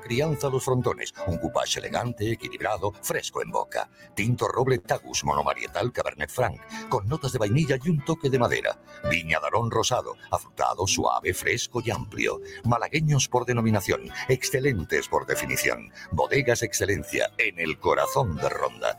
[0.00, 1.14] crianza los frontones.
[1.26, 3.88] Un coupage elegante, equilibrado, fresco en boca.
[4.14, 8.78] Tinto roble Tagus monomarietal Cabernet Franc, con notas de vainilla y un toque de madera.
[9.10, 12.40] Viña Darón rosado, afrutado, suave, fresco y amplio.
[12.64, 15.92] Malagueños por denominación, excelentes por definición.
[16.10, 18.98] Bodegas Excelencia en el corazón de Ronda.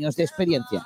[0.09, 0.85] de experiencia.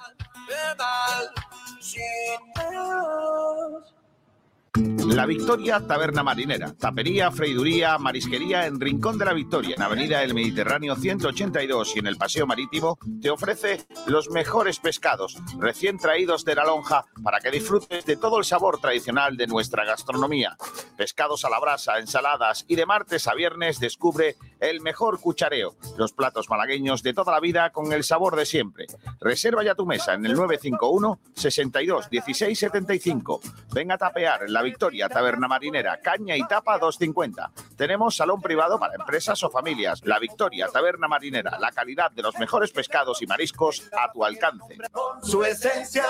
[5.07, 6.73] La Victoria Taberna Marinera.
[6.73, 12.07] Tapería, freiduría, marisquería en Rincón de la Victoria, en Avenida del Mediterráneo 182 y en
[12.07, 17.51] el Paseo Marítimo, te ofrece los mejores pescados recién traídos de la lonja para que
[17.51, 20.57] disfrutes de todo el sabor tradicional de nuestra gastronomía.
[20.97, 25.75] Pescados a la brasa, ensaladas y de martes a viernes descubre el mejor cuchareo.
[25.97, 28.87] Los platos malagueños de toda la vida con el sabor de siempre.
[29.19, 33.41] Reserva ya tu mesa en el 951 62 16 75.
[33.73, 37.51] Ven a tapear en la Victoria Taberna Marinera, caña y tapa 250.
[37.75, 40.01] Tenemos salón privado para empresas o familias.
[40.05, 44.77] La Victoria Taberna Marinera, la calidad de los mejores pescados y mariscos a tu alcance.
[45.21, 46.05] Su esencia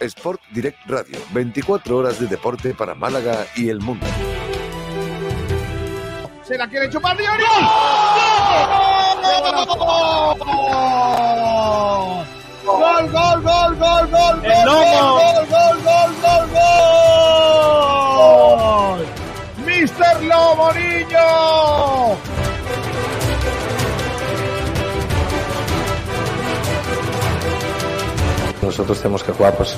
[0.00, 4.06] Sport Direct Radio, 24 horas de deporte para Málaga y el mundo.
[6.42, 7.44] Se la quiere chupar Diori.
[12.64, 14.44] ¡Gol, gol, gol, gol, gol!
[14.44, 15.20] ¡El lomo!
[15.20, 16.48] ¡Gol, gol, gol, gol,
[18.16, 19.06] gol!
[19.64, 22.39] ¡Mister Lomo, niño!
[28.70, 29.76] Nosotros tenemos que jugar pues, eh,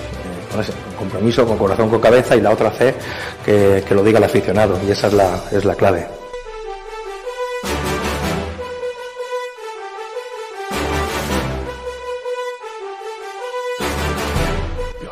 [0.51, 2.95] con ese compromiso, con corazón, con cabeza y la otra fe
[3.43, 6.07] que, lo diga el aficionado y esa es la, es la clave.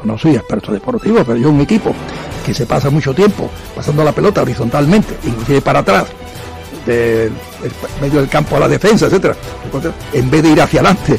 [0.05, 1.95] No soy experto deportivo, pero yo un equipo
[2.45, 6.07] que se pasa mucho tiempo pasando la pelota horizontalmente, inclusive para atrás,
[6.85, 7.33] del
[7.99, 9.35] medio del campo a la defensa, etcétera,
[10.13, 11.19] en vez de ir hacia adelante.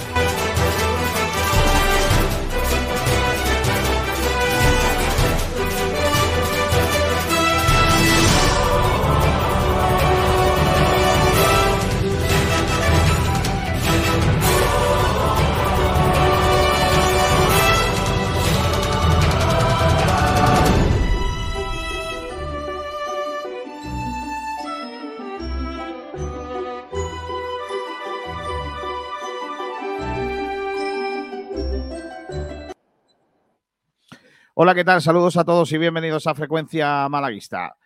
[34.63, 35.01] Hola, ¿qué tal?
[35.01, 37.77] Saludos a todos y bienvenidos a Frecuencia Malaguista.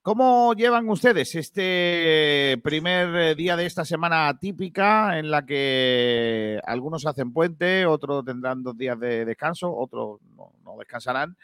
[0.00, 7.04] ¿Cómo llevan ustedes este primer eh, día de esta semana típica en la que algunos
[7.04, 11.36] hacen puente, otros tendrán dos días de descanso, otros no, descansarán?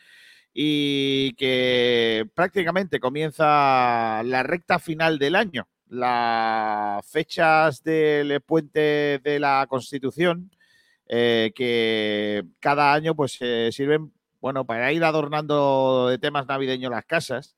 [0.55, 5.69] Y que prácticamente comienza la recta final del año.
[5.89, 10.51] Las fechas del puente de la Constitución,
[11.07, 17.05] eh, que cada año pues eh, sirven bueno, para ir adornando de temas navideños las
[17.05, 17.57] casas,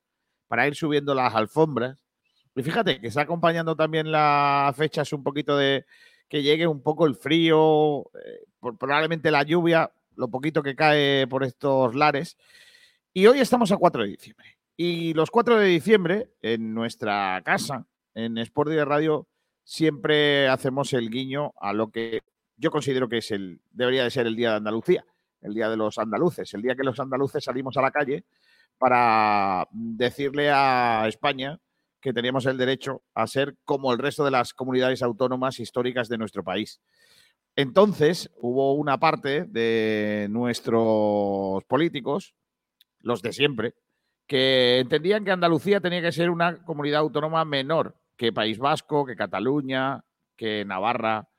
[0.48, 2.04] para ir subiendo las alfombras.
[2.56, 5.84] Y fíjate que está acompañando también las fechas un poquito de
[6.28, 9.90] que llegue un poco el frío, eh, por- probablemente la lluvia.
[10.16, 12.36] lo poquito que cae por estos lares.
[13.14, 14.58] Y hoy estamos a 4 de diciembre.
[14.76, 19.26] Y los 4 de diciembre, en nuestra casa, en Sport de Radio,
[19.64, 22.20] siempre hacemos el guiño a lo que
[22.56, 25.06] yo considero que es el, debería de ser el Día de Andalucía,
[25.40, 28.24] el Día de los Andaluces, el día que los andaluces salimos a la calle
[28.78, 31.58] para decirle a España
[32.00, 36.18] que teníamos el derecho a ser como el resto de las comunidades autónomas históricas de
[36.18, 36.80] nuestro país.
[37.56, 42.34] Entonces hubo una parte de nuestros políticos,
[43.00, 43.74] los de siempre,
[44.26, 49.16] que entendían que Andalucía tenía que ser una comunidad autónoma menor que País Vasco, que
[49.16, 50.04] Cataluña,
[50.36, 51.29] que Navarra.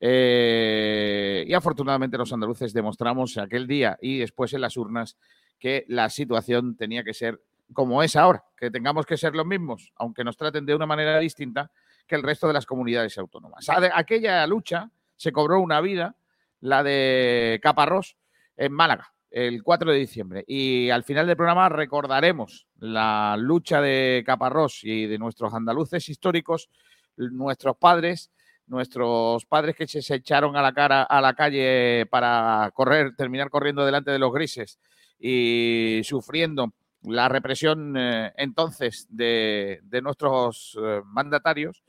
[0.00, 5.16] Eh, y afortunadamente los andaluces demostramos aquel día y después en las urnas
[5.58, 7.40] que la situación tenía que ser
[7.72, 11.18] como es ahora, que tengamos que ser los mismos, aunque nos traten de una manera
[11.18, 11.70] distinta
[12.06, 13.66] que el resto de las comunidades autónomas.
[13.94, 16.16] Aquella lucha se cobró una vida,
[16.60, 18.16] la de Caparrós,
[18.56, 20.44] en Málaga, el 4 de diciembre.
[20.46, 26.68] Y al final del programa recordaremos la lucha de Caparrós y de nuestros andaluces históricos,
[27.16, 28.30] nuestros padres,
[28.66, 33.84] nuestros padres que se echaron a la cara a la calle para correr, terminar corriendo
[33.84, 34.78] delante de los grises
[35.18, 36.72] y sufriendo
[37.04, 41.82] la represión eh, entonces de, nuestros eh, mandatarios,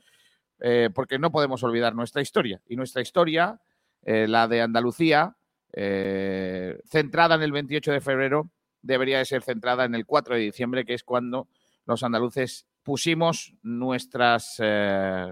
[0.60, 2.60] eh, porque no podemos olvidar nuestra historia.
[2.66, 3.60] Y nuestra historia,
[4.02, 5.36] la de Andalucía,
[5.72, 8.50] centrada en el 28 de febrero,
[8.80, 11.48] debería de ser centrada en el 4 de diciembre, que es cuando
[11.86, 14.62] los andaluces pusimos nuestras,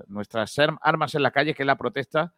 [0.09, 2.35] nuestras armas en la calle, que es la protesta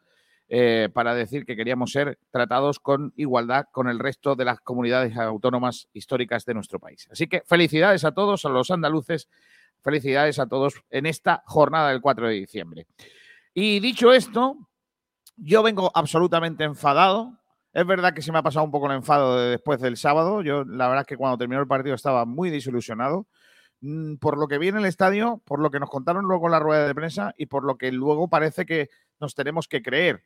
[0.48, 5.16] eh, para decir que queríamos ser tratados con igualdad con el resto de las comunidades
[5.16, 7.08] autónomas históricas de nuestro país.
[7.10, 9.28] Así que felicidades a todos, a los andaluces,
[9.82, 12.86] felicidades a todos en esta jornada del 4 de diciembre.
[13.54, 14.56] Y dicho esto,
[15.34, 17.32] yo vengo absolutamente enfadado.
[17.72, 20.42] Es verdad que se me ha pasado un poco el enfado después del sábado.
[20.42, 23.26] Yo, la verdad es que cuando terminó el partido estaba muy desilusionado
[24.20, 26.60] por lo que vi en el estadio, por lo que nos contaron luego en la
[26.60, 28.90] rueda de prensa y por lo que luego parece que
[29.20, 30.24] nos tenemos que creer.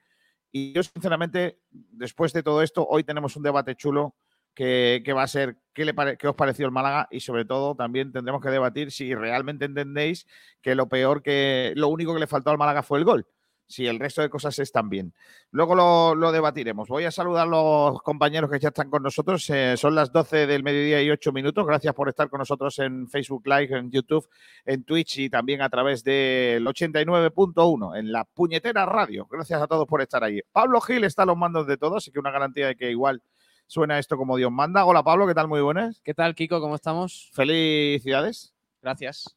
[0.53, 4.15] Y yo, sinceramente, después de todo esto, hoy tenemos un debate chulo
[4.55, 8.13] que, va a ser ¿qué, le qué os pareció el Málaga y sobre todo también
[8.13, 10.27] tendremos que debatir si realmente entendéis
[10.61, 13.27] que lo peor que lo único que le faltó al Málaga fue el gol
[13.71, 15.15] si el resto de cosas están bien.
[15.53, 15.75] Luego
[16.17, 16.89] lo, debatiremos.
[16.89, 19.49] Voy a saludar a los compañeros que ya están con nosotros.
[19.51, 21.65] Eh, son las 12 del mediodía y 8 minutos.
[21.65, 24.29] Gracias por estar con nosotros en Facebook Live, en YouTube,
[24.67, 29.27] en Twitch y también a través del 89.1 en la puñetera radio.
[29.31, 30.41] Gracias a todos por estar ahí.
[30.51, 33.23] Pablo Gil está a los mandos de todos, así que una garantía de que igual
[33.69, 34.85] suena esto como Dios manda.
[34.85, 35.47] Hola Pablo, ¿qué tal?
[35.47, 36.01] Muy buenas.
[36.03, 36.61] ¿Qué tal, Kiko?
[36.61, 37.31] ¿Cómo estamos?
[37.35, 38.53] Felicidades.
[38.83, 39.37] Gracias.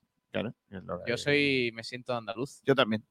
[1.06, 2.62] Yo soy, me siento andaluz.
[2.64, 3.04] Yo también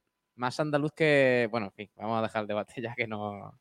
[0.43, 1.49] más andaluz que.
[1.53, 3.59] Bueno, en fin, vamos a dejar el debate ya que no.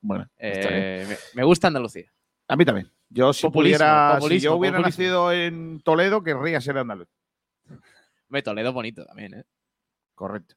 [0.00, 2.10] Bueno, eh, me, gusta Andalucía.
[2.48, 2.90] A mí también.
[3.10, 7.08] Yo, si pudiera, si yo hubiera nacido en Toledo, querría ser andaluz.
[8.28, 9.44] Me Toledo bonito también, ¿eh?
[10.14, 10.54] Correcto.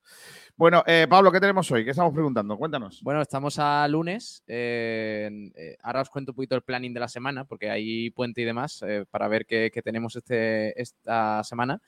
[0.55, 1.83] Bueno, eh, Pablo, ¿qué tenemos hoy?
[1.83, 2.55] ¿Qué estamos preguntando?
[2.57, 3.01] Cuéntanos.
[3.01, 4.43] Bueno, estamos a lunes.
[4.47, 8.45] Eh, ahora os cuento un poquito el planning de la semana, porque hay puente y
[8.45, 11.81] demás, para ver qué, qué tenemos este, esta semana.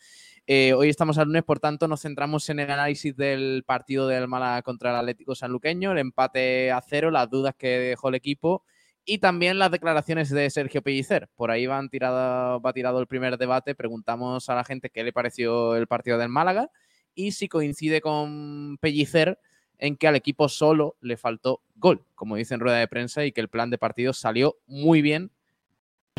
[0.52, 4.28] Eh, hoy estamos al lunes, por tanto, nos centramos en el análisis del partido del
[4.28, 8.64] Málaga contra el Atlético Sanluqueño, el empate a cero, las dudas que dejó el equipo
[9.06, 11.30] y también las declaraciones de Sergio Pellicer.
[11.36, 13.76] Por ahí va tirado el primer debate.
[13.76, 16.72] Preguntamos a la gente qué le pareció el partido del Málaga
[17.14, 19.38] y si coincide con Pellicer
[19.78, 23.32] en que al equipo solo le faltó gol, como dice en rueda de prensa, y
[23.32, 25.30] que el plan de partido salió muy bien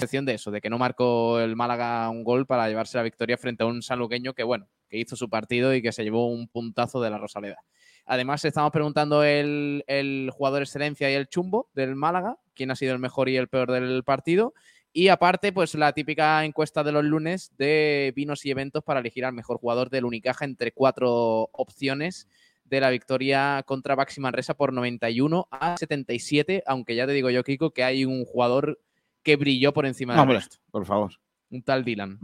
[0.01, 3.37] excepción de eso, de que no marcó el Málaga un gol para llevarse la victoria
[3.37, 6.49] frente a un sanluqueño que, bueno, que hizo su partido y que se llevó un
[6.49, 7.59] puntazo de la Rosaleda.
[8.07, 12.93] Además, estamos preguntando el, el jugador excelencia y el chumbo del Málaga, quién ha sido
[12.93, 14.55] el mejor y el peor del partido.
[14.93, 19.25] Y aparte, pues la típica encuesta de los lunes de vinos y eventos para elegir
[19.25, 22.27] al mejor jugador del Unicaja entre cuatro opciones
[22.65, 27.45] de la victoria contra Baxi Manresa por 91 a 77, aunque ya te digo yo,
[27.45, 28.81] Kiko, que hay un jugador
[29.23, 30.57] que brilló por encima de esto.
[30.71, 31.13] Por favor.
[31.51, 32.19] Un tal Dylan.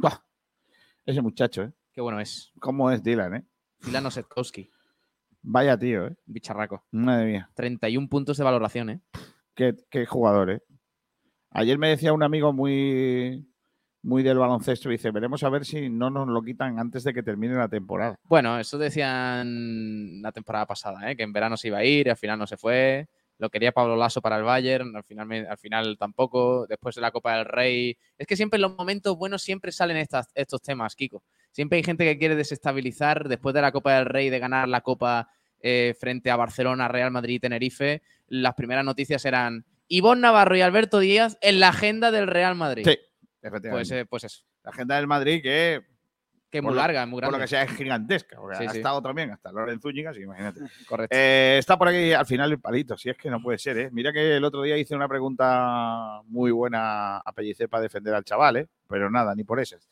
[1.04, 1.72] Ese muchacho, ¿eh?
[1.92, 2.52] Qué bueno es.
[2.60, 3.44] ¿Cómo es Dylan, eh?
[3.80, 4.70] Dylan Osetkowski.
[5.42, 6.16] Vaya tío, ¿eh?
[6.26, 6.84] Bicharraco.
[6.90, 7.50] Madre mía.
[7.54, 9.00] 31 puntos de valoración, ¿eh?
[9.54, 10.62] Qué, jugador, ¿eh?
[11.50, 13.48] Ayer me decía un amigo muy,
[14.02, 17.22] muy del baloncesto, dice, veremos a ver si no nos lo quitan antes de que
[17.22, 18.16] termine la temporada.
[18.24, 21.16] Bueno, eso decían la temporada pasada, ¿eh?
[21.16, 23.72] que en verano se iba a ir, y al final no se fue lo quería
[23.72, 27.44] Pablo Lasso para el Bayern, al final, al final tampoco, después de la Copa del
[27.44, 27.96] Rey.
[28.16, 31.22] Es que siempre en los momentos buenos siempre salen estas, estos temas, Kiko.
[31.50, 34.80] Siempre hay gente que quiere desestabilizar después de la Copa del Rey, de ganar la
[34.80, 35.28] Copa
[35.60, 38.02] eh, frente a Barcelona, Real Madrid y Tenerife.
[38.28, 42.84] Las primeras noticias eran Ivonne Navarro y Alberto Díaz en la agenda del Real Madrid.
[42.86, 42.98] Sí,
[43.42, 43.70] efectivamente.
[43.70, 44.44] Pues, eh, pues eso.
[44.64, 45.82] La agenda del Madrid que,
[46.50, 47.38] Que es Por muy lo- larga, es muy por grande.
[47.38, 48.36] lo que sea, es gigantesca.
[48.36, 48.76] Porque Sí, ha sí.
[48.78, 50.60] estado también hasta Loren Zúñiga, así que imagínate.
[50.88, 51.16] Correcto.
[51.16, 53.88] Eh, está por aquí al final el palito, si es que no puede ser, ¿eh?
[53.92, 58.24] Mira que el otro día hice una pregunta muy buena a Pellicer para defender al
[58.24, 58.68] chaval, ¿eh?
[58.88, 59.88] Pero nada, ni por esas.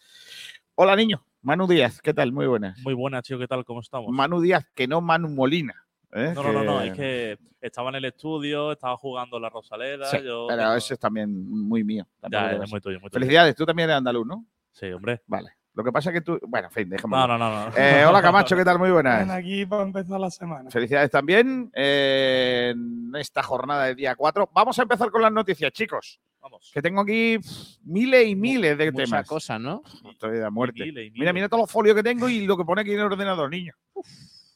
[0.77, 1.25] Hola, niño.
[1.43, 2.33] Manu Díaz, ¿qué tal?
[2.33, 2.79] Muy buenas.
[2.81, 3.65] Muy buenas, tío, ¿qué tal?
[3.65, 4.11] ¿Cómo estamos?
[4.13, 5.75] Manu Díaz, que no Manu Molina.
[6.13, 6.33] ¿eh?
[6.35, 10.07] no, no, no, no, es que estaba en el estudio, estaba jugando la Rosaleda.
[10.07, 12.07] Sí, yo pero ese es también muy mío.
[12.31, 12.71] Ya, es vas.
[12.71, 13.21] muy tuyo, muy tuyo.
[13.21, 14.47] Felicidades, tú también eres andaluz, ¿no?
[14.71, 15.21] Sí, hombre.
[15.27, 15.51] Vale.
[15.75, 16.39] Lo que pasa es que tú.
[16.47, 17.17] Bueno, en fin, déjame.
[17.17, 17.51] No, no, no.
[17.71, 17.77] no.
[17.77, 18.79] Eh, hola Camacho, ¿qué tal?
[18.79, 19.29] Muy Ven buenas.
[19.31, 20.71] aquí para empezar la semana.
[20.71, 24.51] Felicidades también eh, en esta jornada de día 4.
[24.55, 26.21] Vamos a empezar con las noticias, chicos.
[26.41, 26.71] Vamos.
[26.73, 29.27] Que tengo aquí pff, miles y miles de Muchas temas.
[29.27, 29.83] cosas, ¿no?
[30.11, 30.85] Estoy de muerte.
[30.85, 31.35] Miles y Mira, miles.
[31.35, 33.73] mira todos los folios que tengo y lo que pone aquí en el ordenador, niño.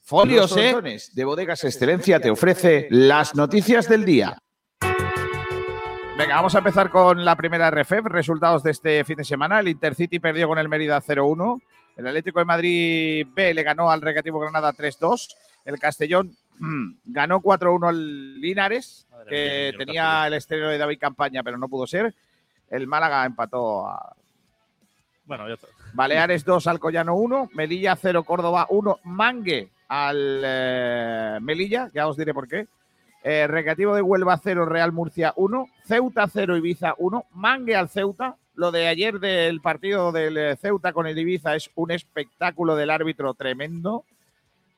[0.02, 0.74] Folios, ¿eh?
[1.14, 4.38] De Bodegas Excelencia te ofrece las noticias del día.
[6.18, 9.60] Venga, vamos a empezar con la primera RFEF, resultados de este fin de semana.
[9.60, 11.62] El Intercity perdió con el Mérida 0-1.
[11.96, 15.36] El Atlético de Madrid B le ganó al Recreativo Granada 3-2.
[15.64, 20.98] El Castellón mm, ganó 4-1 al Linares, Madre que mía, tenía el estreno de David
[20.98, 22.12] Campaña, pero no pudo ser.
[22.68, 24.16] El Málaga empató a
[25.24, 25.68] Bueno, ya está.
[25.92, 32.34] Baleares 2, Alcoyano 1, Melilla 0, Córdoba 1, Mangue al eh, Melilla, ya os diré
[32.34, 32.66] por qué.
[33.24, 38.36] Eh, Recreativo de Huelva 0, Real Murcia 1, Ceuta 0, Ibiza 1, Mangue al Ceuta.
[38.54, 42.90] Lo de ayer del partido del eh, Ceuta con el Ibiza es un espectáculo del
[42.90, 44.04] árbitro tremendo.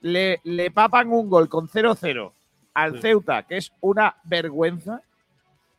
[0.00, 2.32] Le, le papan un gol con 0-0
[2.75, 3.00] al Sí.
[3.02, 5.02] Ceuta, que es una vergüenza.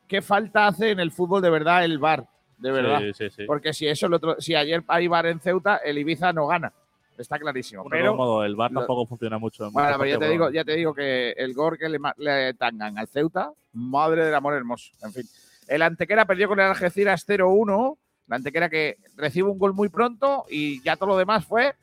[0.08, 2.26] ¿Qué falta hace en el fútbol de verdad el VAR?
[2.58, 3.00] De verdad.
[3.00, 3.44] Sí, sí, sí.
[3.46, 6.72] Porque si eso el otro, si ayer hay bar en Ceuta, el Ibiza no gana.
[7.18, 7.84] Está clarísimo.
[7.90, 9.66] Pero todos modos, el bar lo- tampoco funciona mucho.
[9.68, 12.54] en bueno, pero ya te digo, ya te digo que el gol que le, le
[12.56, 14.92] tangan al Ceuta, madre del amor hermoso.
[15.04, 15.24] En fin.
[15.68, 17.98] El Antequera perdió con el Algeciras 0-1.
[18.28, 21.74] La Antequera que recibe un gol muy pronto y ya todo lo demás fue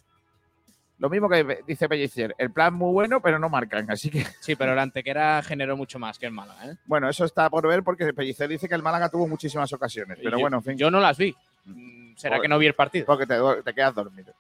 [0.99, 2.35] lo mismo que dice Pellicer.
[2.39, 3.89] El plan muy bueno, pero no marcan.
[3.91, 6.77] Así que, Sí, pero la Antequera generó mucho más que el Málaga, ¿eh?
[6.87, 10.19] bueno, eso está por ver porque Pellicer dice que el Málaga tuvo muchísimas ocasiones.
[10.21, 10.77] Pero Yo- bueno, en fin.
[10.77, 11.35] Yo no las vi.
[11.67, 13.07] Mm, ¿Será que no vi el partido?
[13.07, 14.33] porque te, te quedas dormido.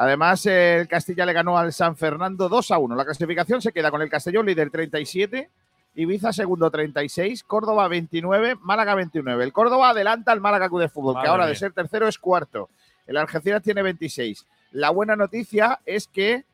[0.00, 2.96] Además, el Castilla le ganó al San Fernando 2 a 1.
[2.96, 5.50] La clasificación se queda con el Castellón líder 37,
[5.94, 9.44] Ibiza segundo 36, Córdoba 29, Málaga 29.
[9.44, 12.70] El Córdoba adelanta al Málaga Club de Fútbol, que ahora de ser tercero es cuarto.
[13.06, 14.46] El Algeciras tiene 26.
[14.70, 16.46] La buena noticia es que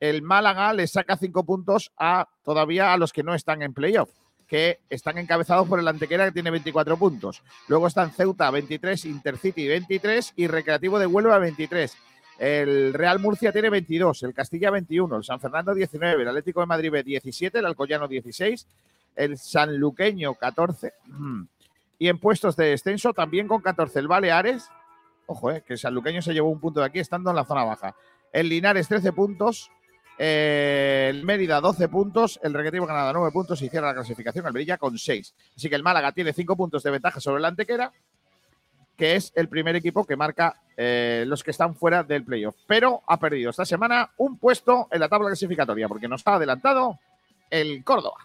[0.00, 4.10] el Málaga le saca cinco puntos a todavía a los que no están en playoff,
[4.48, 7.44] que están encabezados por el Antequera que tiene 24 puntos.
[7.68, 11.96] Luego están Ceuta 23, Intercity 23 y Recreativo de Huelva 23.
[12.42, 16.66] El Real Murcia tiene 22, el Castilla 21, el San Fernando 19, el Atlético de
[16.66, 18.66] Madrid B 17, el Alcoyano 16,
[19.14, 21.42] el Sanluqueño 14 mm,
[22.00, 24.68] y en puestos de descenso también con 14 el Baleares,
[25.26, 27.62] ojo, eh, que el Sanluqueño se llevó un punto de aquí estando en la zona
[27.62, 27.94] baja,
[28.32, 29.70] el Linares 13 puntos,
[30.18, 33.62] eh, el Mérida 12 puntos, el Recreativo Granada 9 puntos.
[33.62, 35.34] Y cierra la clasificación el Brilla con 6.
[35.56, 37.92] Así que el Málaga tiene 5 puntos de ventaja sobre el Antequera,
[38.96, 42.56] que es el primer equipo que marca eh, los que están fuera del playoff.
[42.66, 46.98] Pero ha perdido esta semana un puesto en la tabla clasificatoria, porque nos ha adelantado
[47.50, 48.18] el Córdoba.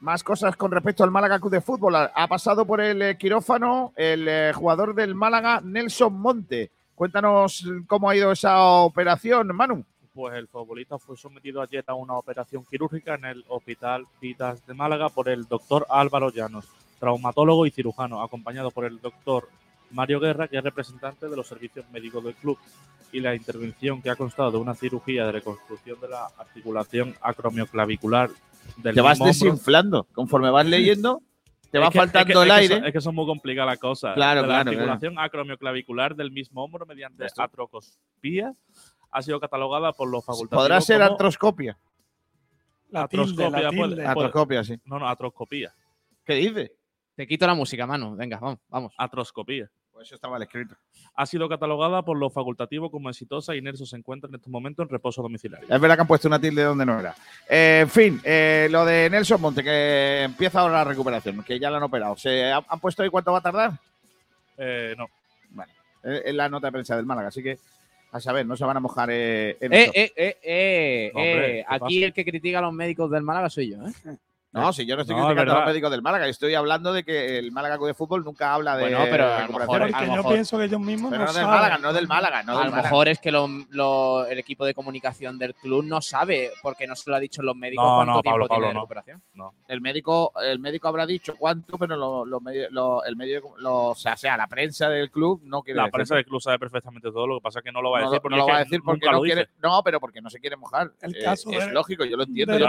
[0.00, 1.96] Más cosas con respecto al Málaga Club de Fútbol.
[1.96, 6.70] Ha pasado por el eh, quirófano el eh, jugador del Málaga, Nelson Monte.
[6.94, 9.84] Cuéntanos cómo ha ido esa operación, Manu.
[10.14, 14.74] Pues el futbolista fue sometido ayer a una operación quirúrgica en el Hospital Vitas de
[14.74, 19.48] Málaga por el doctor Álvaro Llanos, traumatólogo y cirujano, acompañado por el doctor
[19.90, 22.58] Mario Guerra, que es representante de los servicios médicos del club.
[23.10, 28.28] Y la intervención que ha constado de una cirugía de reconstrucción de la articulación acromioclavicular
[28.76, 30.04] del Te vas desinflando.
[30.12, 31.22] Conforme vas leyendo,
[31.70, 32.74] te Es va que- faltando es que- el es que aire.
[32.76, 34.14] son- es que son muy complicadas las cosas.
[34.14, 34.70] Claro, claro, La claro.
[34.70, 37.40] articulación acromioclavicular del mismo hombro mediante ¿Ves tú?
[37.40, 38.52] atrocospía
[39.10, 41.78] ha sido catalogada por los facultativos Podrá ser como artroscopia.
[42.90, 43.70] La tilde, la atroscopia.
[43.70, 43.78] tilde.
[43.80, 44.80] puede- puede- Atroscopia, sí.
[44.84, 45.74] no, no, atroscopía.
[46.24, 46.72] ¿Qué dice?
[47.18, 48.14] Te quito la música, mano.
[48.14, 48.94] Venga, vamos, vamos.
[48.96, 49.68] Atroscopía.
[49.92, 50.76] Pues eso está mal escrito.
[51.16, 54.84] Ha sido catalogada por los facultativos como exitosa y Nelson se encuentra en estos momentos
[54.84, 55.66] en reposo domiciliario.
[55.68, 57.16] Es verdad que han puesto una tilde donde no era.
[57.50, 61.72] Eh, en fin, eh, lo de Nelson Monte, que empieza ahora la recuperación, que ya
[61.72, 62.16] la han operado.
[62.16, 63.72] ¿Se han, han puesto ahí cuánto va a tardar?
[64.56, 65.08] Eh, no.
[65.50, 65.72] Bueno,
[66.04, 67.58] es la nota de prensa del Málaga, así que
[68.12, 69.92] a saber, no se van a mojar eh, en Eh, eso.
[69.96, 73.50] eh, eh, eh, Hombre, eh, ¿qué Aquí el que critica a los médicos del Málaga
[73.50, 73.92] soy yo, ¿eh?
[74.50, 77.04] No, si yo no estoy No, criticando a los médicos del Málaga, estoy hablando de
[77.04, 79.58] que el Málaga Club de Fútbol nunca habla de Bueno, pero a lo recuperación.
[79.60, 81.50] mejor- Porque a lo yo pienso que ellos mismos Pero no no del saben.
[81.60, 82.82] Málaga, no del Málaga, no a del lo Málaga.
[82.88, 86.96] mejor es que lo- lo- el equipo de comunicación del club no sabe, porque no
[86.96, 89.22] se lo ha dicho los médicos No, cuánto no, tiempo Pablo, tiene Pablo, de recuperación.
[89.34, 89.54] No.
[89.68, 93.88] el médico, el médico habrá dicho cuánto, pero lo- lo medio- lo- el medio, lo-
[93.88, 97.10] o sea, sea, la prensa del club no quiere La prensa del club sabe perfectamente
[97.12, 98.48] todo, lo que pasa es que no lo va a no, decir porque, no lo
[98.50, 100.90] va a decir porque no quiere, no, pero porque no se quiere mojar.
[101.02, 102.66] El Eh, caso es lógico, yo lo entiendo, yo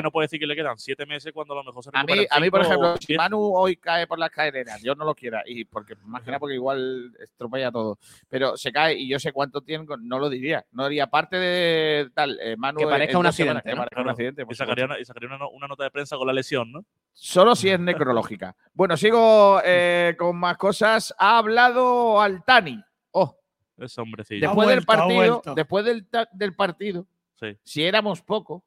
[0.00, 2.26] no puede decir que le quedan siete meses cuando a lo mejor se A mí,
[2.30, 3.14] a mí, por ejemplo, si.
[3.16, 6.38] Manu hoy cae por las cadenas, yo no lo quiera, y porque más que nada
[6.38, 7.98] porque igual estropea todo,
[8.28, 12.10] pero se cae y yo sé cuánto tiempo, no lo diría, no haría parte de
[12.14, 14.98] tal, eh, Manu Que parezca un semanas, accidente, que parezca un accidente, y sacaría, una,
[14.98, 16.84] y sacaría una, no- una nota de prensa con la lesión, ¿no?
[17.12, 18.54] Solo si es necrológica.
[18.74, 21.12] Bueno, sigo eh, con más cosas.
[21.18, 22.80] Ha hablado Altani.
[23.10, 23.36] Oh,
[23.76, 24.40] Ese hombrecillo.
[24.46, 25.84] Después del vuelto, partido, después
[26.32, 27.06] del partido,
[27.40, 28.62] Sí, si éramos pocos,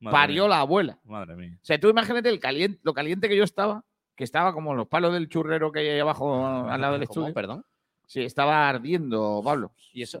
[0.00, 0.98] madre parió mía, la abuela.
[1.04, 1.52] Madre mía.
[1.56, 3.84] O sea, tú imagínate el caliente, lo caliente que yo estaba,
[4.16, 7.20] que estaba como los palos del churrero que hay ahí abajo al lado del ¿Cómo?
[7.26, 7.34] estudio.
[7.34, 7.64] Perdón.
[8.06, 9.72] Sí, estaba ardiendo, Pablo.
[9.92, 10.20] ¿Y eso?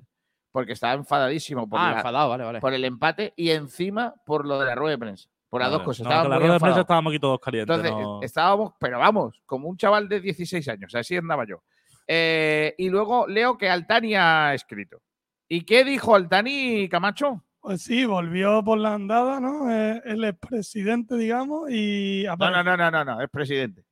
[0.52, 2.60] Porque estaba enfadadísimo por, ah, la- enfadado, vale, vale.
[2.60, 5.28] por el empate y encima por lo de la rueda de prensa.
[5.48, 6.04] Por las dos cosas.
[6.06, 7.74] No, la rueda de prensa estábamos aquí todos calientes.
[7.76, 11.62] Entonces, no- estábamos, pero vamos, como un chaval de 16 años, así andaba yo.
[12.06, 15.00] Eh, y luego leo que Altani ha escrito.
[15.48, 17.42] ¿Y qué dijo Altani, Camacho?
[17.60, 19.70] Pues sí, volvió por la andada, ¿no?
[19.70, 23.84] Eh, el expresidente, digamos, y No, no, no, no, no, no, es presidente.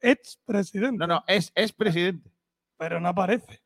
[0.00, 2.30] expresidente, No, no, es, es presidente.
[2.76, 3.60] pero no aparece.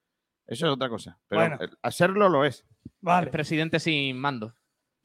[0.47, 1.19] Eso es otra cosa.
[1.29, 1.59] Pero Bueno.
[1.83, 2.67] hacerlo lo es.
[3.01, 4.55] Vale, El presidente sin mando.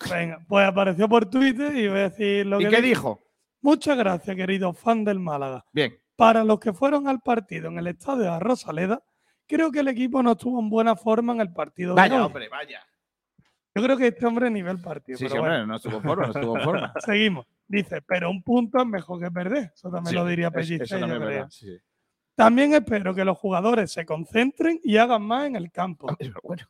[0.10, 3.22] venga, pues apareció por Twitter y voy a decir lo ¿Y que qué dijo.
[3.62, 5.66] Muchas gracias, querido fan del Málaga.
[5.72, 5.98] Bien.
[6.16, 9.04] Para los que fueron al partido en el estadio de la Rosaleda,
[9.48, 11.96] creo que el equipo no estuvo en buena forma en el partido.
[11.96, 12.26] de Vaya, hoy.
[12.26, 12.82] hombre, vaya.
[13.76, 15.18] Yo creo que este hombre nivel partido.
[15.18, 15.56] Sí, pero sí, bueno.
[15.56, 16.94] hombre, no estuvo forma, no estuvo forma.
[17.06, 17.46] Seguimos.
[17.68, 19.72] Dice, pero un punto es mejor que perder.
[19.76, 21.00] Eso también Sí, lo diría es- Pellicer,
[22.36, 26.08] también es sí, espero que los jugadores se concentren y hagan más en el campo.
[26.44, 26.64] Bueno,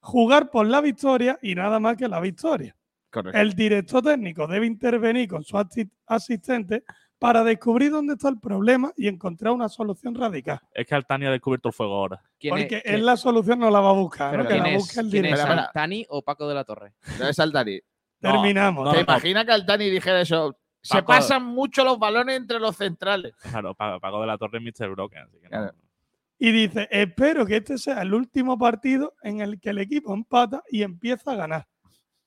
[0.00, 2.76] Jugar por la victoria y nada más que la victoria.
[3.10, 3.38] correcto.
[3.38, 6.84] El director técnico debe intervenir con su asi- asistente
[7.24, 10.60] para descubrir dónde está el problema y encontrar una solución radical.
[10.72, 12.22] Es que Altani ha descubierto el fuego ahora.
[12.38, 14.48] ¿Quién Porque es, él la solución no la va a buscar, pero ¿no?
[14.48, 15.40] que ¿quién la es, busque el quién es.
[15.40, 16.92] Altani o Paco de la Torre?
[17.18, 17.80] No es Altani.
[18.20, 18.84] Terminamos.
[18.84, 19.02] no, ¿Te no.
[19.04, 20.56] imaginas que Altani dijera eso?
[20.82, 23.34] Se pasan mucho los balones entre los centrales.
[23.36, 24.90] Claro, Pa- Paco de la Torre es Mr.
[24.90, 25.22] Broken.
[25.22, 25.70] Así que no.
[26.38, 30.62] Y dice, espero que este sea el último partido en el que el equipo empata
[30.70, 31.66] y empieza a ganar.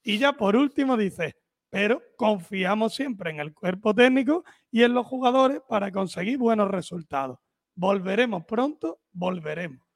[0.02, 1.36] Y ya por último dice,
[1.70, 7.38] pero confiamos siempre en el cuerpo técnico y en los jugadores para conseguir buenos resultados.
[7.74, 9.86] Volveremos pronto, volveremos.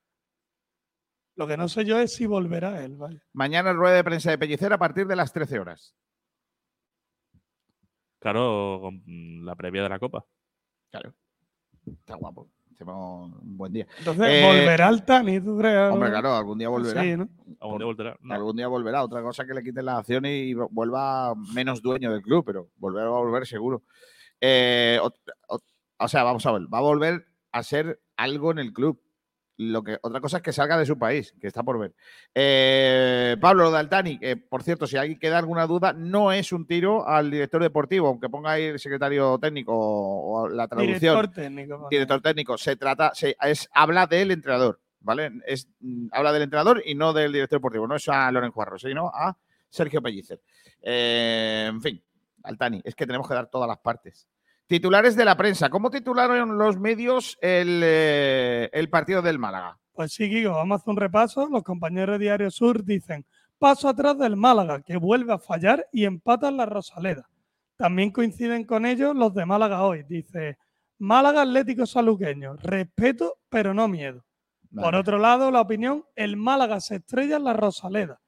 [1.34, 3.22] Lo que no sé yo es si volverá él, ¿vale?
[3.32, 5.96] Mañana rueda de prensa de Pellicer a partir de las 13 horas.
[8.18, 10.24] Claro, con la previa de la Copa.
[10.90, 11.14] Claro.
[11.86, 12.48] Está guapo.
[12.80, 13.86] Un buen día.
[13.98, 15.90] Entonces, Eh, ¿volverá el Tani, tú crees?
[15.92, 17.02] Hombre, claro, algún día volverá.
[17.02, 17.28] Sí, ¿no?
[17.60, 18.16] Algún día volverá.
[18.20, 18.34] No.
[18.34, 19.04] Algún día volverá.
[19.04, 23.04] Otra cosa que le quiten las acciones y vuelva menos dueño del club, pero volver
[23.04, 23.82] va a volver seguro.
[24.40, 25.62] Eh, ot-
[25.98, 29.00] o sea, vamos a ver, va a volver a ser algo en el club.
[29.58, 31.94] Lo que, otra cosa es que salga de su país, que está por ver.
[32.34, 37.06] Eh, Pablo Daltani, que por cierto, si alguien queda alguna duda, no es un tiro
[37.06, 41.76] al director deportivo, aunque ponga ahí el secretario técnico o la traducción Director técnico.
[41.76, 41.88] pone.
[41.90, 45.30] director técnico, se trata, se, es, habla del entrenador, ¿vale?
[45.46, 48.78] Es, mm, habla del entrenador y no del director deportivo, no es a Loren Juarro,
[48.78, 49.36] sino a
[49.68, 50.40] Sergio Pellicer.
[50.80, 52.02] Eh, en fin,
[52.42, 54.26] Altani, es que tenemos que dar todas las partes.
[54.72, 55.68] Titulares de la prensa.
[55.68, 59.76] ¿Cómo titularon los medios el, eh, el partido del Málaga?
[59.92, 61.46] Pues sí, Guigo, vamos a hacer un repaso.
[61.50, 63.26] Los compañeros de Diario Sur dicen,
[63.58, 67.28] paso atrás del Málaga, que vuelve a fallar y empata en la Rosaleda.
[67.76, 70.04] También coinciden con ellos los de Málaga hoy.
[70.04, 70.56] Dice,
[70.98, 74.24] Málaga Atlético Saluqueño, respeto pero no miedo.
[74.74, 78.22] Por otro lado, la opinión, el Málaga se estrella en la Rosaleda.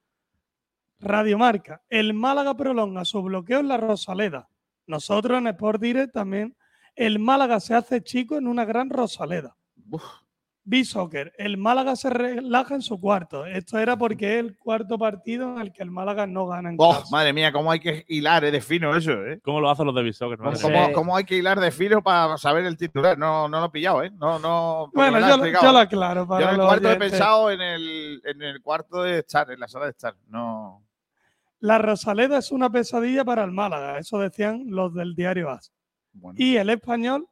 [1.01, 4.51] Radio Marca, el Málaga prolonga su bloqueo en la Rosaleda.
[4.87, 6.57] Nosotros en Sport Direct también,
[6.95, 9.57] el Málaga se hace chico en una gran Rosaleda.
[10.67, 13.45] B-Soccer, el Málaga se relaja en su cuarto.
[13.45, 16.77] Esto era porque es el cuarto partido en el que el Málaga no gana en
[16.79, 17.05] oh, casa.
[17.11, 19.41] madre mía, cómo hay que hilar eh, de fino eso, ¿eh?
[19.43, 20.39] ¿Cómo lo hacen los de Bisoccer?
[20.39, 23.19] ¿Cómo, cómo- cómo hay que hilar de fino para saber el titular?
[23.19, 24.11] No, no lo he pillado, ¿eh?
[24.19, 24.91] No, no.
[24.95, 27.11] Bueno, yo, lo- yo lo aclaro para Yo en el cuarto he oyentes.
[27.11, 30.15] pensado en el, en el cuarto de estar, en la sala de estar.
[30.29, 30.83] No.
[31.65, 35.73] La Rosaleda es una pesadilla para el Málaga, eso decían los del diario AS.
[36.13, 36.37] Bueno.
[36.39, 37.27] Y el español,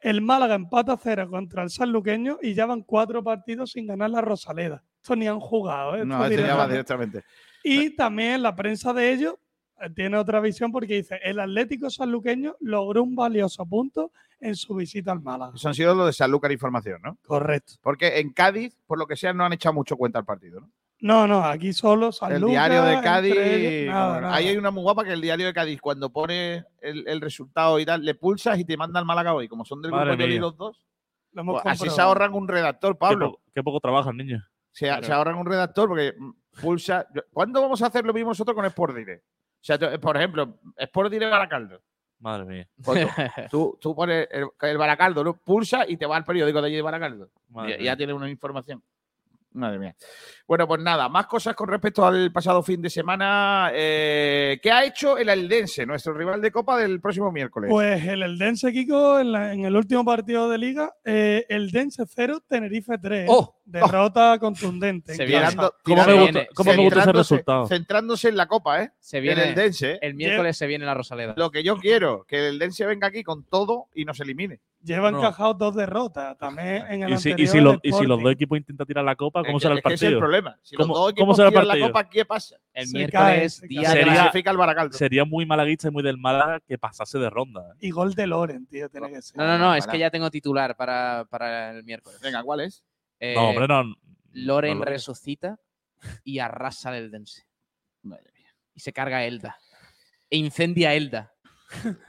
[0.00, 4.08] el Málaga empata a cero contra el sanluqueño y ya van cuatro partidos sin ganar
[4.08, 4.82] la Rosaleda.
[5.02, 6.06] Esto ni han jugado, ¿eh?
[6.06, 6.72] no, Esto va directamente.
[6.72, 7.24] directamente.
[7.62, 9.34] Y también la prensa de ellos
[9.78, 14.74] eh, tiene otra visión porque dice, el Atlético sanluqueño logró un valioso punto en su
[14.76, 15.52] visita al Málaga.
[15.56, 17.18] Eso han sido los de Sanlúcar Información, ¿no?
[17.26, 17.74] Correcto.
[17.82, 20.70] Porque en Cádiz, por lo que sea, no han echado mucho cuenta al partido, ¿no?
[21.06, 23.34] No, no, aquí solo el Sanlúcar, diario de Cádiz.
[23.36, 24.34] ellos, nada, nada.
[24.34, 27.78] Ahí hay una muy guapa que el diario de Cádiz, cuando pone el, el resultado
[27.78, 29.46] y tal, le pulsas y te manda al Málaga hoy.
[29.46, 30.40] Como son del Madre grupo mía.
[30.40, 30.86] los dos,
[31.32, 33.32] Lo pues así se ahorran un redactor, Qué, Pablo.
[33.32, 34.42] po- qué poco trabajan, niño.
[34.72, 35.02] Se, Claro.
[35.02, 36.14] se ahorran un redactor porque
[36.62, 37.06] pulsa.
[37.34, 39.22] ¿Cuándo vamos a hacer lo mismo nosotros con Sport Direct?
[39.24, 39.28] O
[39.60, 41.82] sea, tú- por ejemplo, Sport Direct Baracaldo.
[42.20, 42.68] Madre mía.
[42.82, 43.06] Pues tú,
[43.50, 45.36] tú, tú pones el, el Baracaldo, ¿no?
[45.36, 47.28] pulsa y te va al periódico de allí de Baracaldo.
[47.50, 47.78] Y- y mía.
[47.78, 48.82] ya tienes una información.
[49.54, 49.94] Madre mía.
[50.48, 53.70] Bueno, pues nada, más cosas con respecto al pasado fin de semana.
[53.72, 57.70] Eh, ¿Qué ha hecho el Aldense, nuestro rival de Copa del próximo miércoles?
[57.70, 62.42] Pues el Eldense, Kiko, en, la- en el último partido de liga, eh, Eldense 0,
[62.48, 63.26] Tenerife 3.
[63.30, 63.54] ¡Oh!
[63.64, 65.12] Derrota contundente.
[65.12, 67.66] en Se viene- ¿Cómo me gusta, viene- cómo me gusta ese centrándose- resultado?
[67.66, 68.90] Centrándose en la Copa, ¿eh?
[68.98, 69.98] Se El viene, Eldense, ¿eh?
[70.02, 71.34] el miércoles se viene la Rosaleda.
[71.36, 74.58] Lo que yo quiero, que el Eldense venga aquí con todo y nos elimine.
[74.84, 75.18] Lleva No.
[75.18, 76.36] encajados dos derrotas.
[76.36, 78.58] También en el Y si, y anterior si los, el y si los dos equipos
[78.58, 80.20] intentan tirar la copa, ¿cómo Es será que- el es que ese es el partido?
[80.20, 80.58] problema.
[80.62, 81.88] Si los ¿Cómo- dos cómo equipos será el tiran la partido?
[81.88, 82.56] Copa, ¿qué pasa?
[82.74, 84.98] El Se miércoles, cae, se día Sería- la- el Baracaldo.
[84.98, 87.62] Sería muy malaguista y muy del Málaga que pasase de ronda.
[87.72, 87.78] ¿eh?
[87.80, 89.38] Y gol de Loren, tío, tiene que ser.
[89.38, 92.20] No, no, no, es que ya tengo titular para, para el miércoles.
[92.20, 92.84] Venga, ¿cuál es?
[93.20, 93.84] Eh, No, hombre, no.
[94.32, 95.58] Loren no resucita
[96.24, 97.46] y arrasa al Eldense.
[98.02, 98.54] Madre mía.
[98.74, 99.56] Y se carga a Elda.
[100.28, 101.32] E incendia a Elda.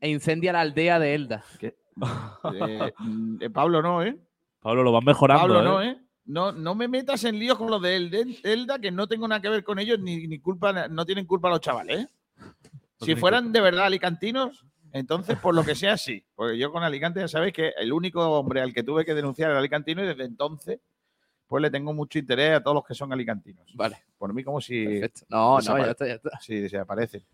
[0.00, 1.44] e incendia la aldea de Elda.
[1.60, 1.66] Mm,
[3.40, 4.16] eh, Pablo no, ¿eh?
[4.60, 5.42] Pablo, lo van mejorando.
[5.42, 5.64] Pablo ¿eh?
[5.64, 6.02] no, ¿eh?
[6.26, 9.48] No, no me metas en líos con los de Elda, que no tengo nada que
[9.48, 12.08] ver con ellos, ni, ni culpa, no tienen culpa los chavales, ¿eh?
[13.00, 16.24] Si fueran de verdad alicantinos, entonces por lo que sea sí.
[16.34, 19.50] Porque yo con Alicante ya sabéis que el único hombre al que tuve que denunciar
[19.50, 20.80] era alicantino y desde entonces
[21.46, 23.72] pues le tengo mucho interés a todos los que son alicantinos.
[23.74, 25.26] Vale, Por mí como si, perfecto.
[25.28, 26.38] No, no, ya está, ya está.
[26.40, 27.24] si desaparecen.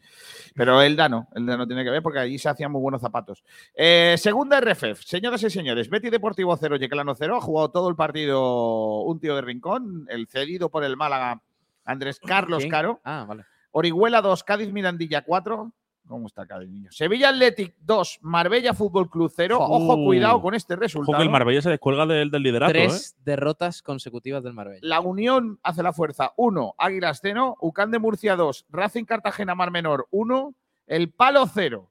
[0.55, 3.43] Pero Elda no, Elda no tiene que ver porque allí se hacían muy buenos zapatos.
[3.75, 7.97] Eh, segunda RFF, señoras y señores, Betty Deportivo 0, Yeclano 0, ha jugado todo el
[7.97, 11.43] partido un tío de rincón, el cedido por el Málaga
[11.85, 12.71] Andrés Carlos ¿Quién?
[12.71, 13.01] Caro.
[13.05, 13.45] Ah, vale.
[13.73, 15.73] Orihuela 2, Cádiz Mirandilla 4.
[16.13, 16.93] ¿Cómo está Cádiz, niño?
[16.93, 19.57] Sevilla Athletic 2, Marbella Fútbol Club 0.
[19.59, 21.17] Ojo, cuidado con este Ojo resultado.
[21.17, 22.73] que el Marbella se descuelga del, del liderato.
[22.73, 22.87] ¿eh?
[22.89, 24.81] Tres derrotas consecutivas del Marbella.
[24.83, 29.71] La Unión hace la fuerza 1, Águilas 0, Ucán de Murcia 2, Racing Cartagena Mar
[29.71, 30.55] Menor 1,
[30.87, 31.91] El Palo 0,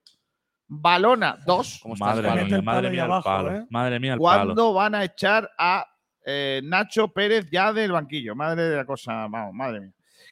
[0.68, 1.80] Balona 2.
[1.82, 3.56] ¿Cómo está Madre el Mete mía, el palo madre mía, el abajo, palo.
[3.56, 3.66] ¿eh?
[3.70, 4.44] Madre mía, el palo.
[4.46, 5.86] ¿Cuándo van a echar a
[6.24, 8.36] eh, Nacho Pérez ya del banquillo?
[8.36, 9.92] Madre de la cosa, vamos, madre mía.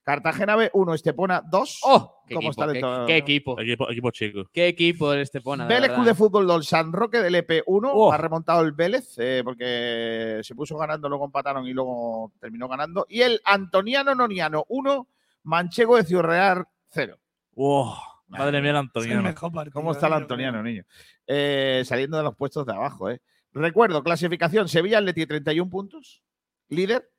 [0.10, 1.82] Cartagena B 1, Estepona 2.
[1.84, 2.24] ¡Oh!
[2.26, 3.60] ¿Qué ¿Cómo equipo, está qué, qué equipo?
[3.60, 4.50] Equipo, equipo chico.
[4.52, 5.67] ¿Qué equipo el Estepona?
[5.67, 5.91] Vélez.
[5.91, 7.91] Club de Fútbol 2, San Roque del EP 1.
[7.93, 8.12] Oh.
[8.12, 13.06] Ha remontado el Vélez eh, porque se puso ganando, luego empataron y luego terminó ganando.
[13.08, 15.08] Y el Antoniano Noniano 1,
[15.43, 17.15] Manchego de Ciudad Real 0.
[17.54, 17.93] Wow,
[18.30, 19.22] madre mía, el Es el Antoniano.
[19.22, 20.86] mejor partido, ¿Cómo está el Antoniano, niño?
[21.28, 23.22] Eh, saliendo de los puestos de abajo, ¿eh?
[23.54, 26.24] Recuerdo, clasificación, Sevilla Atleti 31 puntos,
[26.67, 27.12] líder.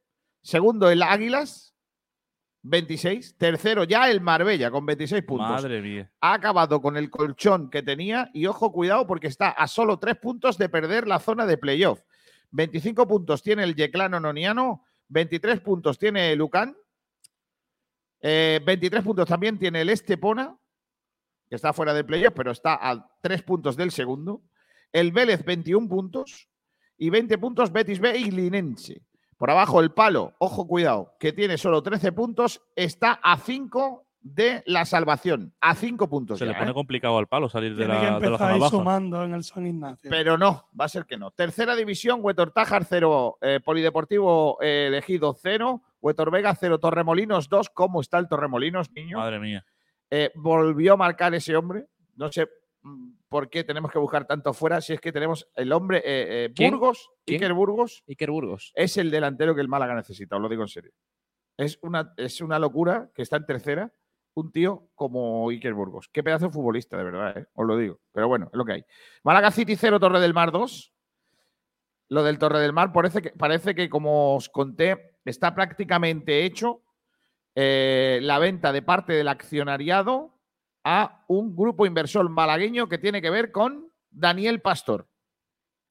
[0.43, 1.70] Segundo, el Águilas,
[2.63, 3.37] 26.
[3.39, 5.49] Tercero, ya el Marbella, con 26 puntos.
[5.49, 6.11] Madre mía.
[6.21, 10.17] Ha acabado con el colchón que tenía y ojo, cuidado, porque está a solo 3
[10.17, 12.03] puntos de perder la zona de playoff.
[12.51, 16.77] 25 puntos tiene el Yeclano Noniano, 23 puntos tiene el Ucán,
[18.21, 20.57] eh, 23 puntos también tiene el Estepona,
[21.49, 24.43] que está fuera de playoff, pero está a 3 puntos del segundo.
[24.93, 26.49] El Vélez, 21 puntos.
[26.97, 29.03] Y 20 puntos Betis B y Linense.
[29.41, 34.63] Por abajo el palo, ojo, cuidado, que tiene solo 13 puntos, está a 5 de
[34.67, 35.55] la salvación.
[35.63, 36.39] A 5 puntos.
[36.39, 36.75] Se le pone ¿eh?
[36.75, 38.69] complicado al palo salir de Tiene que la, de la zona baja.
[38.69, 40.11] sumando en el San Ignacio.
[40.11, 41.31] Pero no, va a ser que no.
[41.31, 47.71] Tercera división, Huetortájar 0, eh, Polideportivo eh, Elegido 0, Huetor Vega 0, Torremolinos 2.
[47.71, 49.17] ¿Cómo está el Torremolinos, niño?
[49.17, 49.65] Madre mía.
[50.11, 51.87] Eh, volvió a marcar ese hombre.
[52.15, 52.47] No sé
[52.83, 56.03] mm, por qué tenemos que buscar tanto fuera si es que tenemos el hombre eh,
[56.47, 56.73] eh, ¿Quién?
[56.73, 57.41] Burgos, ¿Quién?
[57.41, 58.73] Iker Burgos, Iker Burgos.
[58.75, 60.93] es el delantero que el Málaga necesita, os lo digo en serio.
[61.57, 63.93] Es una, es una locura que está en tercera
[64.35, 66.09] un tío como Iker Burgos.
[66.13, 67.47] Qué pedazo de futbolista, de verdad, ¿eh?
[67.55, 68.01] os lo digo.
[68.13, 68.85] Pero bueno, es lo que hay.
[69.23, 70.93] Málaga City 0, Torre del Mar 2.
[72.09, 76.83] Lo del Torre del Mar parece que, parece que como os conté, está prácticamente hecho
[77.55, 80.40] eh, la venta de parte del accionariado
[80.85, 85.09] a un grupo inversor malagueño que tiene que ver con Daniel Pastor.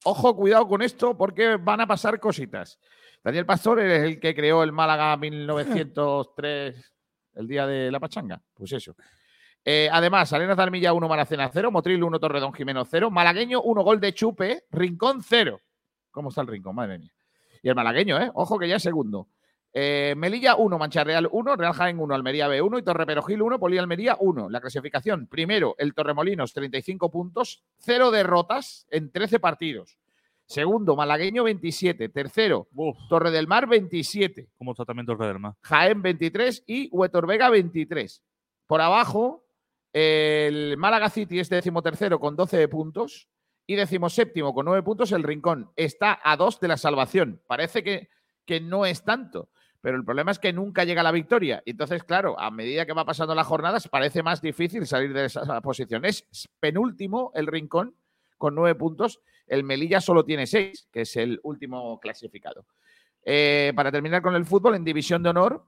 [0.04, 2.78] Ojo, cuidado con esto porque van a pasar cositas.
[3.22, 6.94] Daniel Pastor es el que creó el Málaga 1903,
[7.34, 8.40] el día de la pachanga.
[8.54, 8.94] Pues eso.
[9.64, 13.82] Eh, además, Arenas de Armilla 1, Maracena 0, Motril 1, Torredón Jimeno 0, Malagueño 1,
[13.82, 15.60] gol de Chupe, Rincón 0.
[16.10, 16.74] ¿Cómo está el Rincón?
[16.74, 17.12] Madre mía.
[17.62, 18.30] Y el malagueño, ¿eh?
[18.34, 19.28] Ojo que ya es segundo.
[19.72, 23.58] Eh, Melilla 1, Mancha Real 1, Real Jaén 1, Almería B1 y Torre Perojil 1,
[23.60, 24.50] Poli Almería 1.
[24.50, 29.98] La clasificación, primero el Torremolinos 35 puntos, 0 derrotas en 13 partidos.
[30.50, 32.08] Segundo, Malagueño 27.
[32.08, 32.66] Tercero,
[33.08, 34.48] Torre del Mar 27.
[34.58, 35.54] ¿Cómo está también Torre del Mar?
[35.62, 38.20] Jaén 23 y Huetor Vega 23.
[38.66, 39.44] Por abajo,
[39.92, 43.28] el Málaga City es decimotercero con 12 puntos
[43.64, 45.70] y decimoséptimo con 9 puntos el Rincón.
[45.76, 47.40] Está a 2 de la salvación.
[47.46, 48.08] Parece que,
[48.44, 49.50] que no es tanto,
[49.80, 51.62] pero el problema es que nunca llega la victoria.
[51.64, 55.60] Entonces, claro, a medida que va pasando las jornadas, parece más difícil salir de esa
[55.62, 56.04] posición.
[56.04, 56.26] Es
[56.60, 57.94] penúltimo el Rincón
[58.36, 59.20] con 9 puntos.
[59.46, 62.66] El Melilla solo tiene 6, que es el último clasificado.
[63.24, 65.64] Eh, para terminar con el fútbol, en División de Honor,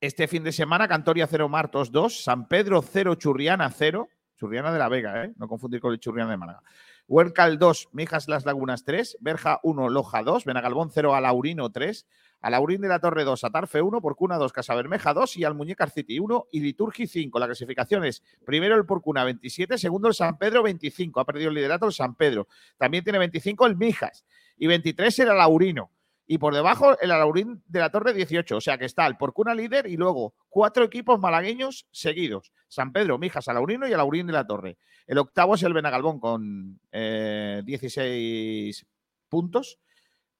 [0.00, 4.78] este fin de semana, Cantoria 0, Martos 2, San Pedro 0, Churriana 0, Churriana de
[4.78, 5.32] la Vega, ¿eh?
[5.36, 6.62] no confundir con el Churriana de Málaga.
[7.08, 12.06] Huercal 2, Mijas Las Lagunas 3, Berja 1, Loja 2, Benagalbón 0, Alaurino 3,
[12.40, 16.46] Alaurín de la Torre 2, Atarfe 1, Porcuna 2, Casabermeja 2 y Almuñécar City 1
[16.52, 17.38] y Liturgi 5.
[17.38, 21.54] La clasificación es primero el Porcuna 27, segundo el San Pedro 25, ha perdido el
[21.54, 22.46] liderato el San Pedro.
[22.76, 24.24] También tiene 25 el Mijas
[24.56, 25.90] y 23 el Alaurino.
[26.28, 28.56] Y por debajo el Alaurín de la Torre 18.
[28.56, 32.52] O sea que está el Porcuna líder y luego cuatro equipos malagueños seguidos.
[32.66, 34.76] San Pedro, Mijas, Alaurino y Alaurín de la Torre.
[35.06, 38.86] El octavo es el Benagalbón con 16 eh,
[39.28, 39.78] puntos.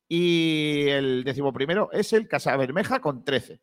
[0.08, 3.60] Y el decimoprimero es el Casabermeja con 13.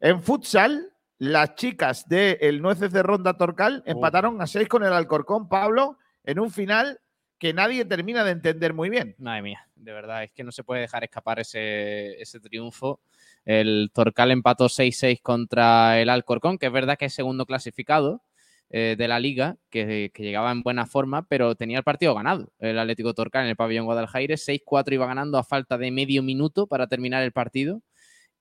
[0.00, 4.92] En futsal, las chicas del el Nueces de Ronda Torcal empataron a 6 con el
[4.92, 7.00] Alcorcón Pablo en un final
[7.38, 9.14] que nadie termina de entender muy bien.
[9.18, 13.00] Madre mía, de verdad, es que no se puede dejar escapar ese, ese triunfo.
[13.44, 18.22] El Torcal empató 6-6 contra el Alcorcón, que es verdad que es segundo clasificado
[18.70, 22.52] eh, de la liga, que, llegaba en buena forma, pero tenía el partido ganado.
[22.58, 26.66] El Atlético Torcal en el pabellón Guadalajara, 6-4 iba ganando a falta de medio minuto
[26.66, 27.82] para terminar el partido.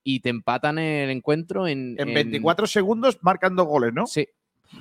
[0.03, 1.95] Y te empatan el encuentro en.
[1.97, 4.07] En 24 segundos marcando goles, ¿no?
[4.07, 4.25] Sí,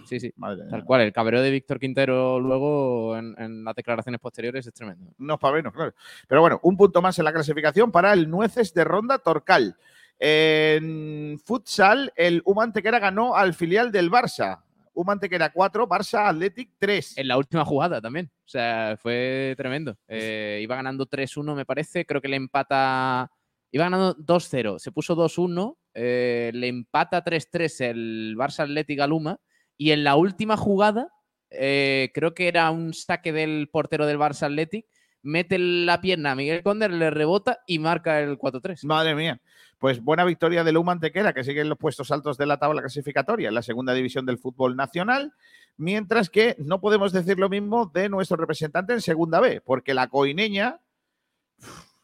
[0.04, 0.32] Sí, sí.
[0.70, 1.02] Tal cual.
[1.02, 5.12] El cabreo de Víctor Quintero luego en, las declaraciones posteriores es tremendo.
[5.18, 5.94] No es para menos, claro.
[6.28, 9.76] Pero bueno, un punto más en la clasificación para el Nueces de Ronda Torcal.
[10.18, 14.62] En futsal, el Humantequera ganó al filial del Barça.
[14.96, 17.18] Humantequera 4, Barça Athletic 3.
[17.18, 18.30] En la última jugada también.
[18.44, 19.96] O sea, fue tremendo.
[20.08, 22.06] Eh, iba ganando 3-1, me parece.
[22.06, 23.30] Creo que le empata.
[23.70, 24.78] Iba ganando 2-0.
[24.78, 25.76] Se puso 2-1.
[25.92, 29.38] Eh, le empata 3-3 el Barça Athletic a Luma
[29.76, 31.12] y en la última jugada,
[31.50, 34.86] eh, creo que era un saque del portero del Barça Athletic,
[35.22, 38.84] mete la pierna a Miguel Conder, le rebota y marca el 4-3.
[38.84, 39.40] Madre mía.
[39.78, 42.80] Pues buena victoria de Luma Antequera, que sigue en los puestos altos de la tabla
[42.80, 45.34] clasificatoria, en la segunda división del fútbol nacional.
[45.76, 50.08] Mientras que no podemos decir lo mismo de nuestro representante en segunda B, porque la
[50.08, 50.80] coineña.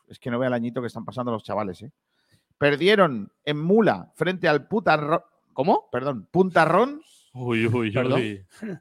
[0.09, 1.93] Es que no vea el añito que están pasando los chavales, ¿eh?
[2.59, 5.23] Perdieron en Mula frente al Putarrón.
[5.55, 5.89] ¿Cómo?
[5.91, 7.03] Perdón, Puntarrón
[7.35, 8.47] Uy, uy, uy.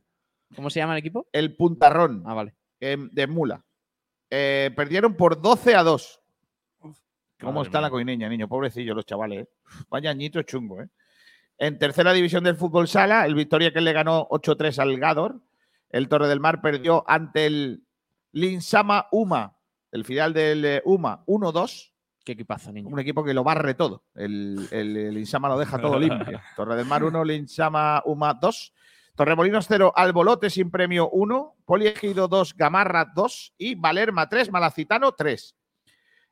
[0.55, 1.27] ¿Cómo se llama el equipo?
[1.31, 2.23] El Puntarrón.
[2.25, 2.53] Ah, vale.
[2.79, 3.63] Em, de Mula.
[4.29, 6.20] Eh, perdieron por 12 a 2.
[7.41, 8.47] ¿Cómo está la coineña, niño?
[8.47, 9.43] Pobrecillo, los chavales.
[9.43, 9.49] ¿eh?
[9.89, 10.89] Vaya añito chungo, ¿eh?
[11.57, 15.41] En tercera división del fútbol sala, el Victoria que le ganó 8-3 al Gador.
[15.89, 17.83] El Torre del Mar perdió ante el
[18.31, 19.57] Linsama Uma,
[19.91, 21.91] el filial del eh, Uma, 1-2.
[22.23, 22.87] Qué equipazo, niño.
[22.87, 24.05] Un equipo que lo barre todo.
[24.15, 26.39] El, el, Insama lo deja todo limpio.
[26.55, 28.73] Torre del Mar 1, Insama Uma 2.
[29.15, 31.55] Torremolinos 0, Albolote sin premio 1.
[31.65, 33.55] Poliegido 2, Gamarra 2.
[33.57, 35.55] Y Valerma 3, Malacitano 3.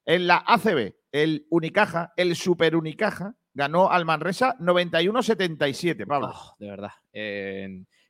[0.05, 6.31] En la ACB, el Unicaja, el Super Unicaja, ganó al Manresa 91-77, Pablo.
[6.33, 6.91] Oh, de verdad.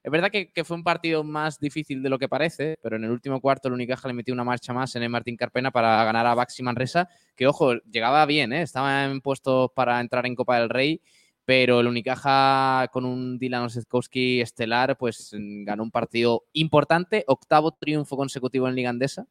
[0.02, 3.12] Es verdad que, fue un partido más difícil de lo que parece, pero en el
[3.12, 6.26] último cuarto el Unicaja le metió una marcha más en el Martín Carpena para ganar
[6.26, 8.62] a Baxi Manresa, que ojo, llegaba bien, ¿eh?
[8.62, 11.02] estaba en puestos para entrar en Copa del Rey,
[11.44, 18.16] pero el Unicaja con un Dylan Osetkowski estelar, pues ganó un partido importante, octavo triunfo
[18.16, 19.28] consecutivo en Liga Andesa.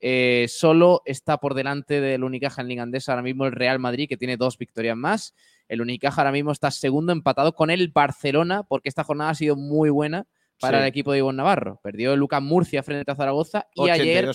[0.00, 4.08] Eh, solo está por delante del Unicaja en Liga Andesa ahora mismo el Real Madrid,
[4.08, 5.34] que tiene dos victorias más.
[5.68, 9.56] El Unicaja ahora mismo está segundo empatado con el Barcelona, porque esta jornada ha sido
[9.56, 10.26] muy buena
[10.60, 11.80] para el equipo de Ivonne Navarro.
[11.82, 14.28] Perdió el Lucas Murcia frente a Zaragoza y, ayer,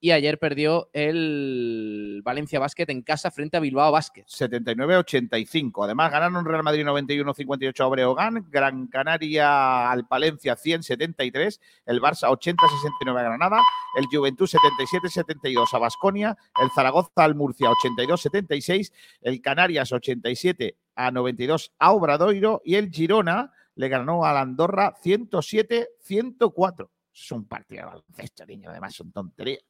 [0.00, 4.24] y ayer perdió el Valencia Basket en casa frente a Bilbao Basket.
[4.26, 5.84] 79-85.
[5.84, 13.18] Además ganaron Real Madrid 91-58 a Breogán, Gran Canaria al Palencia 100-73, el Barça 80-69
[13.18, 13.60] a Granada,
[13.96, 21.72] el Juventud 77-72 a Basconia, el Zaragoza al Murcia 82-76, el Canarias 87 a 92
[21.78, 26.88] a Obradoiro y el Girona le ganó a la Andorra 107-104.
[27.12, 29.64] Es un partido de baloncesto, niño, además son tonterías.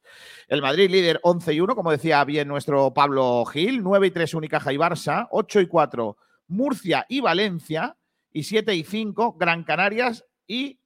[0.47, 4.33] El Madrid líder 11 y 1, como decía bien nuestro Pablo Gil, 9 y 3
[4.33, 7.97] Unicaja y Barça, 8 y 4 Murcia y Valencia,
[8.31, 10.79] y 7 y 5 Gran Canarias y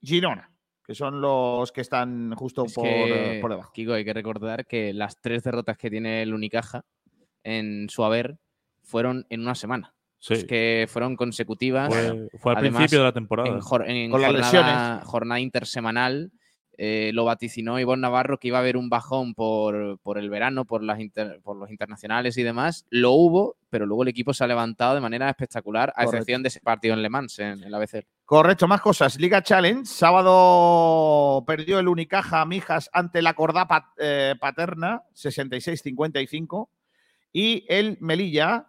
[0.00, 0.52] Girona,
[0.84, 3.72] que son los que están justo Es por, que, por debajo.
[3.72, 6.84] Kiko, hay que recordar que las tres derrotas que tiene el Unicaja
[7.42, 8.38] en su haber
[8.82, 9.94] fueron en una semana.
[10.20, 10.34] Sí.
[10.34, 11.88] Es que fueron consecutivas.
[11.88, 13.48] Fue, fue al Además, principio de la temporada.
[13.50, 14.52] En, jor- en Con las jornada,
[14.94, 15.04] lesiones.
[15.06, 16.32] jornada intersemanal
[16.80, 20.64] eh, lo vaticinó Ivonne Navarro que iba a haber un bajón por, por el verano,
[20.64, 22.86] por, las inter- por los internacionales y demás.
[22.90, 26.16] Lo hubo, pero luego el equipo se ha levantado de manera espectacular, a Correcto.
[26.18, 28.06] excepción de ese partido en Le Mans, en, en la BC.
[28.24, 29.18] Correcto, más cosas.
[29.18, 29.84] Liga Challenge.
[29.86, 33.66] Sábado perdió el Unicaja Mijas ante la Cordá
[33.98, 36.68] eh, Paterna, 66-55.
[37.32, 38.67] Y el Melilla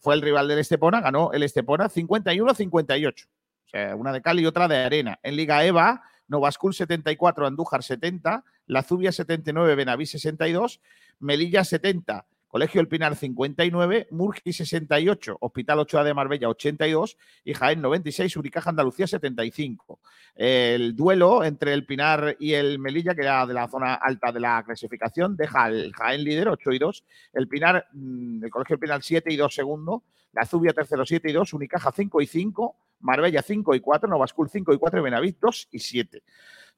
[0.00, 3.24] fue el rival del Estepona, ganó el Estepona 51-58.
[3.24, 5.20] O sea, una de cal y otra de arena.
[5.22, 10.80] En Liga EVA, Nova School 74, Andújar 70, La Zubia 79, Benaví 62,
[11.20, 17.80] Melilla 70, Colegio El Pinar 59, Murgi 68, Hospital 8A de Marbella 82 y Jaén
[17.80, 20.00] 96, Unicaja Andalucía 75.
[20.34, 24.40] El duelo entre el Pinar y el Melilla, que era de la zona alta de
[24.40, 28.80] la clasificación, deja al Jaén líder 8 y 2, el Pinar, mm, el Colegio El
[28.80, 32.76] Pinar 7 y 2 segundo, la Zubia tercero 7 y 2, Unicaja 5 y 5,
[32.98, 36.20] Marbella 5 y 4, Nova School 5 y 4 y Benavís 2 y 7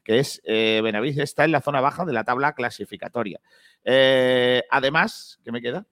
[0.04, 3.40] que es eh, Benavís está en la zona baja de la tabla clasificatoria.
[3.84, 5.86] Eh, además, ¿qué me queda?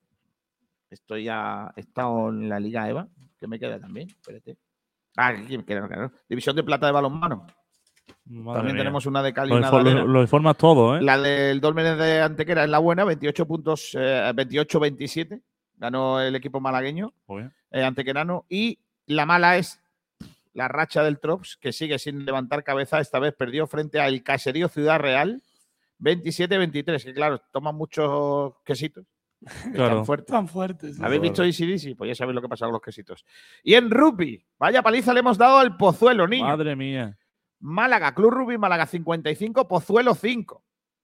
[0.90, 3.07] Estoy ya, he estado en la Liga EVA,
[3.38, 4.09] ¿qué me queda también?
[4.09, 4.57] Espérate.
[5.16, 6.11] Ah, aquí me queda.
[6.29, 7.46] División de plata de balonmano.
[8.25, 8.81] Madre también mía.
[8.83, 11.03] tenemos una de Cali Lo, una de lo- informas todo, ¿eh?
[11.03, 15.40] La del Dolmenes de Antequera es la buena, 28 puntos, eh, 28-27.
[15.77, 17.12] Ganó el equipo malagueño,
[17.70, 18.44] eh, antequerano.
[18.49, 19.80] Y la mala es
[20.61, 23.01] la racha del Trops, que sigue sin levantar cabeza.
[23.01, 25.42] Esta vez perdió frente al Caserío Ciudad Real,
[26.01, 27.03] 27-23.
[27.03, 29.07] Que claro, toman muchos quesitos.
[30.05, 30.27] Fuertes.
[30.27, 30.96] Tan fuertes.
[30.96, 31.03] sí.
[31.03, 31.94] ¿Habéis visto Easy Easy?
[31.94, 33.25] Pues ya sabéis lo que pasa con los quesitos.
[33.62, 36.44] Y en rugby, vaya paliza le hemos dado al Pozuelo, niño.
[36.44, 37.16] Madre mía.
[37.61, 40.62] Málaga, Club Rugby Málaga 55, Pozuelo 5.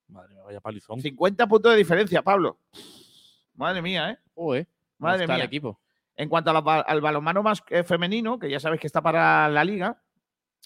[0.09, 1.01] Madre mía, vaya palizón.
[1.01, 2.59] 50 puntos de diferencia, Pablo.
[3.55, 4.19] Madre mía, ¿eh?
[4.35, 4.67] Ué,
[4.99, 5.47] ¿cómo Madre está el mía.
[5.47, 5.81] equipo.
[6.17, 9.65] En cuanto la al balonmano más eh, femenino, que ya sabéis que está para la
[9.65, 10.03] liga,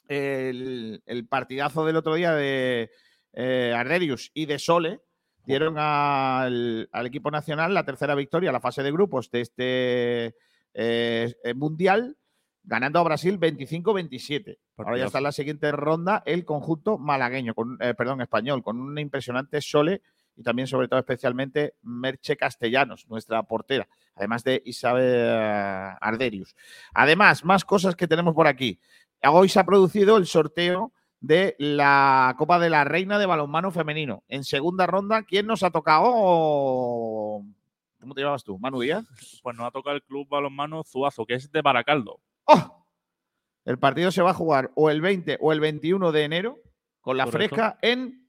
[0.09, 2.91] el, el partidazo del otro día de
[3.33, 5.01] eh, Arderius y de Sole
[5.45, 10.37] dieron al, al equipo nacional la tercera victoria, la fase de grupos de este
[10.75, 12.17] eh, eh, mundial,
[12.63, 14.59] ganando a Brasil 25-27.
[14.77, 18.79] Ahora ya está en la siguiente ronda el conjunto malagueño, con, eh, perdón, español, con
[18.81, 20.03] un impresionante Sole
[20.37, 25.29] y también, sobre todo, especialmente Merche Castellanos, nuestra portera, además de Isabel
[26.01, 26.55] Arderius.
[26.95, 28.81] Además, más cosas que tenemos por aquí.
[29.23, 34.25] Hoy se ha producido el sorteo de la Copa de la Reina de Balonmano Femenino.
[34.29, 37.43] En segunda ronda, ¿quién nos ha tocado?
[38.01, 38.59] ¿Cómo te llamabas tú?
[38.59, 39.05] ¿Manu Díaz?
[39.43, 42.21] Pues nos ha tocado el club balonmano Zuazo, que es de Baracaldo.
[42.45, 42.87] ¡Oh!
[43.67, 46.59] El partido se va a jugar o el 20 o el 21 de enero
[47.03, 47.57] con la Correcto.
[47.57, 48.27] fresca en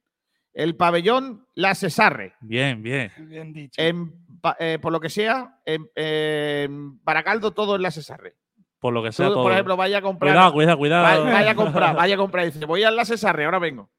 [0.54, 2.34] el pabellón La Cesarre.
[2.41, 3.12] Bien, bien.
[3.17, 3.82] Bien dicho.
[3.82, 8.36] En, pa- eh, por lo que sea, en, en Baracaldo todo es La Cesarre.
[8.80, 9.43] Por lo que Tú, sea todo.
[9.43, 10.34] por ejemplo, vaya a comprar.
[10.34, 11.04] Cuidado, cuidado, cuidado.
[11.04, 12.45] Vaya, vaya a comprar, vaya a comprar.
[12.45, 13.89] Dice, voy a la Cesarre, ahora vengo.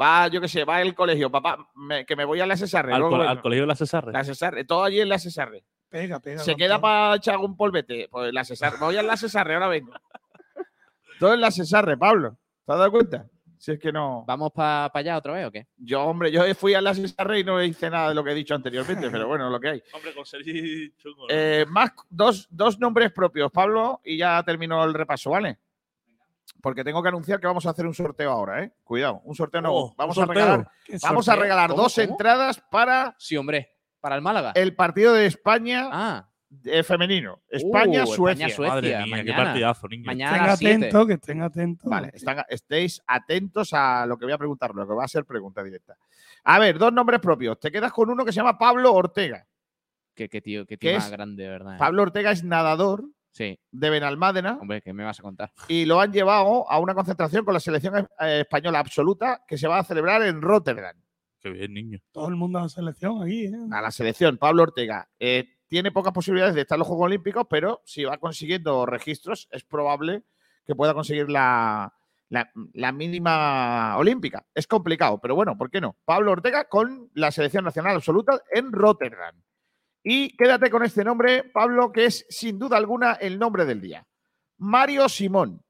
[0.00, 2.92] Va, yo qué sé, va el colegio, papá, me- que me voy a la Cesarre.
[2.94, 4.12] al, co- al colegio de la Cesarre.
[4.12, 5.64] La Cesarre, todo allí en la Cesarre.
[5.88, 6.38] Pega, pega.
[6.40, 8.08] Se queda para echar un polvete.
[8.10, 8.76] Pues la Cesarre.
[8.78, 9.92] Voy a la Cesarre, ahora vengo.
[11.18, 12.36] Todo en la Cesarre, Pablo.
[12.66, 13.26] ¿Te has dado cuenta?
[13.58, 14.24] Si es que no.
[14.26, 15.66] ¿Vamos para allá otra vez o qué?
[15.76, 18.34] Yo, hombre, yo fui a la Cesarre y no hice nada de lo que he
[18.34, 19.82] dicho anteriormente, pero bueno, lo que hay.
[19.92, 21.22] Hombre, con Sergi chungo.
[21.22, 21.26] ¿no?
[21.28, 25.58] Eh, más dos, dos nombres propios, Pablo, y ya terminó el repaso, ¿vale?
[26.62, 28.72] Porque tengo que anunciar que vamos a hacer un sorteo ahora, ¿eh?
[28.84, 29.72] Cuidado, un sorteo no.
[29.72, 30.32] Oh, vamos, sorteo.
[30.42, 32.08] A regalar, ¿Qué vamos a regalar ¿Cómo, dos cómo?
[32.08, 33.74] entradas para Sí, hombre.
[34.00, 34.52] ¿Para el Málaga?
[34.54, 36.27] el partido de España Ah,
[36.64, 37.40] eh, femenino.
[37.48, 38.46] España-Suecia.
[38.46, 38.98] España-Suecia.
[39.00, 40.04] Madre mía, qué partidazo, niño.
[40.06, 40.74] mañana Estén las 7.
[40.76, 41.90] atentos, que estén atentos.
[41.90, 45.24] Vale, están- estéis atentos a lo que voy a preguntar, lo que va a ser
[45.24, 45.96] pregunta directa.
[46.44, 47.58] A ver, dos nombres propios.
[47.60, 49.46] Te quedas con uno que se llama Pablo Ortega.
[50.14, 51.12] Qué, qué tío, qué ¿Qué tío más es?
[51.12, 51.74] grande, de verdad.
[51.74, 51.78] eh.
[51.78, 55.52] Pablo Ortega es nadador Sí, de Benalmádena hombre, ¿qué me vas a contar?
[55.68, 59.68] y lo han llevado a una concentración con la selección eh, española absoluta que se
[59.68, 60.96] va a celebrar en Rotterdam.
[61.38, 62.00] Qué bien, niño.
[62.10, 63.52] Todo el mundo a la selección aquí, ¿eh?
[63.70, 65.08] A la selección, Pablo Ortega.
[65.20, 69.48] eh, tiene pocas posibilidades de estar en los Juegos Olímpicos, pero si va consiguiendo registros,
[69.50, 70.22] es probable
[70.66, 71.94] que pueda conseguir la,
[72.28, 74.46] la- la mínima olímpica.
[74.54, 75.96] Es complicado, pero bueno, ¿por qué no?
[76.04, 79.34] Pablo Ortega con la selección nacional absoluta en Rotterdam.
[80.02, 84.06] Y quédate con este nombre, Pablo, que es sin duda alguna el nombre del día.
[84.56, 85.62] Mario Simón.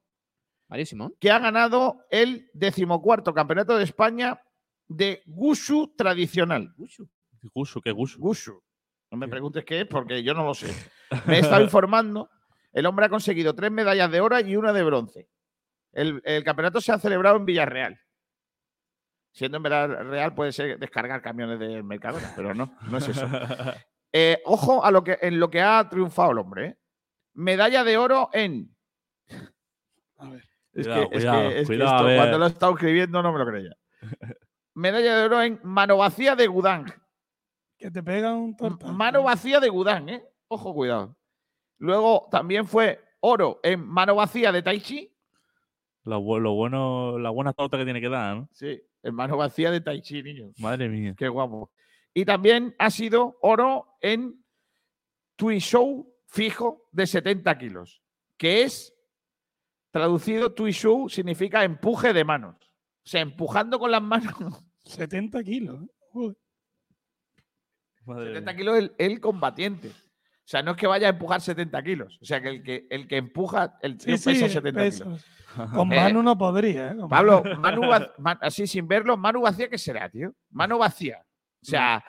[0.69, 1.15] Mario Simón.
[1.19, 4.41] que ha ganado el decimocuarto campeonato de España
[4.87, 6.75] de Gushu tradicional.
[7.55, 8.19] Gusu, ¿qué Gusu?
[8.21, 8.63] Gushu.
[9.11, 10.73] No me preguntes qué es porque yo no lo sé.
[11.27, 12.31] Me he estado informando.
[12.73, 15.29] El hombre ha conseguido tres medallas de oro y una de bronce.
[15.93, 17.99] El, el campeonato se ha celebrado en Villarreal.
[19.33, 23.27] Siendo en Villarreal puede ser descargar camiones del Mercadona, pero no, no es eso.
[24.11, 26.67] Eh, ojo a lo que, en lo que ha triunfado el hombre.
[26.67, 26.79] ¿eh?
[27.35, 28.75] Medalla de oro en.
[30.73, 32.17] Es Cuidado, que, es que- es que cuidado, a esto, ver.
[32.17, 33.77] cuando lo he estado escribiendo no me lo creía.
[34.75, 36.87] Medalla de oro en mano vacía de Gudang.
[37.79, 38.93] Que te pegan un tortazo.
[38.93, 40.25] Mano vacía de Gudang, ¿eh?
[40.49, 41.17] Ojo, cuidado.
[41.79, 45.15] Luego también fue oro en mano vacía de Tai Chi.
[46.03, 48.49] Lo, lo bueno, la buena torta que tiene que dar, ¿no?
[48.53, 50.53] Sí, en mano vacía de Tai Chi, niño.
[50.59, 51.15] Madre mía.
[51.17, 51.71] Qué guapo.
[52.13, 54.45] Y también ha sido oro en
[55.37, 58.03] Tui Show fijo de 70 kilos,
[58.37, 58.93] que es,
[59.93, 62.57] traducido, Tui Show significa empuje de manos.
[62.57, 64.35] O sea, empujando con las manos.
[64.85, 65.85] 70 kilos.
[65.85, 66.35] ¿eh?
[68.15, 68.29] Joder.
[68.29, 68.59] Madre 70 mía.
[68.59, 69.89] kilos el, el combatiente.
[69.89, 72.19] O sea, no es que vaya a empujar 70 kilos.
[72.23, 75.05] O sea, que el que, el que empuja, el tío Sí, pesa sí, 70 peso.
[75.05, 75.27] kilos.
[75.75, 76.93] Con Eh, Manu no podría.
[76.93, 76.97] ¿eh?
[76.97, 77.83] Con Pablo, Manu.
[78.41, 80.33] Así sin verlo, Manu vacía, ¿qué será, tío?
[80.51, 81.19] Mano vacía.
[81.63, 82.03] O sea,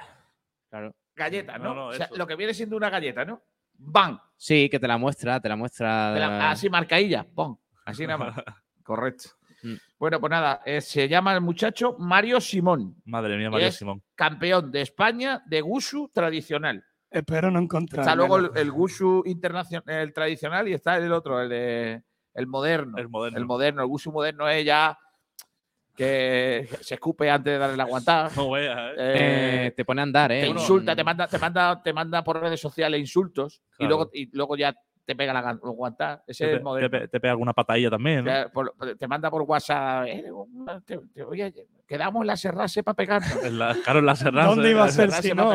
[0.69, 0.93] Claro.
[1.15, 1.63] galleta, ¿no?
[1.69, 2.15] No, no, o sea, eso.
[2.15, 3.41] lo que viene siendo una galleta, ¿no?
[3.73, 4.19] ¡Bam!
[4.37, 6.11] Sí, que te la muestra, te la muestra.
[6.13, 7.57] Te la- así marcailla, ¡pum!
[7.85, 8.35] Así nada más.
[8.83, 9.29] Correcto.
[9.63, 9.73] Mm.
[9.97, 14.01] Bueno, pues nada, eh, se llama el muchacho Mario Simón, Madre mía, es- Simón.
[14.15, 16.83] campeón de España de Gushu tradicional.
[17.11, 18.01] Espero no encontrar.
[18.01, 22.03] Está luego el, el Gushu internacional, el tradicional y está el otro, el de
[22.35, 22.97] el moderno.
[22.97, 23.37] El moderno.
[23.39, 24.97] El moderno, el Gushu moderno es ya
[25.95, 28.29] que se escupe antes de darle la aguantada.
[28.37, 28.95] No veas, ¿eh?
[28.97, 30.41] Eh, Eh, te pone a andar, ¿eh?
[30.41, 34.29] te insulta, te manda, te manda, te manda por redes sociales insultos y luego y
[34.35, 34.73] luego ya
[35.09, 36.23] te pega la gan- aguantar.
[36.27, 36.87] Ese Te, es el moderno.
[36.91, 38.31] te pe- te pega alguna patadilla también, ¿no?
[38.31, 40.23] Te, por- te manda por WhatsApp, "Eh,
[40.85, 41.51] te, te voy a-
[41.87, 43.29] quedamos en la serrase para pegarnos.
[43.51, 44.49] La- claro, en la serranza.
[44.51, 45.49] ¿Dónde iba a ser Serrase si no?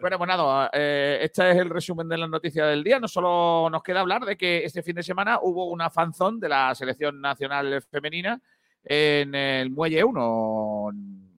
[0.00, 2.98] bueno, pues nada, eh, este es el resumen de las noticias del día.
[2.98, 6.48] No solo nos queda hablar de que este fin de semana hubo una fanzón de
[6.48, 8.40] la selección nacional femenina
[8.84, 10.90] en el Muelle 1,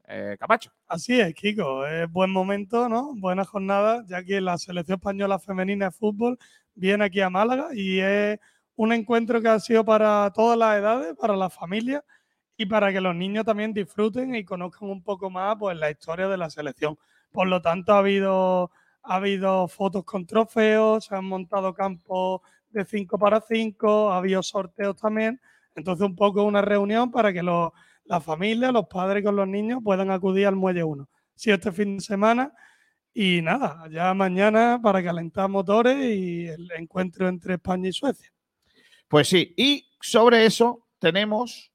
[0.08, 0.70] eh, Camacho.
[0.86, 1.86] Así es, Kiko.
[1.86, 3.14] Es buen momento, ¿no?
[3.16, 6.38] Buena jornada, ya que la selección española femenina de fútbol
[6.78, 8.38] viene aquí a Málaga y es
[8.76, 12.02] un encuentro que ha sido para todas las edades, para las familias
[12.56, 16.28] y para que los niños también disfruten y conozcan un poco más pues, la historia
[16.28, 16.96] de la selección.
[17.32, 18.70] Por lo tanto, ha habido,
[19.02, 24.42] ha habido fotos con trofeos, se han montado campos de 5 para 5, ha habido
[24.42, 25.40] sorteos también.
[25.74, 27.72] Entonces, un poco una reunión para que los,
[28.04, 31.08] la familia, los padres con los niños puedan acudir al Muelle 1.
[31.34, 32.52] Sí, este fin de semana.
[33.20, 38.32] Y nada, ya mañana para calentar motores y el encuentro entre España y Suecia.
[39.08, 41.72] Pues sí, y sobre eso tenemos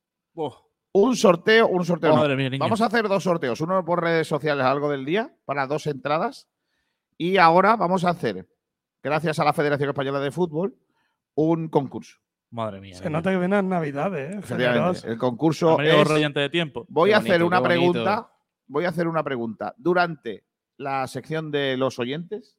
[0.94, 2.12] un sorteo, un sorteo.
[2.12, 2.16] no.
[2.16, 2.62] Madre mía, niño.
[2.64, 6.48] Vamos a hacer dos sorteos, uno por redes sociales, algo del día, para dos entradas.
[7.18, 8.48] Y ahora vamos a hacer,
[9.04, 10.78] gracias a la Federación Española de Fútbol,
[11.36, 12.20] un concurso.
[12.52, 12.96] Madre mía.
[12.96, 14.39] Se nota que vienen navidades, ¿eh?
[14.39, 16.86] Efectivamente, el concurso es- de tiempo.
[16.88, 18.32] Voy Qué a hacer bonito, una pregunta.
[18.68, 20.46] Voy a hacer una pregunta durante
[20.78, 22.57] la sección de los oyentes.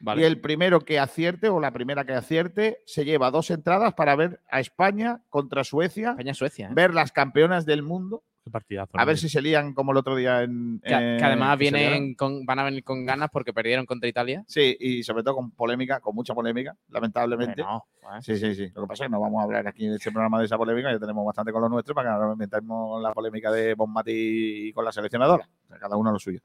[0.00, 0.22] Vale.
[0.22, 4.16] Y el primero que acierte o la primera que acierte se lleva dos entradas para
[4.16, 6.68] ver a España contra Suecia, España-Suecia.
[6.68, 6.72] ¿eh?
[6.72, 8.24] ver las campeonas del mundo.
[8.46, 8.92] Qué partidazo.
[8.94, 10.78] A ver si se lían como el otro día en.
[10.78, 14.44] Que, además vienen con, van a venir con ganas porque perdieron contra Italia.
[14.46, 17.60] Sí, y sobre todo con polémica, con mucha polémica, lamentablemente.
[17.60, 18.70] Bueno, pues, Sí, sí, sí.
[18.72, 20.56] Lo que pasa es que no vamos a hablar aquí en este programa de esa
[20.56, 23.50] polémica, ya tenemos bastante con lo nuestro para que no nos metamos en la polémica
[23.50, 25.48] de Bonmati y con la seleccionadora.
[25.80, 26.38] Cada uno lo suyo.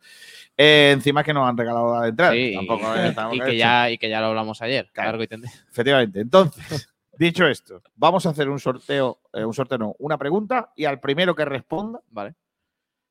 [0.58, 2.34] Eh, encima es que nos han regalado la entrada.
[2.34, 3.54] sí, Tampoco eh, y, que hecho.
[3.54, 4.90] ya, y que ya lo hablamos ayer.
[4.92, 5.10] Claro.
[5.10, 5.54] Largo y tendido.
[5.70, 6.20] Efectivamente.
[6.20, 10.86] Entonces, dicho esto, vamos a hacer un sorteo, eh, un sorteo no, una pregunta y
[10.86, 12.36] al primero que responda Vale.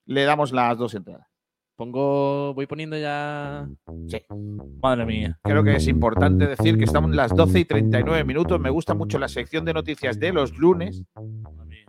[0.07, 1.30] le damos las dos entradas.
[1.81, 3.67] Pongo, voy poniendo ya.
[4.07, 4.21] Sí.
[4.83, 5.39] Madre mía.
[5.43, 8.61] Creo que es importante decir que estamos en las 12 y 39 minutos.
[8.61, 11.03] Me gusta mucho la sección de noticias de los lunes,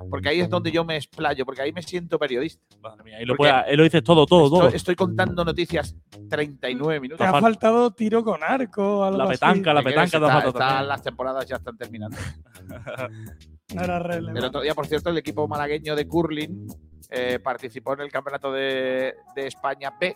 [0.10, 2.64] porque ahí es donde yo me explayo, porque ahí me siento periodista.
[2.82, 3.22] Madre mía.
[3.22, 4.64] Y lo, dices todo, todo, todo.
[4.68, 5.94] Estoy, estoy contando noticias
[6.30, 7.28] 39 Te minutos.
[7.28, 9.34] ha fal- faltado tiro con arco, algo La así.
[9.34, 10.10] petanca, la petanca.
[10.20, 10.88] te ha Está- está- también.
[10.88, 12.16] las temporadas ya están terminando.
[13.76, 16.68] No era El otro día, por cierto, el equipo malagueño de curling
[17.12, 20.16] eh, participó en el campeonato de, de España B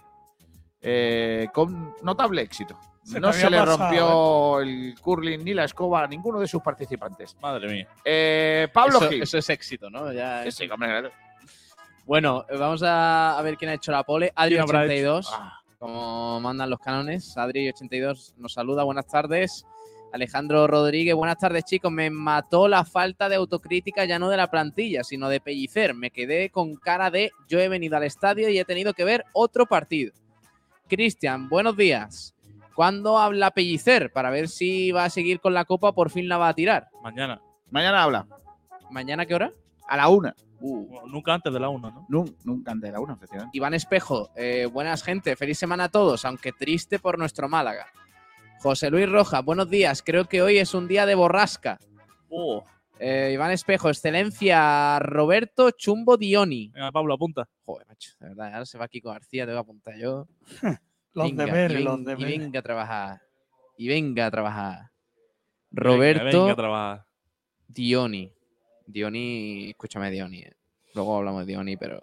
[0.81, 2.79] eh, con notable éxito.
[3.03, 6.61] Se no se le pasado, rompió el curling ni la escoba a ninguno de sus
[6.63, 7.35] participantes.
[7.39, 7.87] Madre mía.
[8.03, 9.21] Eh, Pablo eso, Gil.
[9.23, 10.11] eso es éxito, ¿no?
[10.11, 11.11] Ya Sí, es- sí, hombre, claro.
[12.05, 14.31] Bueno, eh, vamos a, ver quién ha hecho la pole.
[14.47, 15.59] ¿Quién habrá Adri82, Ah.
[15.77, 17.35] como mandan los cánones.
[17.37, 19.65] Adri82 nos saluda, buenas tardes.
[20.19, 21.91] Alejandro Rodríguez, buenas tardes chicos.
[21.91, 25.93] Me mató la falta de autocrítica ya no de la plantilla, sino de Pellicer.
[25.93, 29.25] Me quedé con cara de yo he venido al estadio y he tenido que ver
[29.33, 30.13] otro partido.
[30.87, 32.33] Cristian, buenos días.
[32.75, 34.09] ¿Cuándo habla Pellicer?
[34.13, 36.87] Para ver si va a seguir con la copa, por fin la va a tirar.
[37.03, 37.41] Mañana.
[37.69, 38.25] Mañana habla.
[38.89, 39.51] ¿Mañana qué hora?
[39.85, 40.33] A la una.
[40.61, 41.07] Uh.
[41.09, 42.05] Nunca antes de la 1, ¿no?
[42.07, 43.57] Nun- Nunca antes de la una, efectivamente.
[43.57, 47.87] Iván Espejo, eh, buenas gente, feliz semana a todos, aunque triste por nuestro Málaga.
[48.65, 51.77] José Luis Rojas, buenos días, creo que hoy es un día de borrasca.
[52.29, 52.63] Oh,
[52.97, 56.69] Eh, Iván Espejo, excelencia, Roberto Chumbo Dioni.
[56.73, 57.47] venga, Pablo, apunta.
[57.63, 60.27] Joder, macho, de verdad, ahora se va Kiko García, te voy a apuntar yo.
[61.13, 62.39] Los Venga, deberes, y, los ven- y deberes.
[62.39, 63.21] venga a trabajar.
[63.77, 64.73] Y venga a trabajar.
[65.69, 67.05] Venga, Roberto venga a trabajar.
[67.67, 68.33] Dioni.
[68.87, 70.39] Dioni, escúchame, Dioni.
[70.39, 70.53] eh.
[70.95, 72.01] Luego hablamos de Dioni, pero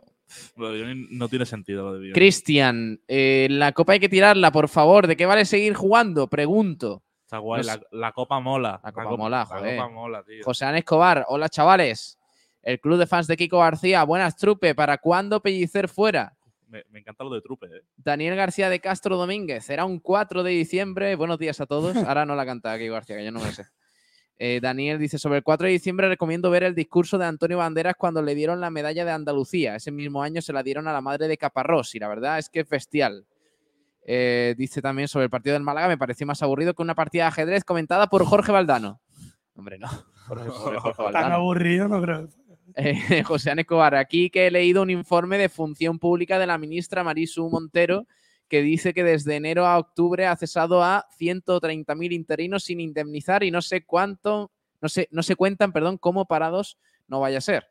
[0.57, 2.14] no tiene sentido lo de Dios.
[2.14, 5.07] Cristian, eh, la copa hay que tirarla, por favor.
[5.07, 6.28] ¿De qué vale seguir jugando?
[6.28, 7.03] Pregunto.
[7.24, 7.80] Está guay, no la, sé.
[7.93, 8.80] la copa mola.
[8.83, 9.76] La copa mola, joder.
[9.76, 10.45] La copa mola, tío.
[10.45, 12.18] José Ana Escobar, hola chavales.
[12.62, 14.74] El club de fans de Kiko García, buenas trupe.
[14.74, 16.37] ¿Para cuándo Pellicer fuera?
[16.68, 17.83] Me, me encanta lo de trupe, ¿eh?
[17.97, 21.16] Daniel García de Castro Domínguez, será un 4 de diciembre.
[21.16, 21.97] Buenos días a todos.
[22.09, 23.64] Ahora no la canta Kiko García, que yo no me lo sé.
[24.39, 27.95] Eh, Daniel dice, sobre el 4 de diciembre recomiendo ver el discurso de Antonio Banderas
[27.97, 29.76] cuando le dieron la medalla de Andalucía.
[29.76, 32.49] Ese mismo año se la dieron a la madre de Caparrós y la verdad es
[32.49, 33.24] que es bestial.
[34.05, 37.24] Eh, dice también sobre el partido del Málaga, me pareció más aburrido que una partida
[37.24, 39.01] de ajedrez comentada por Jorge Valdano.
[39.55, 39.87] Hombre, no.
[40.26, 41.35] Jorge- Jorge- Jorge Tan Valdano.
[41.37, 42.28] aburrido, no creo.
[42.74, 46.59] Eh, José Ana Escobar, aquí que he leído un informe de función pública de la
[46.59, 48.07] ministra Marisu Montero
[48.53, 53.50] que dice que desde enero a octubre ha cesado a 130.000 interinos sin indemnizar y
[53.50, 54.50] no sé cuánto,
[54.82, 56.76] no sé, no se cuentan, perdón, cómo parados
[57.09, 57.64] no vaya a ser.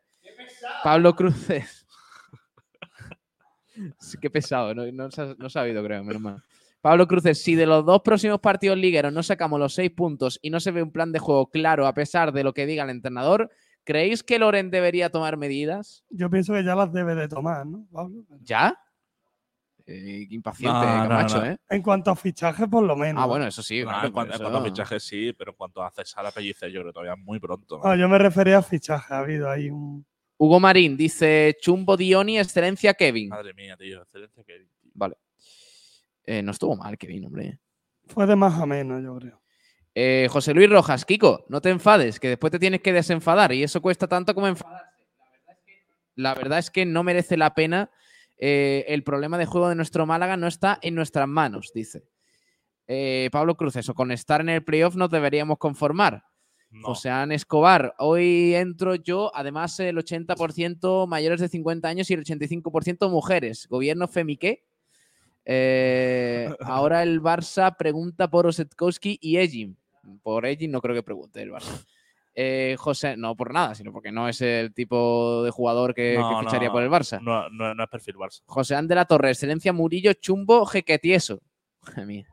[0.84, 1.86] Pablo Cruces.
[4.00, 6.44] Sí, Qué pesado, no, no, se ha- no oído, creo, menos mal.
[6.82, 10.50] Pablo Cruces, si de los dos próximos partidos ligueros no sacamos los seis puntos y
[10.50, 12.90] no se ve un plan de juego claro a pesar de lo que diga el
[12.90, 13.52] entrenador,
[13.84, 16.04] ¿creéis que Loren debería tomar medidas?
[16.10, 18.24] Yo pienso que ya las debe de tomar, ¿no, Pablo?
[18.42, 18.80] ¿Ya?
[19.94, 21.46] Eh, qué impaciente, No, no, Camacho, no.
[21.52, 21.58] ¿eh?
[21.70, 23.22] En cuanto a fichajes, por lo menos.
[23.22, 23.82] Ah, bueno, eso sí.
[23.84, 26.32] Claro, en, cuanto, en eso- cuanto a fichajes sí, pero en cuanto a cesar a
[26.32, 27.80] Pellicer, yo creo que todavía es muy pronto.
[27.84, 29.12] No, yo me refería a fichajes.
[29.12, 30.06] Ha habido ahí un.
[30.38, 33.30] Hugo Marín dice Chumbo Dioni, excelencia Kevin.
[33.30, 34.02] Madre mía, tío.
[34.02, 34.66] Excelencia que.
[34.94, 35.16] Vale.
[36.26, 37.60] Eh, no estuvo mal, Kevin, hombre.
[38.08, 39.42] Fue de más a menos, yo creo.
[39.94, 43.64] Eh, José Luis Rojas, Kiko, no te enfades, que después te tienes que desenfadar y
[43.64, 44.90] eso cuesta tanto como enfadarse.
[46.16, 47.90] La verdad es que no merece la pena.
[48.44, 52.04] Eh, el problema de juego de nuestro Málaga no está en nuestras manos, dice.
[52.88, 56.26] Eh, Pablo Cruz, eso, con estar en el playoff nos deberíamos conformar.
[56.72, 56.88] No.
[56.88, 62.26] José An Escobar, hoy entro yo, además el 80% mayores de 50 años y el
[62.26, 63.68] 85% mujeres.
[63.68, 64.66] Gobierno Femiqué.
[65.46, 69.76] Eh, ahora el Barça pregunta por Osetkowski y Ejim.
[70.24, 71.86] Por Ejim no creo que pregunte el Barça.
[72.34, 76.18] Eh, José, no por nada, sino porque no es el tipo de jugador que, que
[76.18, 77.20] No, ficharía no, por el Barça.
[77.22, 78.42] No, no, no es perfil Barça.
[78.46, 81.40] José An de la Torre, excelencia Murillo, chumbo, jequetieso.
[82.06, 82.26] Mía.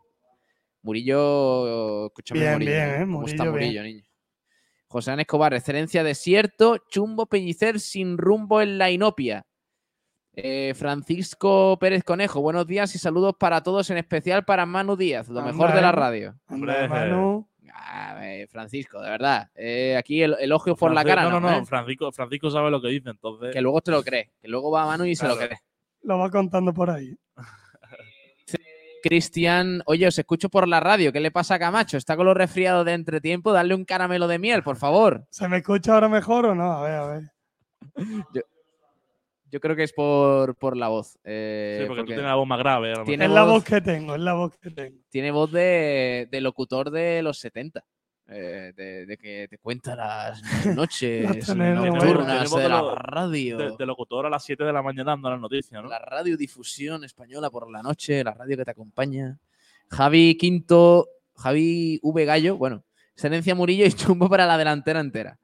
[0.82, 2.70] Murillo, escúchame, Bien, Murillo.
[2.70, 2.98] bien, ¿eh?
[3.00, 4.04] ¿Cómo está Murillo, Murillo, niño?
[4.86, 9.44] José An Escobar, excelencia desierto, chumbo pellicer sin rumbo en la inopia.
[10.32, 15.28] Eh, Francisco Pérez Conejo, buenos días y saludos para todos, en especial para Manu Díaz,
[15.28, 16.40] lo mejor de la Anda, radio.
[16.48, 16.88] Hombre.
[16.88, 17.48] Manu.
[17.74, 19.48] Ah, eh, Francisco, de verdad.
[19.54, 21.24] eh, aquí el elogio por la cara.
[21.24, 21.58] No, no, ¿no, no.
[21.58, 21.66] eh?
[21.66, 23.52] Francisco, Francisco sabe lo que dice, entonces.
[23.52, 24.30] Que luego te lo cree.
[24.40, 25.58] Que luego va a Manu y se lo cree.
[26.02, 27.16] Lo va contando por ahí.
[29.02, 31.12] Cristian, oye, os escucho por la radio.
[31.12, 31.96] ¿Qué le pasa a Camacho?
[31.96, 33.52] Está con los resfriados de entretiempo.
[33.52, 35.24] Dale un caramelo de miel, por favor.
[35.30, 36.72] ¿Se me escucha ahora mejor o no?
[36.72, 37.22] A ver, a ver.
[38.34, 38.42] Yo
[39.60, 41.18] creo que es por, por la voz.
[41.24, 42.92] eh, Sí, porque, porque tú tienes la voz más grave.
[43.06, 44.98] Tiene Es la voz- que tengo, es la voz que tengo.
[45.08, 47.84] tiene voz de, de locutor de los 70.
[48.30, 50.42] eh, de, de que te cuenta las
[50.76, 53.56] noches tenemos- nocturnas de de la radio.
[53.56, 55.88] De, de locutor a las 7 de la mañana dando las noticias, ¿no?
[55.88, 59.38] La radiodifusión española por la noche, la radio que te acompaña.
[59.90, 62.24] Javi Quinto, Javi V.
[62.26, 62.84] Gallo, bueno,
[63.14, 65.38] excelencia Murillo y chumbo para la delantera entera.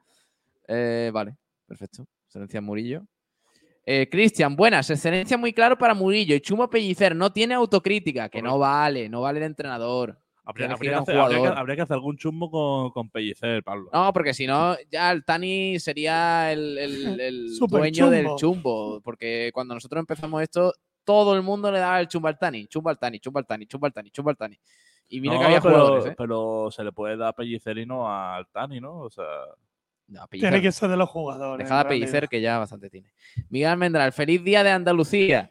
[0.68, 1.36] Eh, vale,
[1.66, 2.06] perfecto.
[2.26, 3.06] Excelencia Murillo.
[3.86, 4.88] Eh, Cristian, buenas.
[4.90, 7.14] Excelencia muy claro para Murillo y chumbo Pellicer.
[7.14, 10.18] No tiene autocrítica, que no vale, no vale el entrenador.
[10.46, 11.58] Habría, que habría hacer, habría que- jugador.
[11.58, 13.88] habría que hacer algún chumbo con, con Pellicer, Pablo.
[13.92, 18.36] No, porque si no, ya el Tani sería el, el- el Super dueño del chumbo.
[18.38, 19.00] chumbo.
[19.02, 20.72] Porque cuando nosotros empezamos esto,
[21.04, 23.66] todo el mundo le daba el chumbo al Tani, chumbo al Tani, chumbo al Tani,
[23.66, 24.58] chumbo al Tani, chumbo al Tani.
[25.08, 26.14] Y mira No, que había pero, jugadores, ¿eh?
[26.16, 28.98] pero se le puede dar Pellicerino al Tani, ¿no?
[29.00, 29.24] O sea,
[30.06, 31.64] No, Tiene que ser de los jugadores.
[31.64, 32.06] Dejad a en realidad.
[32.06, 33.12] Pellicer, que ya bastante tiene.
[33.48, 35.50] Miguel Almendral, feliz día de Andalucía.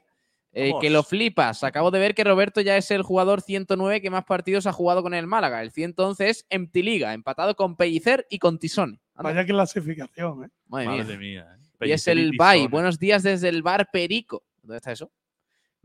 [0.56, 1.64] Eh, que lo flipas.
[1.64, 5.02] Acabo de ver que Roberto ya es el jugador 109 que más partidos ha jugado
[5.02, 5.64] con el Málaga.
[5.64, 9.00] El 111 es Empty Liga, empatado con Pellicer y con Tisone.
[9.16, 10.50] Anda, Vaya clasificación, ¿eh?
[10.68, 10.98] madre mía.
[11.04, 11.58] Madre mía.
[11.82, 11.88] ¿eh?
[11.88, 12.60] Y es el Bay.
[12.60, 12.72] Tizón.
[12.72, 14.44] Buenos días desde el bar Perico.
[14.62, 15.12] ¿Dónde está eso?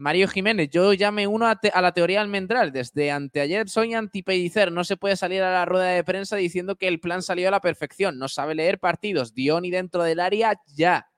[0.00, 2.70] Mario Jiménez, yo ya me uno a, te- a la teoría almendral.
[2.72, 4.70] Desde anteayer soy antipellicer.
[4.70, 7.50] No se puede salir a la rueda de prensa diciendo que el plan salió a
[7.50, 8.16] la perfección.
[8.16, 9.34] No sabe leer partidos.
[9.34, 11.10] Dioni dentro del área, ya.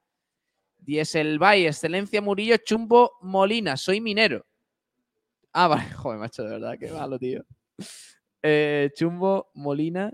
[0.78, 3.76] Dieselbay, excelencia Murillo, Chumbo Molina.
[3.76, 4.46] Soy minero.
[5.52, 5.90] Ah, vale.
[5.92, 7.44] Joder, macho, de verdad, qué malo, tío.
[8.42, 10.10] Eh, Chumbo Molina.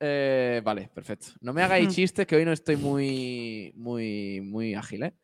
[0.00, 1.28] Eh, vale, perfecto.
[1.40, 5.14] No me hagáis chistes que hoy no estoy muy, muy, muy ágil, ¿eh?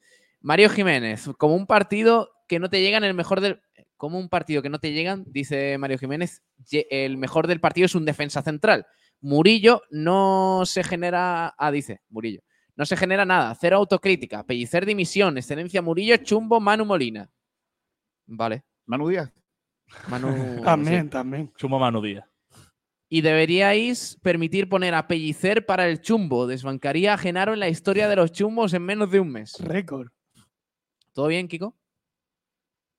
[0.41, 3.61] Mario Jiménez, como un partido que no te llega en el mejor del.
[3.97, 7.97] Como un partido que no te llegan, dice Mario Jiménez, el mejor del partido es
[7.97, 8.87] un defensa central.
[9.21, 11.55] Murillo no se genera.
[11.59, 12.41] Ah, dice Murillo.
[12.77, 13.57] No se genera nada.
[13.61, 14.45] Cero autocrítica.
[14.45, 15.37] Pellicer dimisión.
[15.37, 17.29] Excelencia Murillo, Chumbo, Manu Molina.
[18.27, 18.63] Vale.
[18.87, 19.33] Manu Díaz.
[20.09, 20.29] Manu.
[20.65, 21.11] También, sí.
[21.11, 21.53] también.
[21.57, 22.25] Chumbo Manu Díaz.
[23.09, 26.47] Y deberíais permitir poner a Pellicer para el chumbo.
[26.47, 29.57] Desbancaría a Genaro en la historia de los chumbos en menos de un mes.
[29.59, 30.11] Récord.
[31.19, 31.75] ¿Todo bien, Kiko?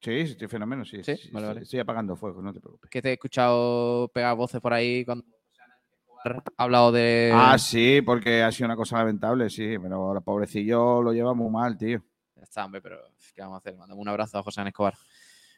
[0.02, 1.02] Sí, sí, estoy fenómeno, sí.
[1.06, 1.62] Sí, sí, vale, sí, vale.
[1.62, 2.90] Estoy apagando fuego, no te preocupes.
[2.90, 5.24] Que te he escuchado pegar voces por ahí cuando
[6.26, 7.32] ha hablado de.
[7.34, 11.50] Ah, sí, porque ha sido una cosa lamentable, sí, pero el pobrecillo lo lleva muy
[11.50, 12.04] mal, tío.
[12.36, 13.00] Ya está, hombre, pero
[13.34, 13.78] ¿qué vamos a hacer?
[13.78, 14.96] Mandamos un abrazo a José Escobar.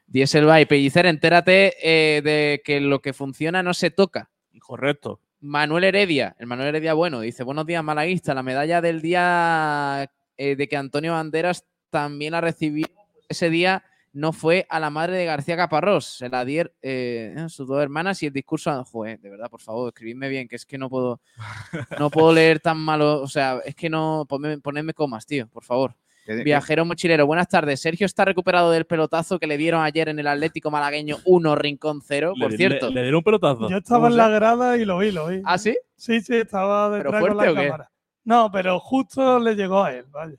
[0.05, 4.30] Dieselby, Pellicer, entérate eh, de que lo que funciona no se toca.
[4.59, 5.20] Correcto.
[5.39, 10.55] Manuel Heredia, el Manuel Heredia bueno, dice, buenos días, malaguista, la medalla del día eh,
[10.55, 12.87] de que Antonio Banderas también la recibió
[13.29, 13.83] ese día
[14.13, 18.21] no fue a la madre de García Caparrós, se la dieron eh, sus dos hermanas
[18.23, 21.21] y el discurso, joder, de verdad, por favor, escribidme bien, que es que no puedo,
[21.99, 25.63] no puedo leer tan malo, o sea, es que no, ponme- ponedme comas, tío, por
[25.63, 25.95] favor.
[26.43, 27.81] Viajero mochilero, buenas tardes.
[27.81, 32.01] Sergio está recuperado del pelotazo que le dieron ayer en el Atlético Malagueño 1, Rincón
[32.05, 32.87] 0, por Le- cierto.
[32.89, 33.67] Le, le dieron un pelotazo.
[33.69, 35.41] Yo estaba en la grada y lo vi, lo vi.
[35.43, 35.75] ¿Ah, sí?
[35.97, 37.63] Sí, sí, estaba ¿Pero detrás fuerte la o qué?
[37.69, 37.91] cámara.
[38.23, 40.35] No, pero justo le llegó a él, vaya.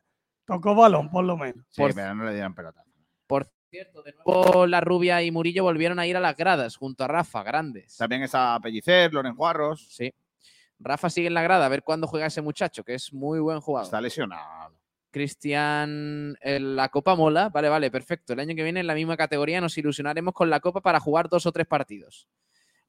[0.47, 1.65] Tocó balón, por lo menos.
[1.71, 2.85] Sí, por- pero no le dieron pelota.
[3.27, 7.05] Por cierto, de nuevo la Rubia y Murillo volvieron a ir a las gradas junto
[7.05, 7.97] a Rafa, grandes.
[7.97, 9.87] También está Pellicer, Loren Juarros.
[9.91, 10.13] Sí.
[10.79, 13.61] Rafa sigue en la grada, a ver cuándo juega ese muchacho, que es muy buen
[13.61, 13.87] jugador.
[13.87, 14.75] Está lesionado.
[15.13, 17.49] Cristian, la Copa mola.
[17.51, 18.33] Vale, vale, perfecto.
[18.33, 21.29] El año que viene en la misma categoría nos ilusionaremos con la Copa para jugar
[21.29, 22.29] dos o tres partidos.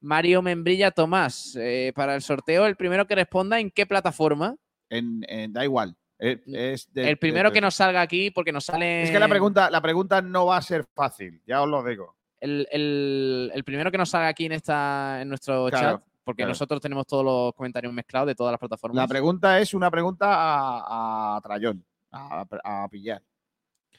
[0.00, 4.56] Mario Membrilla Tomás, eh, para el sorteo, el primero que responda en qué plataforma.
[4.90, 5.96] En, en- da igual.
[6.18, 9.02] Es, es de- el primero de- que nos salga aquí, porque nos sale.
[9.02, 12.16] Es que la pregunta, la pregunta no va a ser fácil, ya os lo digo.
[12.40, 16.42] El, el- el primero que nos salga aquí en esta en nuestro Claro, chat, porque
[16.42, 16.50] claro.
[16.50, 18.96] nosotros tenemos todos los comentarios mezclados de todas las plataformas.
[19.02, 23.22] La pregunta es una pregunta a, a Trayón, a, a pillar.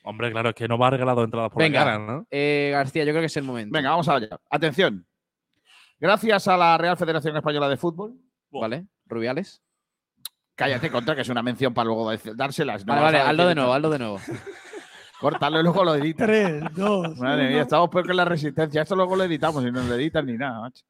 [0.04, 1.80] Hombre, claro, es que no va regalado entradas por Venga.
[1.80, 2.28] la cara, ¿no?
[2.30, 3.74] Eh, García, yo creo que es el momento.
[3.76, 4.40] Venga, vamos allá.
[4.52, 5.06] Atención.
[6.00, 8.14] Gracias a la Real Federación Española de Fútbol.
[8.52, 8.86] ¿Vale?
[9.08, 9.64] Rubiales.
[10.56, 12.86] Cállate, contra, que es una mención para luego dárselas.
[12.86, 14.20] no vale, vale, hazlo de nuevo, hazlo de nuevo.
[15.20, 16.28] Córtalo y luego lo editas.
[16.28, 17.18] Tres, dos.
[17.18, 18.82] Madre mía, estamos peor que la resistencia.
[18.82, 20.84] Esto luego lo editamos y no lo editan ni nada, macho.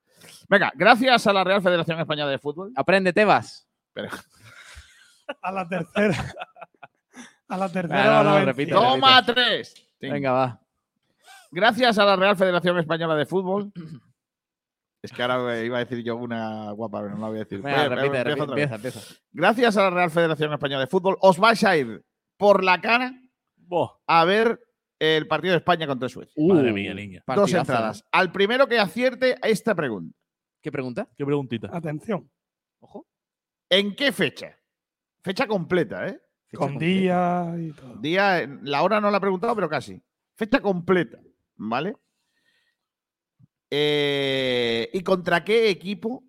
[0.50, 2.72] Venga, gracias a la Real Federación Española de Fútbol.
[2.76, 3.68] Aprende, Tebas.
[3.94, 4.10] Pero-
[5.42, 6.34] A la tercera.
[7.48, 8.20] A la tercera.
[8.20, 8.76] Ah, no, no, vencida.
[8.76, 9.74] ¡Toma tres!
[10.00, 10.10] Sí.
[10.10, 10.60] Venga, va.
[11.52, 13.72] Gracias a la Real Federación Española de Fútbol.
[15.06, 17.62] Es que ahora iba a decir yo una guapa, pero no la voy a decir.
[17.62, 18.72] Venga, Pues, repite, empiezo repite, otra vez.
[18.72, 19.22] empieza, empieza.
[19.32, 22.04] Gracias a la Real Federación Española de Fútbol, os vais a ir
[22.38, 23.14] por la cara
[24.08, 24.60] a ver
[25.00, 26.34] el partido de España contra Suecia.
[26.38, 27.20] madre Uh, mía, niña.
[27.20, 28.06] Dos partidazo, entradas.
[28.12, 30.16] Al primero que acierte a esta pregunta.
[30.62, 31.08] ¿Qué pregunta?
[31.18, 31.70] Qué preguntita.
[31.72, 32.30] Atención.
[32.80, 33.08] Ojo.
[33.70, 34.58] ¿En qué fecha?
[35.22, 36.20] Fecha completa, ¿eh?
[36.48, 37.52] Fecha Con completa.
[37.52, 37.96] día y todo.
[37.98, 40.02] Día, la hora no la he preguntado, pero casi.
[40.36, 41.20] Fecha completa,
[41.56, 41.96] ¿vale?
[43.70, 46.24] Eh, ¿Y contra qué equipo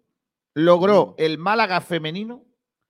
[0.55, 2.45] logró el Málaga femenino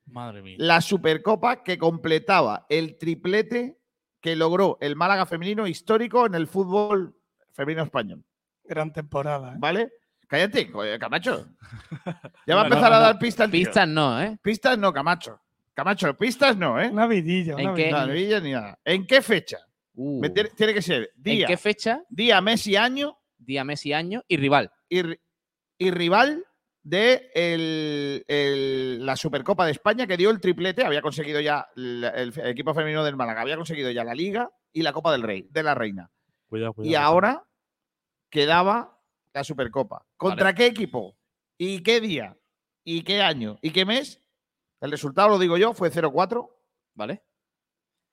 [0.07, 0.57] Madre mía.
[0.59, 3.79] la Supercopa que completaba el triplete
[4.21, 7.17] que logró el Málaga femenino histórico en el fútbol
[7.53, 8.25] femenino español?
[8.65, 9.53] Gran temporada.
[9.53, 9.57] ¿eh?
[9.59, 9.93] ¿Vale?
[10.29, 11.47] Cállate, Camacho.
[12.47, 13.51] Ya va a empezar no, a dar pistas.
[13.51, 14.39] Pistas no, ¿eh?
[14.43, 15.41] Pistas no, Camacho.
[15.75, 16.89] Camacho, pistas no, ¿eh?
[16.89, 17.55] Una vidilla.
[17.59, 18.13] ¿En Una qué?
[18.13, 18.39] vidilla.
[18.39, 18.79] No, ni nada.
[18.85, 19.59] ¿En qué fecha?
[19.95, 20.21] Uh.
[20.57, 22.03] Tiene, que ser ¿En día, qué fecha?
[22.09, 24.73] día, mes y año Día, mes y año y rival.
[24.89, 25.01] y,
[25.79, 26.45] y rival
[26.83, 30.85] de el- el- la Supercopa de España que dio el triplete.
[30.85, 34.93] Había conseguido ya el, equipo femenino del Málaga, había conseguido ya la Liga y la
[34.93, 36.11] Copa del Rey, de la Reina.
[36.49, 36.91] Cuidado, cuidado.
[36.91, 37.45] Y ahora
[38.31, 39.01] quedaba
[39.33, 40.07] la Supercopa.
[40.17, 41.17] ¿Contra qué equipo?
[41.59, 42.37] ¿Y qué día?
[42.85, 43.59] ¿Y qué año?
[43.63, 44.23] ¿Y qué mes?
[44.81, 46.49] El resultado, lo digo yo, fue 0-4.
[46.95, 47.23] ¿Vale?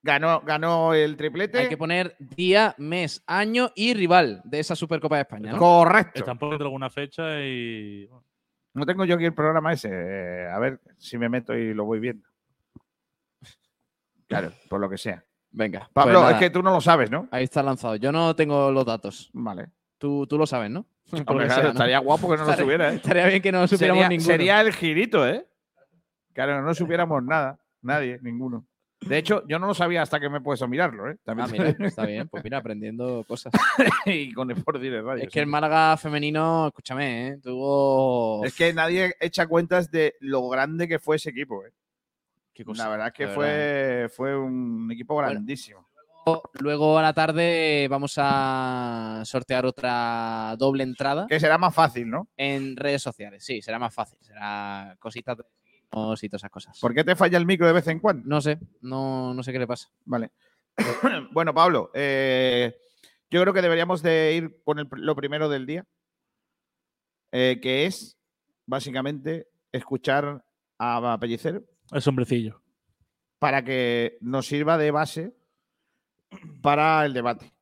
[0.03, 1.57] Ganó, ganó el triplete.
[1.57, 5.51] Hay que poner día, mes, año y rival de esa Supercopa de España.
[5.53, 5.57] ¿no?
[5.57, 6.19] Correcto.
[6.19, 8.07] Están poniendo alguna fecha y.
[8.75, 9.89] No tengo yo aquí el programa ese.
[9.91, 12.27] eh, A ver si me meto y lo voy viendo.
[14.27, 15.23] Claro, por lo que sea.
[15.51, 15.87] Venga.
[15.93, 17.27] Pablo, pues es nada, que tú no lo sabes, ¿no?
[17.29, 17.95] Ahí está lanzado.
[17.97, 19.29] Yo no tengo los datos.
[19.33, 19.67] Vale.
[19.99, 20.87] Tú, tú lo sabes, ¿no?
[21.11, 21.69] Por lo Hombre, que claro, sea, ¿no?
[21.69, 22.95] estaría guapo que no lo supiera, ¿eh?
[22.95, 24.25] Estaría bien que no lo supiéramos sería, ninguno.
[24.31, 25.45] sería el girito, ¿eh?
[26.33, 27.59] Claro, no supiéramos nada.
[27.83, 28.65] Nadie, ninguno.
[29.07, 31.17] De hecho, yo no lo sabía hasta que me he puesto a mirarlo, ¿eh?
[31.23, 32.27] También Ah, mira, está bien.
[32.27, 33.53] Pues mira, aprendiendo cosas.
[34.05, 35.23] y con el por de radio.
[35.23, 37.37] Es que el Málaga femenino, escúchame, ¿eh?
[37.41, 38.43] tuvo.
[38.45, 41.71] Es que nadie echa cuentas de lo grande que fue ese equipo, ¿eh?
[42.53, 45.87] Qué cosa, La verdad es que fue, fue un equipo grandísimo.
[46.59, 52.29] Luego a la tarde vamos a sortear otra doble entrada Que será más fácil, ¿no?
[52.37, 53.43] en redes sociales.
[53.43, 54.17] Sí, será más fácil.
[54.21, 55.43] Será cositas de
[55.93, 56.79] y todas esas cosas.
[56.79, 58.27] ¿Por qué te falla el micro de vez en cuando?
[58.27, 59.89] No sé, no, no sé qué le pasa.
[60.05, 60.31] Vale.
[61.31, 62.75] bueno, Pablo, eh,
[63.29, 65.85] yo creo que deberíamos de ir con el lo primero del día,
[67.31, 68.17] eh, que es
[68.65, 70.43] básicamente escuchar
[70.79, 72.61] a Pellicer Es hombrecillo.
[73.39, 75.35] para que nos sirva de base
[76.61, 77.53] para el debate.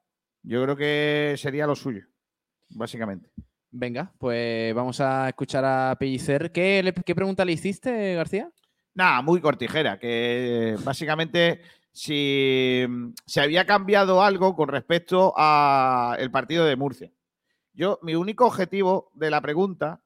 [0.44, 2.06] Yo creo que sería lo suyo,
[2.70, 3.30] básicamente.
[3.72, 6.52] Venga, pues vamos a escuchar a Pellicer.
[6.52, 8.52] ¿Qué, le- pregunta le hiciste, García?
[8.94, 11.62] Nada, muy cortijera, que básicamente
[11.94, 12.86] si
[13.26, 17.12] se había cambiado algo con respecto al partido de Murcia.
[17.74, 20.04] Yo, mi único objetivo de la pregunta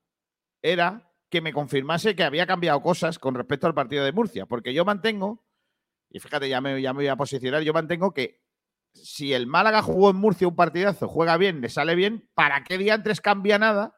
[0.61, 4.73] era que me confirmase que había cambiado cosas con respecto al partido de Murcia, porque
[4.75, 5.43] yo mantengo,
[6.11, 8.44] y fíjate, ya me, ya me voy a posicionar, yo mantengo que
[8.95, 12.77] si el Málaga jugó en Murcia un partidazo, juega bien, le sale bien, ¿para qué
[12.77, 13.93] diantres cambia nada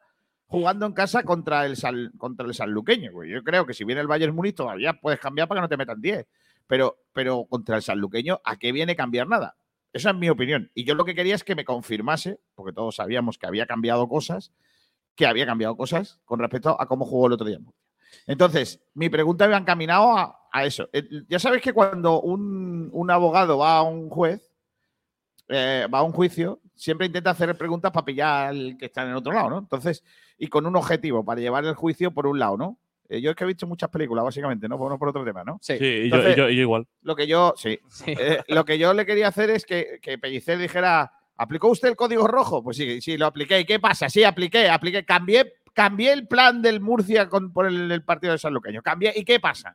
[0.46, 3.12] jugando en casa contra el, San- contra el sanluqueño?
[3.12, 5.68] Pues yo creo que si viene el Bayern Múnich todavía puedes cambiar para que no
[5.68, 6.26] te metan 10,
[6.66, 9.56] pero, pero contra el sanluqueño, ¿a qué viene cambiar nada?
[9.92, 10.70] Esa es mi opinión.
[10.74, 14.06] Y yo lo que quería es que me confirmase, porque todos sabíamos que había cambiado
[14.08, 14.52] cosas,
[15.14, 17.58] que había cambiado cosas con respecto a cómo jugó el otro día.
[18.26, 20.88] Entonces, mi pregunta iba encaminado a, a eso.
[20.92, 24.47] Eh, Ya sabéis que cuando un, un abogado va a un juez,
[25.48, 29.10] eh, va a un juicio, siempre intenta hacer preguntas para pillar al que está en
[29.10, 29.58] el otro lado, ¿no?
[29.58, 30.04] Entonces,
[30.38, 32.78] y con un objetivo, para llevar el juicio por un lado, ¿no?
[33.08, 34.76] Eh, yo es que he visto muchas películas, básicamente, ¿no?
[34.76, 35.58] Por, no por otro tema, ¿no?
[35.62, 35.78] Sí.
[35.78, 36.86] Sí, y, Entonces- yo, y yo- y yo igual.
[37.02, 37.78] Lo que yo, sí.
[38.06, 41.96] Eh, lo que yo le quería hacer es que, que Pellicer dijera, ¿aplicó usted el
[41.96, 42.62] código rojo?
[42.62, 43.60] Pues sí, sí, lo apliqué.
[43.60, 44.10] ¿Y qué pasa?
[44.10, 45.04] Sí, apliqué, apliqué.
[45.06, 48.82] Cambié, cambié el plan del Murcia con, por el, el partido de San Luqueño.
[48.82, 49.14] Cambié.
[49.16, 49.74] ¿Y qué pasa?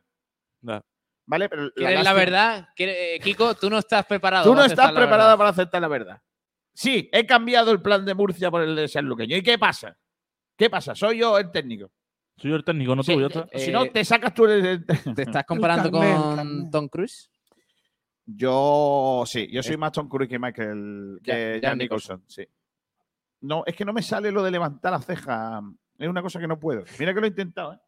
[0.60, 0.80] Ya.
[1.26, 1.48] ¿Vale?
[1.48, 2.68] Pero ¿Quieres la verdad?
[2.76, 4.44] ¿Quieres- eh, Kiko, tú no estás preparado.
[4.44, 5.38] Tú no para estás aceptar la preparada verdad.
[5.38, 6.22] para aceptar la verdad.
[6.74, 9.36] Sí, he cambiado el plan de Murcia por el de San Luqueño.
[9.36, 9.96] ¿Y qué pasa?
[10.56, 10.94] ¿Qué pasa?
[10.94, 11.90] Soy yo el técnico.
[12.36, 13.12] Soy yo el técnico, no tú.
[13.52, 14.66] Sí, si no, Eh, te sacas tú el.
[14.66, 16.70] el- ¿Te estás comparando con.
[16.70, 17.30] Tom Cruise?
[18.26, 22.46] Yo sí, yo soy más Tom Cruise que Michael que Jack Nicholson, sí.
[23.42, 25.60] No, es que no me sale lo de levantar la ceja.
[25.98, 26.84] Es una cosa que no puedo.
[26.98, 27.78] Mira que lo he intentado, ¿eh?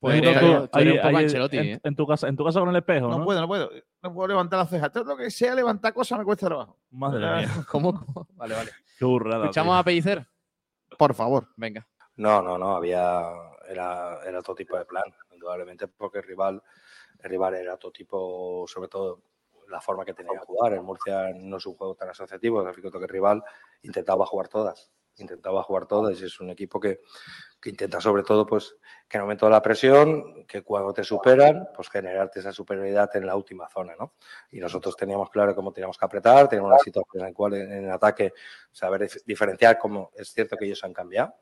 [0.00, 1.80] Pues Tú- eres- tú- tú eres ahí- un poco ahí Ancelotti, en, ¿eh?
[1.82, 3.24] en tu casa, en tu casa con el espejo, No, ¿no?
[3.24, 3.70] puedo, no puedo.
[4.02, 4.90] No puedo levantar la ceja.
[4.90, 6.78] Todo lo que sea levantar cosas me cuesta trabajo.
[6.90, 7.92] Madre Ah, mía, ¿Cómo?
[8.06, 8.28] cómo?
[8.34, 8.70] Vale, vale.
[8.98, 9.44] qué burrada.
[9.46, 9.78] Escuchamos tío.
[9.78, 10.26] a Pellicer.
[10.96, 11.48] Por favor.
[11.56, 11.86] Venga.
[12.16, 13.22] No, no, no, había,
[13.68, 16.62] era, era otro tipo de plan, indudablemente porque el rival,
[17.20, 19.22] el rival era otro tipo, sobre todo
[19.68, 20.72] la forma que tenía de jugar.
[20.74, 23.42] En Murcia no es un juego tan asociativo, que el rival
[23.82, 27.00] intentaba jugar todas, intentaba jugar todas y es un equipo que,
[27.60, 28.76] que intenta sobre todo pues
[29.08, 33.14] que en el momento de la presión, que cuando te superan, pues generarte esa superioridad
[33.16, 34.14] en la última zona, ¿no?
[34.50, 37.72] Y nosotros teníamos claro cómo teníamos que apretar, teníamos una situación en la cual en,
[37.72, 38.32] en ataque
[38.70, 41.34] saber dif- diferenciar cómo es cierto que ellos han cambiado,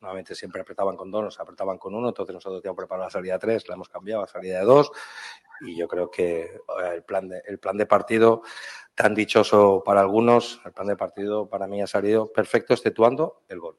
[0.00, 3.36] Normalmente siempre apretaban con dos, nos apretaban con uno, entonces nosotros teníamos preparado la salida
[3.36, 4.92] tres, la hemos cambiado a salida de dos.
[5.60, 6.60] Y yo creo que eh,
[6.94, 8.42] el plan de, el plan de partido,
[8.94, 13.58] tan dichoso para algunos, el plan de partido para mí ha salido perfecto, exceptuando el
[13.58, 13.76] gol.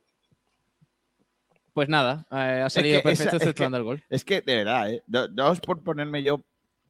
[1.80, 4.04] Pues nada, eh, ha salido que perfecto esa- es exceptuando que- el gol.
[4.10, 5.02] Es que, de verdad, ¿eh?
[5.08, 6.44] No, no es por ponerme yo.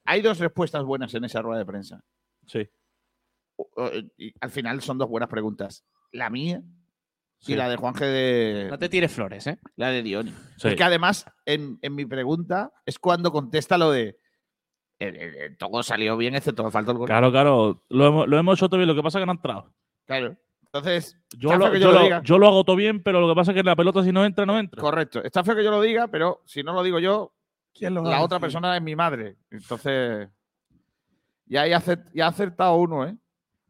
[0.03, 2.03] Hay dos respuestas buenas en esa rueda de prensa.
[2.47, 2.67] Sí,
[3.55, 5.85] O- o- Y al final son dos buenas preguntas.
[6.11, 6.63] La mía
[7.37, 7.53] sí.
[7.53, 8.67] y la de Juanje de.
[8.71, 9.59] No te tires flores, ¿eh?
[9.75, 10.33] La de Dioni.
[10.57, 10.69] sí.
[10.69, 14.17] Es que además, en, en mi pregunta, es cuando contesta lo de.
[14.97, 15.13] eh,
[15.45, 17.07] eh, todo salió bien, excepto que faltó el gol.
[17.07, 17.83] Claro, claro.
[17.89, 19.73] Lo hemos, lo hemos hecho todo bien, lo que pasa es que no ha entrado.
[20.07, 20.35] Claro.
[20.71, 22.21] Entonces, Yo lo, yo, yo lo lo, diga.
[22.23, 24.23] yo lo hago todo bien, pero lo que pasa es que la pelota si no
[24.25, 24.79] entra, no entra.
[24.81, 25.23] Correcto.
[25.23, 27.33] Está feo que yo lo diga, pero si no lo digo yo,
[27.73, 28.41] ¿Quién lo va la otra decir?
[28.47, 29.35] persona es mi madre.
[29.49, 30.29] Entonces,
[31.45, 33.15] ya he acertado uno, ¿eh?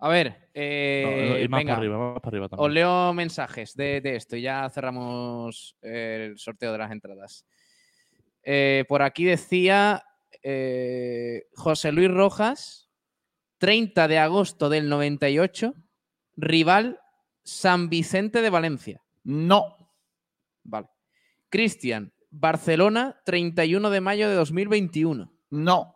[0.02, 2.74] A ver, No, eh, y más venga, para arriba, más para arriba os también.
[2.74, 7.46] leo mensajes de, de esto y ya cerramos el sorteo de las entradas.
[8.44, 10.04] Eh, por aquí decía
[10.42, 12.90] eh, José Luis Rojas,
[13.58, 15.74] 30 de agosto del 98,
[16.42, 17.00] rival
[17.44, 19.02] San Vicente de Valencia.
[19.24, 19.76] No.
[20.64, 20.88] Vale.
[21.50, 25.32] Cristian, Barcelona, 31 de mayo de 2021.
[25.52, 25.96] No.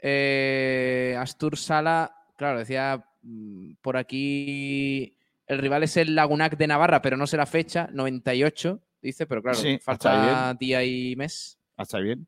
[0.00, 7.02] Eh, Astur Sala, claro, decía mm, por aquí el rival es el Lagunac de Navarra,
[7.02, 11.58] pero no sé la fecha, 98, dice, pero claro, Sí, falta día y mes.
[11.76, 12.26] Está bien.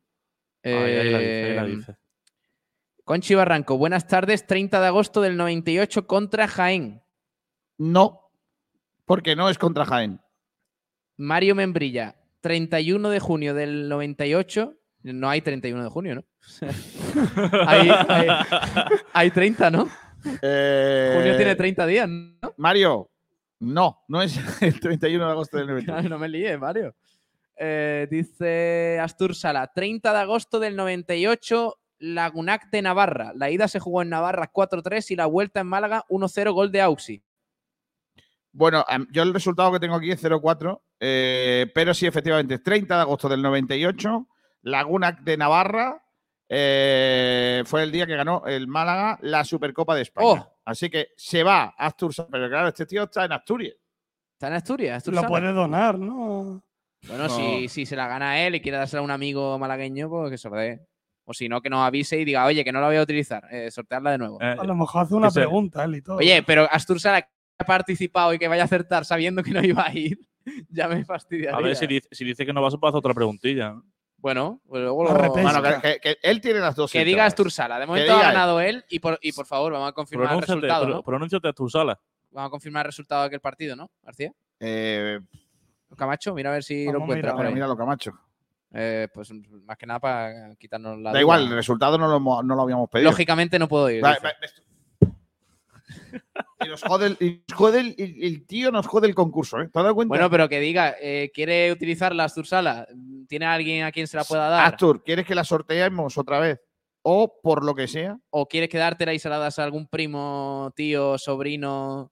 [0.63, 1.95] Ahí, ahí la dice, ahí la Eh, dice.
[3.07, 7.01] Conchi Barranco, buenas tardes, 30 de agosto del 98 contra Jaén.
[7.77, 8.29] No.
[9.05, 10.19] Porque no es contra Jaén.
[11.15, 14.73] Mario Membrilla, 31 de junio del 98.
[15.03, 16.25] No hay 31 de junio, ¿no?
[17.65, 18.27] hay, hay-
[19.13, 19.87] hay 30, ¿no?
[20.41, 22.53] Eh, Junio tiene 30 días, ¿no?
[22.57, 23.09] Mario,
[23.59, 26.01] no, no es el 31 de agosto del 90.
[26.09, 26.93] no me líes, Mario.
[27.55, 33.31] Eh, dice Astur Sala, 30 de agosto del 98, Lagunac de Navarra.
[33.35, 36.81] La ida se jugó en Navarra 4-3 y la vuelta en Málaga 1-0 gol de
[36.81, 37.23] Auxi.
[38.51, 43.01] Bueno, yo el resultado que tengo aquí es 0-4, eh, pero sí, efectivamente, 30 de
[43.01, 44.27] agosto del 98,
[44.63, 46.03] Laguna de Navarra
[46.49, 50.27] eh, fue el día que ganó el Málaga la Supercopa de España.
[50.27, 50.53] Oh.
[50.65, 53.75] Así que se va a Asturias, pero claro, este tío está en Asturias.
[54.33, 54.97] ¿Está en Asturias?
[54.97, 56.61] Astur Lo puede donar, ¿no?
[57.07, 57.29] Bueno, No.
[57.29, 60.37] si, si se la gana él y quiere dársela a un amigo malagueño, pues que
[60.37, 60.85] se lo dé.
[61.29, 63.43] O si no, que nos avise y diga, oye, que no la voy a utilizar,
[63.51, 64.41] eh, sortearla de nuevo.
[64.41, 66.17] Eh, A lo mejor hace una pregunta él y todo.
[66.17, 67.27] Oye, pero Astur Sala que
[67.59, 70.17] ha participado y que vaya a acertar sabiendo que no iba a ir,
[70.69, 71.57] ya me fastidiaría.
[71.57, 73.71] a ver si dice, si dice que no va a hacer otra preguntilla.
[73.71, 73.83] ¿no?
[74.19, 75.31] Bueno, pues luego lo-.
[75.33, 76.91] Bueno, que, que- que él tiene las dos.
[76.91, 77.33] que diga entradas.
[77.33, 77.77] Astur Sala.
[77.79, 78.33] De momento ha diga él.
[78.33, 81.03] ganado él y por, y por favor, vamos a confirmar el Pronúnciate, resultado, pro- ¿no?
[81.03, 81.99] pronúnciate a tu sala.
[82.31, 84.31] Vamos a confirmar el resultado de aquel partido, ¿no, García?
[84.61, 85.19] Eh,
[85.97, 87.53] Camacho, mira a ver si Vamos lo a encuentras mirar, por mira, ahí.
[87.53, 88.13] míralo, Camacho.
[88.73, 89.31] Eh, pues
[89.65, 91.21] más que nada para quitarnos la Da duda.
[91.21, 93.09] igual, el resultado no lo, no lo habíamos pedido.
[93.09, 94.03] Lógicamente no puedo ir.
[94.03, 94.27] Va- dice.
[94.27, 94.33] va-
[96.65, 99.69] y nos jode el, jode el- el- el tío nos jode el concurso, ¿eh?
[99.71, 100.09] ¿Te has dado cuenta?
[100.09, 102.85] Bueno, pero que diga, eh, ¿quiere utilizar la Astur Sala?
[103.29, 104.65] ¿Tiene alguien a quien se la pueda dar?
[104.73, 106.59] Astur, ¿quieres que la sorteemos otra vez?
[107.03, 110.73] O por lo que sea, ¿O quieres quedártela y se la das a algún primo,
[110.75, 112.11] tío, sobrino,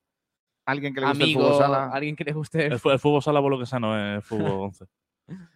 [0.66, 1.89] alguien que le guste el amigo, fútbol sala.
[1.91, 2.66] alguien que le guste?
[2.68, 4.86] El, el fútbol sala por lo que sea no es fútbol 11.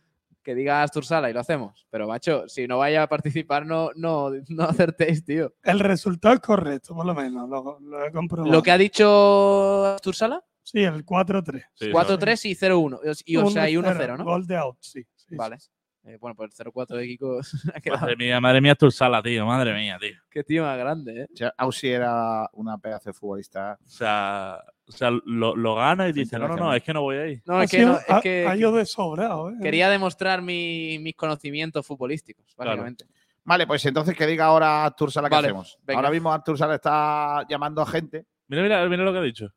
[0.50, 1.86] que diga Astur Sala y lo hacemos.
[1.92, 5.54] Pero, macho, si no vaya a participar, no, no, no acertéis, tío.
[5.62, 7.48] El resultado es correcto, por lo menos.
[7.48, 8.52] Lo, lo he comprobado.
[8.52, 11.64] Lo que ha dicho Astur Sala, Sí, el 4-3.
[11.74, 13.24] Sí, 4-3 y 0-1.
[13.26, 14.24] Y, o sea, y 1-0, ¿no?
[14.24, 15.04] Gol de out, sí.
[15.16, 15.36] sí, sí.
[15.36, 15.58] Vale.
[16.04, 17.40] Eh, bueno, pues el 0-4 de Kiko
[17.74, 17.82] ha no.
[17.82, 18.02] quedado.
[18.02, 19.46] Madre mía, madre mía, tu sala, tío.
[19.46, 20.16] Madre mía, tío.
[20.30, 21.28] Qué tío más grande, ¿eh?
[21.32, 23.80] O sea, Ausi era una pedazo de futbolista.
[23.84, 27.02] O sea, o sea lo, lo gana y dice, no, no, no, es que no
[27.04, 27.42] voy a ir.
[27.46, 29.54] No, Ha es que, no, es ha- que ha ido de sobrado, ¿eh?
[29.62, 32.72] quería demostrar mi- mis conocimientos futbolísticos, Claro.
[32.72, 33.06] básicamente.
[33.46, 35.80] Vale, pues entonces que diga ahora Artur Sala qué Vale, hacemos.
[35.84, 36.00] venga.
[36.00, 38.26] Ahora mismo Artur Sala está llamando a gente.
[38.48, 39.54] Mira, mira, mira lo que ha dicho.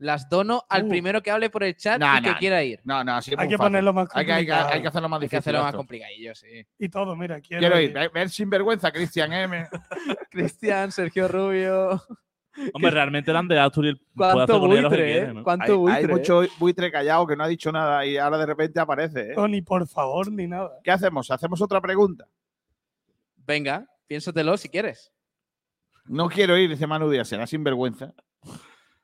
[0.00, 0.88] Las dono al Uh.
[0.88, 2.80] primero que hable por el chat Nah, y que quiera ir.
[2.84, 3.66] No, no, así es Hay muy que fácil.
[3.72, 4.74] ponerlo más Hay que, hay que- complicado.
[4.74, 5.38] hay que hacerlo más Hay que difícil.
[5.38, 6.66] hacerlo más complicadillo, sí.
[6.78, 7.88] Y todo, mira, quiero, Quiero ir.
[7.88, 7.94] ir.
[7.94, 9.66] Ver, ver sinvergüenza, Cristian M.
[10.30, 12.00] Cristian, Sergio Rubio.
[12.72, 15.32] Hombre, realmente eran de Astur y el ¿Cuánto buitre, eh?
[15.32, 15.42] ¿no?
[15.42, 16.00] ¿Cuánto Hay, buitre?
[16.00, 19.32] hay mucho buitre callado que no ha dicho nada y ahora de repente aparece.
[19.32, 19.34] ¿eh?
[19.36, 20.78] No, ni por favor, ni nada.
[20.82, 21.30] ¿Qué hacemos?
[21.30, 22.26] ¿Hacemos otra pregunta?
[23.36, 25.12] Venga, piénsatelo si quieres.
[26.04, 28.14] No quiero ir, dice Manu Díaz, será sinvergüenza.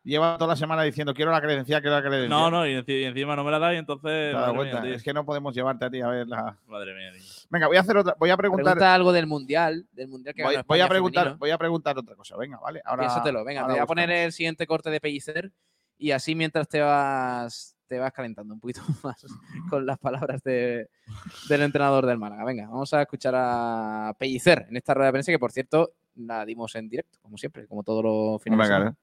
[0.05, 2.29] Lleva toda la semana diciendo quiero la credencial, quiero la credencial.
[2.29, 4.35] No, no, y, enci- y encima no me la da y entonces.
[4.35, 6.59] Mía, es que no podemos llevarte a ti a ver la.
[6.67, 7.23] Madre mía, tío.
[7.49, 8.15] Venga, voy a hacer otra.
[8.19, 8.65] Voy a preguntar.
[8.75, 11.39] Pregunta algo del mundial, del mundial que Voy, voy a preguntar, femenino.
[11.39, 12.37] voy a preguntar otra cosa.
[12.37, 12.83] Venga, vale.
[12.85, 15.51] Ahora, Piénsatelo, venga, te voy a poner el siguiente corte de Pellicer
[15.97, 19.25] y así mientras te vas te vas calentando un poquito más
[19.71, 20.89] con las palabras de-
[21.49, 22.45] del entrenador del Málaga.
[22.45, 26.45] Venga, vamos a escuchar a Pellicer en esta rueda de prensa que por cierto la
[26.45, 28.95] dimos en directo, como siempre, como todos los fines de Venga.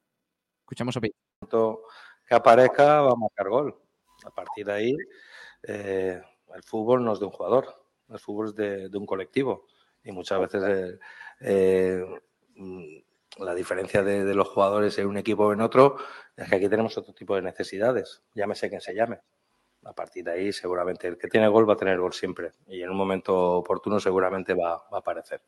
[0.71, 1.19] Escuchamos a Pellicer.
[1.41, 1.81] momento
[2.25, 3.75] que aparezca va a marcar gol.
[4.23, 4.95] A partir de ahí,
[5.63, 6.21] eh,
[6.55, 9.65] el fútbol no es de un jugador, el fútbol es de, de un colectivo.
[10.01, 10.99] Y muchas veces eh,
[11.41, 12.05] eh,
[13.37, 15.97] la diferencia de, de los jugadores en un equipo o en otro
[16.37, 19.19] es que aquí tenemos otro tipo de necesidades, llámese quien se llame.
[19.83, 22.53] A partir de ahí, seguramente el que tiene gol va a tener gol siempre.
[22.67, 25.41] Y en un momento oportuno seguramente va, va a aparecer.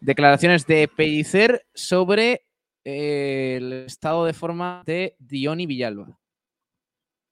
[0.00, 2.46] Declaraciones de Pellicer sobre
[2.84, 6.18] el estado de forma de Diony Villalba.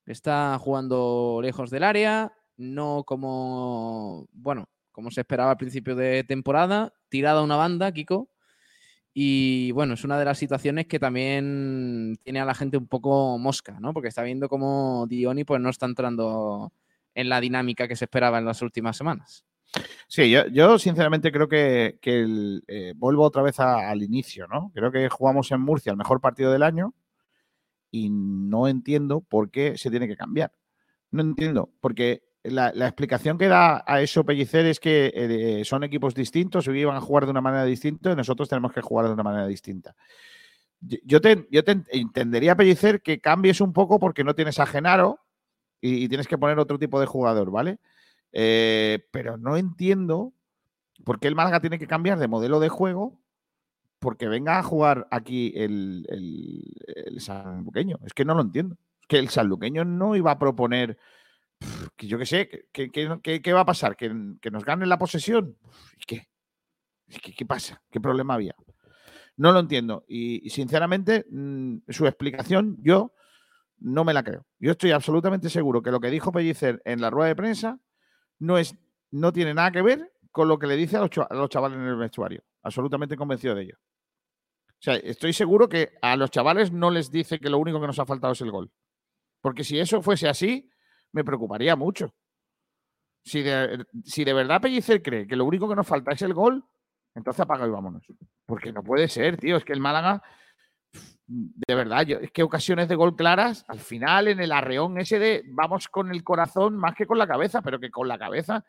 [0.06, 6.92] Está jugando lejos del área, no como, bueno, como se esperaba al principio de temporada,
[7.08, 8.30] tirada a una banda, Kiko.
[9.14, 13.36] Y bueno, es una de las situaciones que también tiene a la gente un poco
[13.38, 13.92] mosca, ¿no?
[13.92, 16.72] Porque está viendo cómo Diony pues, no está entrando
[17.14, 19.44] en la dinámica que se esperaba en las últimas semanas.
[20.08, 24.70] Sí, yo, sinceramente creo que, el, eh, vuelvo otra vez al inicio, ¿no?
[24.74, 26.94] Creo que jugamos en Murcia el mejor partido del año
[27.90, 30.52] y no entiendo por qué se tiene que cambiar.
[31.10, 36.14] No entiendo, porque la, explicación que da a eso Pellicer es que eh, son equipos
[36.14, 39.14] distintos y iban a jugar de una manera distinta y nosotros tenemos que jugar de
[39.14, 39.94] una manera distinta.
[40.80, 44.66] Yo- Yo te, yo te entendería, Pellicer, que cambies un poco porque no tienes a
[44.66, 45.20] Genaro
[45.80, 47.78] y, y tienes que poner otro tipo de jugador, ¿vale?
[48.32, 50.32] Eh, pero no entiendo
[51.04, 53.20] por qué el Málaga tiene que cambiar de modelo de juego
[53.98, 56.62] porque venga a jugar aquí el, el,
[57.06, 57.98] el sanluqueño.
[58.04, 58.76] Es que no lo entiendo.
[59.00, 60.98] Es que el sanluqueño no iba a proponer,
[61.96, 63.96] que yo qué sé, que, que- que- ¿qué va a pasar?
[63.96, 65.56] ¿Que, que nos ganen la posesión?
[66.00, 66.28] ¿Y qué?
[67.08, 67.82] ¿Y ¿Qué, qué pasa?
[67.90, 68.54] ¿Qué problema había?
[69.36, 70.04] No lo entiendo.
[70.08, 73.12] Y, y sinceramente, mm, su explicación yo
[73.78, 74.46] no me la creo.
[74.58, 77.78] Yo estoy absolutamente seguro que lo que dijo Pellicer en la rueda de prensa
[78.42, 78.74] no, es,
[79.12, 81.78] no tiene nada que ver con lo que le dice a los, a los chavales
[81.78, 82.42] en el vestuario.
[82.62, 83.76] Absolutamente convencido de ello.
[83.78, 87.86] O sea, estoy seguro que a los chavales no les dice que lo único que
[87.86, 88.72] nos ha faltado es el gol.
[89.40, 90.68] Porque si eso fuese así,
[91.12, 92.14] me preocuparía mucho.
[93.24, 96.34] Si de, si de verdad Pellicer cree que lo único que nos falta es el
[96.34, 96.64] gol,
[97.14, 98.04] entonces apaga y vámonos.
[98.44, 99.56] Porque no puede ser, tío.
[99.56, 100.20] Es que el Málaga,
[101.26, 105.18] de verdad, yo, es que ocasiones de gol claras, al final en el arreón ese
[105.18, 108.64] de vamos con el corazón más que con la cabeza, pero que con la cabeza,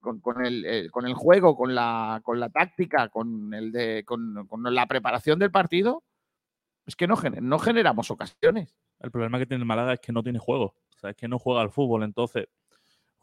[0.00, 4.04] con, con el, eh, con el juego, con la, con la táctica, con, el de,
[4.04, 6.04] con, la preparación del partido,
[6.86, 8.76] es que no, no generamos ocasiones.
[9.00, 10.74] El problema que tiene el Málaga es que no tiene juego.
[10.96, 12.04] O sea, es que no juega al fútbol.
[12.04, 12.48] Entonces,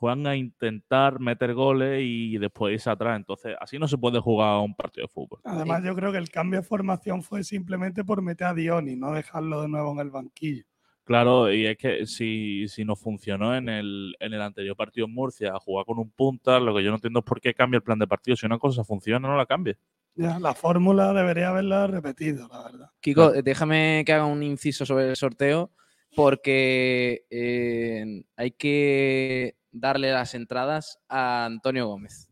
[0.03, 3.15] juegan a intentar meter goles y después irse atrás.
[3.15, 5.39] Entonces, así no se puede jugar un partido de fútbol.
[5.45, 9.13] Además, yo creo que el cambio de formación fue simplemente por meter a Dioni, no
[9.13, 10.65] dejarlo de nuevo en el banquillo.
[11.05, 15.13] Claro, y es que si, si no funcionó en el, en el anterior partido en
[15.13, 17.83] Murcia, jugar con un punta, lo que yo no entiendo es por qué cambia el
[17.83, 18.35] plan de partido.
[18.35, 19.77] Si una cosa funciona, no la cambie.
[20.15, 22.89] Ya, la fórmula debería haberla repetido, la verdad.
[22.99, 25.71] Kiko, déjame que haga un inciso sobre el sorteo
[26.13, 32.29] porque eh, hay que darle las entradas a Antonio Gómez.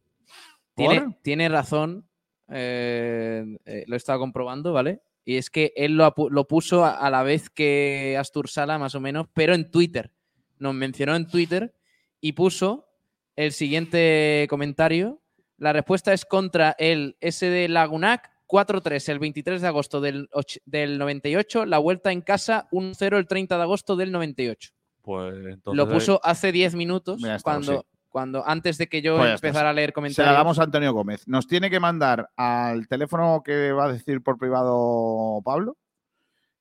[1.22, 2.08] Tiene, razón,
[2.50, 5.02] eh, eh, lo he estado comprobando, ¿vale?
[5.26, 6.14] Y es que él lo,
[6.48, 10.12] puso a, a la vez que Astur Sala, más o menos, pero en Twitter.
[10.58, 11.76] Nos mencionó en Twitter
[12.22, 12.88] y puso
[13.36, 15.22] el siguiente comentario.
[15.58, 20.30] La respuesta es contra el SD Lagunac 4-3 el 23 de agosto del,
[20.66, 24.72] del 98, la vuelta en casa 1-0 el 30 de agosto del 98.
[25.02, 25.78] Pues entonces.
[25.78, 27.88] Lo puso hace 10 minutos, cuando, sí.
[28.10, 30.32] cuando antes de que yo Pues empezara a leer Se comentarios.
[30.32, 31.28] la damos a Antonio Gómez.
[31.28, 35.78] Nos tiene que mandar al teléfono que va a decir por privado Pablo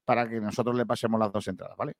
[0.05, 1.95] para que nosotros le pasemos las dos entradas, ¿vale?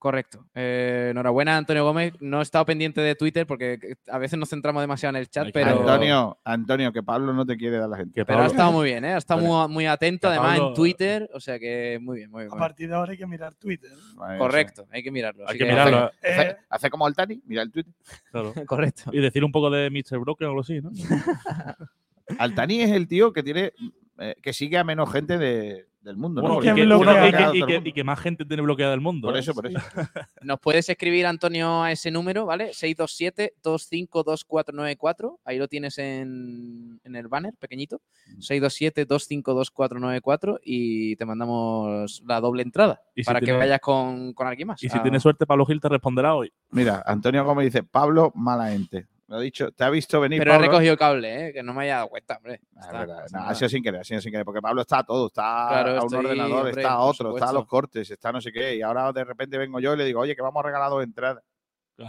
[0.00, 0.46] Correcto.
[0.54, 2.14] Eh, enhorabuena, Antonio Gómez.
[2.20, 3.78] No he estado pendiente de Twitter porque
[4.08, 7.54] a veces nos centramos demasiado en el chat, pero, Antonio, Antonio, que Pablo no te
[7.58, 8.24] quiere dar la gente.
[8.24, 9.12] pero ha estado muy bien, ¿eh?
[9.12, 9.66] ha estado Vale.
[9.68, 11.30] muy, muy atento, Que además Pablo- en Twitter.
[11.34, 12.54] O sea que muy bien, muy bien.
[12.54, 13.90] A partir de ahora hay que mirar Twitter.
[14.14, 15.46] Vale, Correcto, hay que mirarlo.
[15.46, 16.10] Hay que mirarlo.
[16.22, 17.92] Eh, Hace, hace como el Tani, mira el Twitter.
[18.32, 18.54] Claro.
[18.66, 19.10] Correcto.
[19.12, 20.18] Y decir un poco de Mr.
[20.18, 20.90] Broker o algo así, ¿no?
[22.38, 23.72] Altani es el tío que tiene
[24.18, 26.40] eh, que sigue a menos gente de- del mundo.
[26.42, 26.54] ¿no?
[26.54, 27.00] Bueno, y, que, uno
[27.84, 29.28] y y y más gente tiene bloqueada del mundo.
[29.28, 29.40] Por ¿eh?
[29.40, 29.78] eso, por eso.
[30.42, 32.70] Nos puedes escribir, Antonio, a ese número, ¿vale?
[32.70, 35.38] 627-252494.
[35.44, 38.00] Ahí lo tienes en, en el banner, pequeñito.
[38.38, 44.68] 627-252494 y te mandamos la doble entrada Y si para que vayas con, con alguien
[44.68, 44.82] más.
[44.82, 46.52] Y si Ah, tienes suerte, Pablo Gil te responderá hoy.
[46.70, 49.06] Mira, Antonio Gómez dice, Pablo, mala ente.
[49.30, 50.40] Lo ha dicho, te ha visto venir.
[50.40, 50.66] Pero he Pablo.
[50.66, 51.52] recogido cable, ¿eh?
[51.52, 52.60] que no me haya dado cuenta, hombre.
[52.74, 54.98] Ah, Está, verdad, no, ha sido sin querer, ha sido sin querer, porque Pablo está
[54.98, 57.66] a todo, está Claro, a un estoy, ordenador, hombre, está a otro, está a los
[57.66, 60.34] cortes, está no sé qué, y ahora de repente vengo yo y le digo, oye,
[60.34, 61.44] que vamos a regalar dos entradas.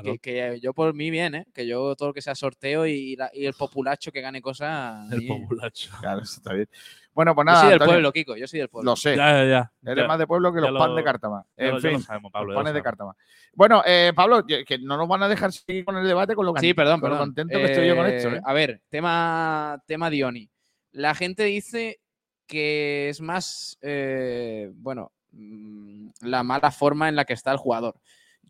[0.03, 1.45] Que, que yo por mí bien, ¿eh?
[1.53, 5.11] Que yo todo lo que sea sorteo y, la- y el populacho que gane cosas.
[5.11, 5.91] El populacho.
[5.99, 6.69] Claro, eso está bien.
[7.13, 8.91] Bueno, pues Yo nada, soy del Antonio, pueblo, Kiko, yo soy del pueblo.
[8.91, 9.17] Lo sé.
[9.17, 9.71] Ya, ya, ya.
[9.91, 10.07] Eres Ya.
[10.07, 11.45] más de pueblo que los pan lo- de Cártama.
[11.57, 12.81] En lo- fin, lo sabemos, Pablo, los lo panes de.
[12.81, 13.15] Cártama.
[13.53, 16.45] Bueno, eh, Pablo, que que no nos van a dejar seguir con el debate con
[16.45, 17.27] lo, Sí, perdón, con lo perdón.
[17.29, 18.29] contento que estoy yo con esto.
[18.29, 18.41] Eh.
[18.45, 20.49] A ver, tema, tema Dioni.
[20.93, 21.99] La gente dice
[22.47, 27.95] que es más, eh, bueno, mm, la mala forma en la que está el jugador.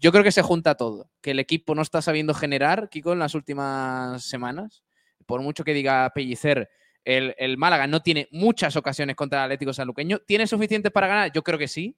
[0.02, 1.12] Yo creo que se junta todo.
[1.22, 4.84] Que el equipo no está sabiendo generar, Kiko, en las últimas semanas.
[5.28, 6.70] Por mucho que diga Pellicer,
[7.06, 10.20] el, el Málaga no tiene muchas ocasiones contra el Atlético Sanluqueño.
[10.26, 11.32] ¿Tiene suficientes para ganar?
[11.32, 11.96] Yo creo que sí,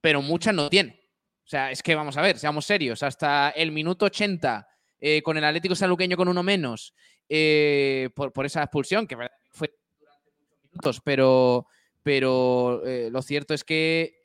[0.00, 1.00] pero muchas no tiene.
[1.44, 3.02] O sea, es que vamos a ver, seamos serios.
[3.02, 4.68] Hasta el minuto 80,
[5.00, 6.94] eh, con el Atlético Sanluqueño con uno menos,
[7.28, 9.16] eh, por, por esa expulsión, que
[9.50, 11.66] fue durante muchos minutos, pero,
[12.04, 14.20] pero eh, lo cierto es que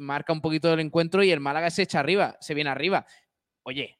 [0.00, 3.06] marca un poquito el encuentro y el Málaga se echa arriba, se viene arriba.
[3.62, 3.98] Oye,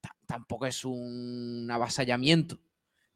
[0.00, 2.58] ta- tampoco es un avasallamiento.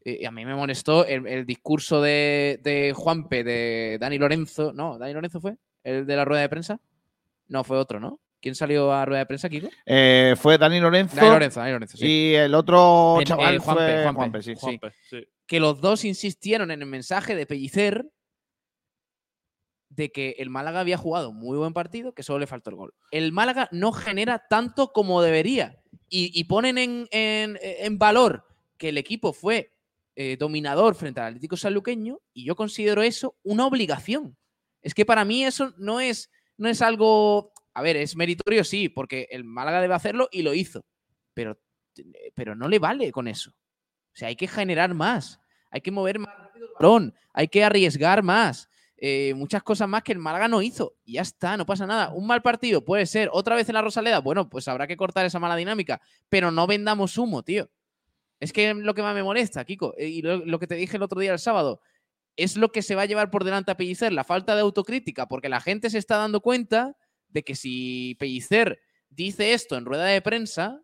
[0.05, 4.71] eh, a mí me molestó el, el discurso de, de Juanpe, de Dani Lorenzo.
[4.73, 5.57] No, ¿Dani Lorenzo fue?
[5.83, 6.79] ¿El de la rueda de prensa?
[7.47, 8.19] No, fue otro, ¿no?
[8.39, 9.69] ¿Quién salió a rueda de prensa, Kiko?
[9.85, 11.15] Eh, fue Dani Lorenzo.
[11.15, 12.07] Dani Lorenzo, Dani Lorenzo, sí.
[12.07, 14.53] Y el otro El- chaval el Juanpe, fue Juanpe, Juanpe, sí.
[14.55, 14.59] sí.
[14.59, 15.27] Juanpe, sí.
[15.45, 18.09] que los dos insistieron en el mensaje de Pellicer
[19.93, 22.93] de que el Málaga había jugado muy buen partido, que solo le faltó el gol.
[23.11, 28.45] El Málaga no genera tanto como debería y, y ponen en, en- en valor
[28.77, 29.73] que el equipo fue
[30.15, 34.37] eh, dominador frente al Atlético Sanluqueño y yo considero eso una obligación.
[34.81, 38.87] Es que para mí eso no es, no es algo, a ver, es meritorio sí,
[38.89, 40.85] porque el Málaga debe hacerlo y lo hizo,
[41.33, 41.59] pero,
[42.33, 43.51] pero no le vale con eso.
[43.51, 45.39] O sea, hay que generar más,
[45.69, 48.69] hay que mover más rápido el balón, hay que arriesgar más.
[49.03, 50.93] Eh, muchas cosas más que el Málaga no hizo.
[51.03, 52.11] Y ya está, no pasa nada.
[52.13, 54.19] Un mal partido puede ser otra vez en la Rosaleda.
[54.19, 55.99] Bueno, pues habrá que cortar esa mala dinámica.
[56.29, 57.69] Pero no vendamos humo, tío.
[58.39, 59.95] Es que es lo que más me molesta, Kiko.
[59.97, 61.81] eh, Y lo, lo que te dije el otro día, el sábado.
[62.35, 65.27] Es lo que se va a llevar por delante a Pellicer, la falta de autocrítica,
[65.27, 66.95] porque la gente se está dando cuenta
[67.27, 68.79] de que si Pellicer
[69.09, 70.81] dice esto en rueda de prensa,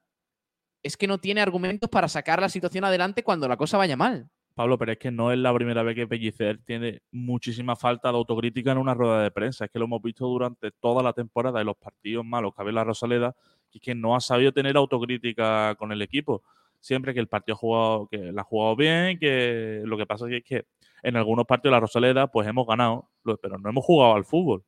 [0.82, 4.30] es que no tiene argumentos para sacar la situación adelante cuando la cosa vaya mal.
[4.58, 8.18] Pablo, pero es que no es la primera vez que Pellicer tiene muchísima falta de
[8.18, 9.66] autocrítica en una rueda de prensa.
[9.66, 12.74] Es que lo hemos visto durante toda la temporada y los partidos malos que había
[12.74, 13.36] la Rosaleda,
[13.72, 16.42] y es que no ha sabido tener autocrítica con el equipo.
[16.80, 20.26] Siempre que el partido ha jugado, que la ha jugado bien, que lo que pasa
[20.30, 20.66] es que
[21.04, 23.10] en algunos partidos de la Rosaleda, pues hemos ganado,
[23.42, 24.64] pero no hemos jugado al fútbol.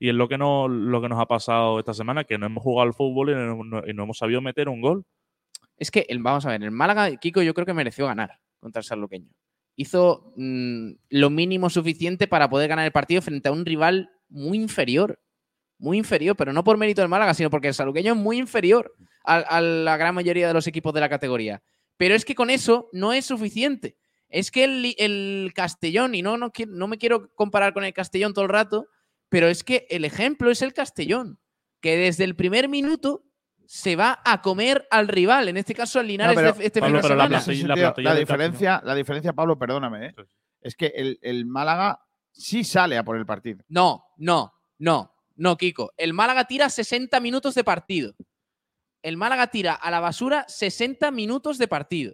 [0.00, 2.62] Y es lo que, no, lo que nos ha pasado esta semana, que no hemos
[2.64, 5.04] jugado al fútbol y no, no- y no hemos sabido meter un gol.
[5.76, 8.80] Es que, el, vamos a ver, el Málaga, Kiko, yo creo que mereció ganar contra
[8.80, 9.28] el Sanluqueño.
[9.74, 14.56] Hizo mm, lo mínimo suficiente para poder ganar el partido frente a un rival muy
[14.58, 15.20] inferior.
[15.78, 18.94] Muy inferior, pero no por mérito del Málaga, sino porque el Sanluqueño es muy inferior
[19.24, 21.60] a, a la gran mayoría de los equipos de la categoría.
[21.96, 23.96] Pero es que con eso no es suficiente.
[24.28, 28.32] Es que el, el Castellón, y no, no, no me quiero comparar con el Castellón
[28.32, 28.86] todo el rato,
[29.28, 31.40] pero es que el ejemplo es el Castellón,
[31.80, 33.24] que desde el primer minuto
[33.74, 37.00] se va a comer al rival, en este caso al Linares pero, este, este Pablo,
[37.00, 40.14] fin de pero la diferencia, la diferencia, Pablo, perdóname, ¿eh?
[40.60, 41.98] es que el, el Málaga
[42.32, 43.64] sí sale a por el partido.
[43.68, 45.94] No, no, no, no, Kiko.
[45.96, 48.14] El Málaga tira 60 minutos de partido.
[49.00, 52.12] El Málaga tira a la basura 60 minutos de partido.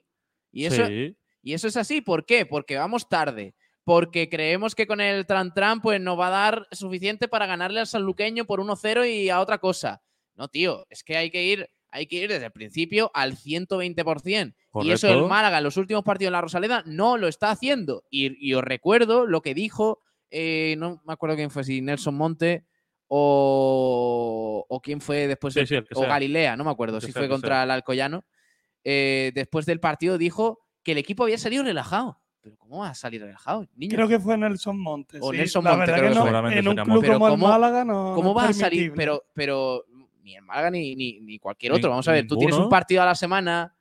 [0.52, 1.16] Y eso, Sí.
[1.42, 2.02] y eso es así.
[2.02, 2.46] ¿Por qué?
[2.46, 3.56] Porque vamos tarde.
[3.82, 7.80] Porque creemos que con el Tran Tran pues nos va a dar suficiente para ganarle
[7.80, 10.02] al sanluqueño por 1-0 y a otra cosa.
[10.39, 14.55] No, tío, es que hay que ir, hay que ir desde el principio al 120%.
[14.82, 15.24] Y eso el.
[15.26, 18.05] Málaga en los últimos partidos en la Rosaleda no lo está haciendo.
[18.11, 22.14] Y, y os recuerdo lo que dijo, eh, no me acuerdo quién fue, si Nelson
[22.14, 22.64] Monte
[23.43, 26.09] o, o quién fue después, Sí, del- sí, el que o sea.
[26.09, 27.62] Galilea, no me acuerdo que si sea, fue contra sea.
[27.64, 28.24] el Alcoyano.
[28.84, 32.20] eh, después del partido dijo que el equipo había salido relajado.
[32.41, 33.95] Pero ¿cómo va a salir relajado, niño?
[33.97, 35.20] Creo que fue Nelson Montes.
[35.22, 35.39] O sí.
[35.39, 37.07] Nelson La Monte, verdad creo que que no, seguramente en un club Monte.
[37.12, 38.12] como el ¿Cómo- Málaga no.
[38.14, 38.93] ¿Cómo no va a salir?
[38.95, 39.84] Pero, pero
[40.29, 41.91] ni el Málaga ni, ni, ni cualquier Ni- otro.
[41.91, 43.74] Vamos a ver, tú tienes un partido a la semana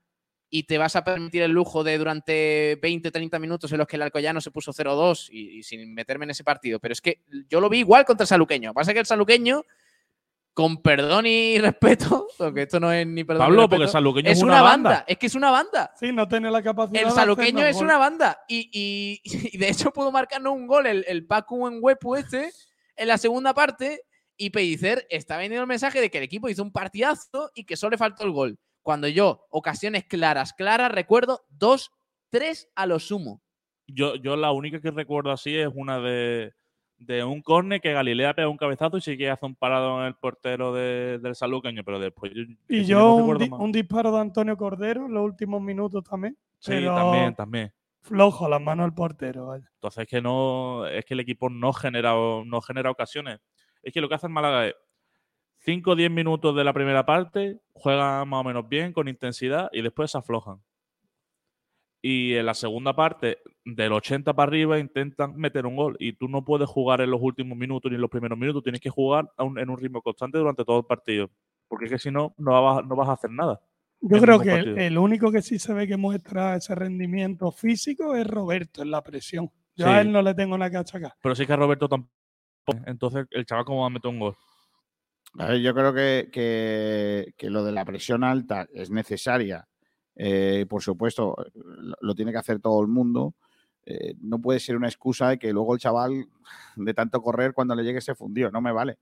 [0.49, 3.97] y te vas a permitir el lujo de durante 20, 30 minutos en los que
[3.97, 6.79] el Alcoyano se puso 0-2 y, y sin meterme en ese partido.
[6.79, 8.73] Pero es que yo lo vi igual contra el Saluqueño.
[8.73, 9.63] Pasa que el Saluqueño,
[10.53, 13.89] con perdón y respeto, porque esto no es ni perdón ni Pablo, respeto, porque el
[13.89, 14.89] Sanluqueño es es una banda.
[14.89, 15.05] banda.
[15.07, 15.91] Es que es una banda.
[15.99, 17.03] Sí, no tiene la capacidad.
[17.03, 17.83] El saluqueño es gol.
[17.85, 19.21] una banda y, y-
[19.53, 22.51] y de hecho pudo marcarnos un gol el, el Pacu en Huepu este
[22.95, 24.01] en la segunda parte
[24.37, 27.75] y Pellicer está vendiendo el mensaje de que el equipo hizo un partidazo y que
[27.75, 28.57] solo le faltó el gol.
[28.83, 31.91] Cuando yo, ocasiones claras, claras, recuerdo dos,
[32.29, 33.41] tres a lo sumo.
[33.87, 36.53] Yo, yo la única que recuerdo así es una de,
[36.97, 40.07] de un córner que Galilea pega un cabezazo y sí que hace un parado en
[40.07, 43.59] el portero de- del Saluqueño, pero después yo, Y yo no un, recuerdo di- más.
[43.59, 46.37] un disparo de Antonio Cordero en los últimos minutos también.
[46.59, 47.73] Sí, pero también, también.
[48.01, 49.47] Flojo las manos al portero.
[49.47, 49.69] vaya.
[49.73, 52.13] Entonces es que no, es que el equipo no genera,
[52.45, 53.39] no genera ocasiones.
[53.87, 54.75] Es que lo que hace el Málaga es
[55.59, 59.69] 5 o 10 minutos de la primera parte, juegan más o menos bien, con intensidad,
[59.71, 60.61] y después se aflojan.
[62.01, 65.95] Y en la segunda parte, del 80 para arriba, intentan meter un gol.
[65.99, 68.81] Y tú no puedes jugar en los últimos minutos ni en los primeros minutos, tienes
[68.81, 71.31] que jugar un- en un ritmo constante durante todo el partido.
[71.69, 73.61] Porque es que si no, no vas, no vas a hacer nada.
[74.01, 78.27] Yo creo que el, único que sí se ve que muestra ese rendimiento físico es
[78.27, 79.49] Roberto en la presión.
[79.77, 81.13] Yo a él no le tengo nada que achacar.
[81.21, 82.16] Pero sí que a Roberto tampoco.
[82.85, 84.35] Entonces, el chaval, ¿cómo va a meter un gol?
[85.39, 89.67] A ver, yo creo que, que- lo de la presión alta es necesaria.
[90.15, 93.35] Eh, por supuesto, lo, lo tiene que hacer todo el mundo.
[93.85, 96.27] Eh, no puede ser una excusa de que luego el chaval,
[96.75, 98.51] de tanto correr, cuando le llegue se fundió.
[98.51, 98.97] No me vale.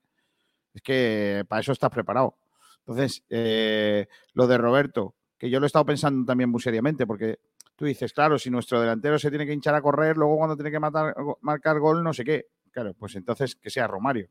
[0.74, 2.36] Es que para eso estás preparado.
[2.80, 7.40] Entonces, eh, lo de Roberto, que yo lo he estado pensando también muy seriamente, porque
[7.76, 10.72] tú dices, claro, si nuestro delantero se tiene que hinchar a correr, luego cuando tiene
[10.72, 12.48] que matar, marcar gol, no sé qué.
[12.76, 14.28] Claro, pues entonces que sea Romario.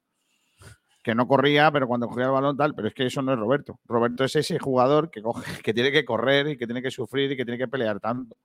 [1.03, 3.39] Que no corría, pero cuando cogía el balón tal, pero es que eso no es
[3.39, 3.81] Roberto.
[3.87, 7.33] Roberto es ese jugador que, coge, que tiene que correr y que tiene que sufrir
[7.33, 8.37] y que tiene que pelear tanto.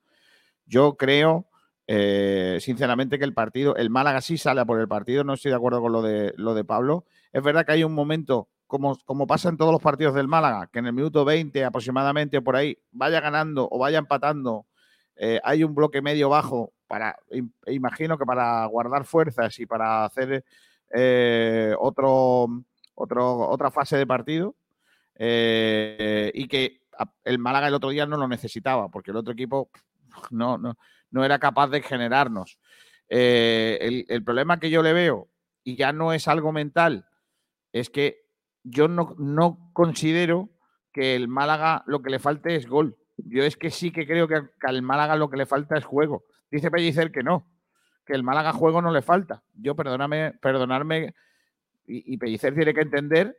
[0.66, 1.50] Yo creo,
[1.86, 5.52] eh, sinceramente, que el partido, el Málaga sí sale a por el partido, no estoy
[5.52, 7.04] de acuerdo con lo de, lo de Pablo.
[7.34, 10.70] Es verdad que hay un momento como, como, pasa en todos los partidos del Málaga,
[10.72, 14.66] que en el minuto 20 aproximadamente o por ahí vaya ganando o vaya empatando,
[15.18, 17.18] eh, hay un bloque medio bajo para,
[17.68, 20.44] imagino que para guardar fuerzas y para hacer
[20.90, 22.48] eh, otro,
[22.96, 24.56] otro, otra fase de partido,
[25.16, 26.82] eh, y que
[27.24, 29.70] el Málaga el otro día no lo necesitaba, porque el otro equipo
[30.32, 30.78] no, no,
[31.12, 32.58] no era capaz de generarnos.
[33.08, 35.30] El, el problema que yo le veo,
[35.64, 37.06] y ya no es algo mental,
[37.72, 38.26] es que
[38.64, 40.50] yo no, no, considero
[40.92, 42.98] que el Málaga lo que le falte es gol.
[43.18, 46.24] Yo es que sí que creo que, al Málaga lo que le falta es juego.
[46.52, 47.48] Dice Pellicer que no,
[48.06, 49.44] que el Málaga juego no le falta.
[49.54, 51.14] Yo, perdóname, perdonarme,
[51.86, 53.36] y, Pellicer tiene que entender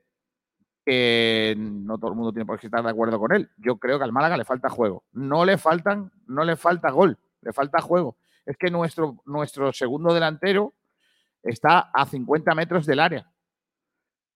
[0.85, 3.49] que no todo el mundo tiene por qué estar de acuerdo con él.
[3.59, 5.05] Yo creo que al Málaga le falta juego.
[5.13, 8.17] No le faltan, no le falta gol, le falta juego.
[8.45, 10.75] Es que nuestro, nuestro segundo delantero
[11.43, 13.30] está a 50 metros del área.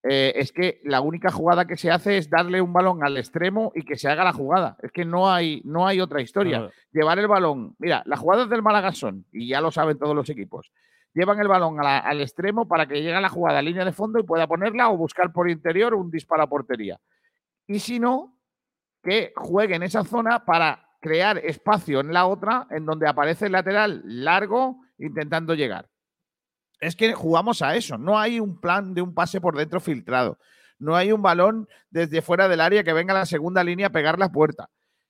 [0.07, 3.73] Eh, es que la única jugada que se hace es darle un balón al extremo
[3.75, 4.77] y que se haga la jugada.
[4.83, 6.71] Es que no hay, no hay otra historia.
[6.93, 7.75] Llevar el balón.
[7.79, 10.71] Mira, las jugadas del Málaga son, y ya lo saben todos los equipos,
[11.15, 14.19] llevan el balón al extremo para que llegue a la jugada a línea de fondo
[14.19, 17.01] y pueda ponerla o buscar por interior un disparo a portería.
[17.67, 18.37] Y si no,
[19.03, 23.53] que juegue en esa zona para crear espacio en la otra, en donde aparece el
[23.53, 25.89] lateral largo intentando llegar.
[26.85, 27.97] Es que jugamos a eso.
[27.97, 30.39] No hay un plan de un pase por dentro filtrado.
[30.79, 33.91] No hay un balón desde fuera del área que venga a la segunda línea a
[33.91, 34.69] pegar la puerta.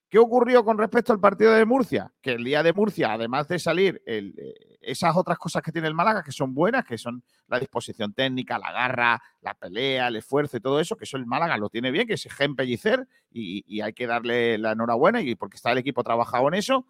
[0.09, 2.13] ¿Qué ocurrió con respecto al partido de Murcia?
[2.23, 4.33] Que el día de Murcia, además de salir eh,
[4.81, 8.57] esas otras cosas que tiene el Málaga, que son buenas, que son la disposición técnica,
[8.57, 11.91] la garra, la pelea, el esfuerzo y todo eso, que eso el Málaga lo tiene
[11.91, 15.73] bien, que es Gen Pellicer y, y hay que darle la enhorabuena y porque está
[15.73, 16.87] el equipo trabajado en eso,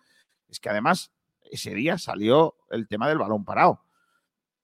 [0.46, 3.83] es que además ese día salió el tema del balón parado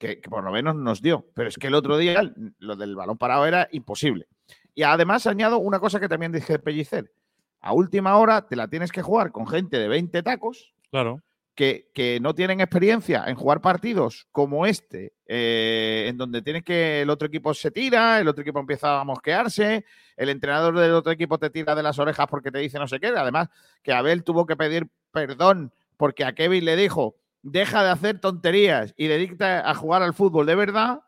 [0.00, 1.26] que, por lo menos nos dio.
[1.34, 4.26] Pero es que el otro día lo del balón parado era imposible.
[4.74, 7.12] Y además añado una cosa que también dije Pellicer.
[7.60, 10.72] A última hora te la tienes que jugar con gente de 20 tacos.
[10.90, 11.22] Claro.
[11.54, 17.02] Que, que no tienen experiencia en jugar partidos como este, eh, en donde tienes que
[17.02, 19.84] el otro equipo se tira, el otro equipo empieza a mosquearse,
[20.16, 22.98] el entrenador del otro equipo te tira de las orejas porque te dice no sé
[22.98, 23.08] qué.
[23.08, 23.48] Además,
[23.82, 28.94] que Abel tuvo que pedir perdón porque a Kevin le dijo deja de hacer tonterías
[28.96, 31.00] y dedícate a jugar al fútbol de verdad,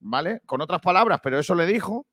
[0.00, 0.40] ¿vale?
[0.46, 2.06] Con otras palabras, pero eso le dijo,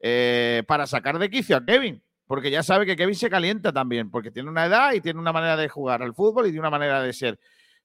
[0.00, 4.10] eh, para sacar de quicio a Kevin, porque ya sabe que Kevin se calienta también,
[4.10, 6.70] porque tiene una edad y tiene una manera de jugar al fútbol y tiene una
[6.70, 7.38] manera de ser.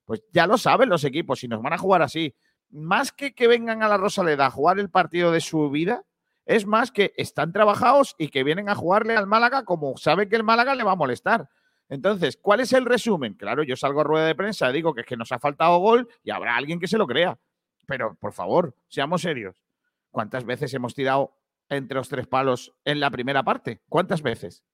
[0.04, 2.34] Pues ya lo saben los equipos, si nos van a jugar así,
[2.70, 6.04] más que que vengan a la Rosaleda a jugar el partido de su vida,
[6.44, 10.36] es más que están trabajados y que vienen a jugarle al Málaga como saben que
[10.36, 11.48] el Málaga le va a molestar.
[11.92, 13.34] Entonces, ¿cuál es el resumen?
[13.34, 16.08] Claro, yo salgo a rueda de prensa, digo que es que nos ha faltado gol
[16.24, 17.38] y habrá alguien que se lo crea.
[17.86, 19.54] Pero, por favor, seamos serios.
[20.10, 21.36] ¿Cuántas veces hemos tirado
[21.68, 23.82] entre los tres palos en la primera parte?
[23.90, 24.64] ¿Cuántas veces?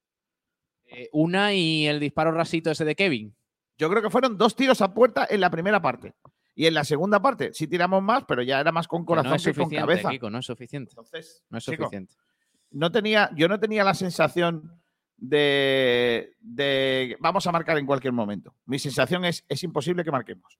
[0.85, 3.35] Eh, una y el disparo rasito ese de Kevin.
[3.77, 6.15] Yo creo que fueron dos tiros a puerta en la primera parte.
[6.55, 9.61] Y en la segunda parte sí tiramos más, pero ya era más con corazón que,
[9.61, 10.11] con cabeza.
[10.31, 10.93] no es suficiente.
[10.93, 12.15] Entonces, no es suficiente.
[12.71, 14.78] no tenía, yo no tenía la sensación
[15.19, 18.55] de, vamos a marcar en cualquier momento.
[18.67, 20.59] Mi sensación es, es imposible que marquemos.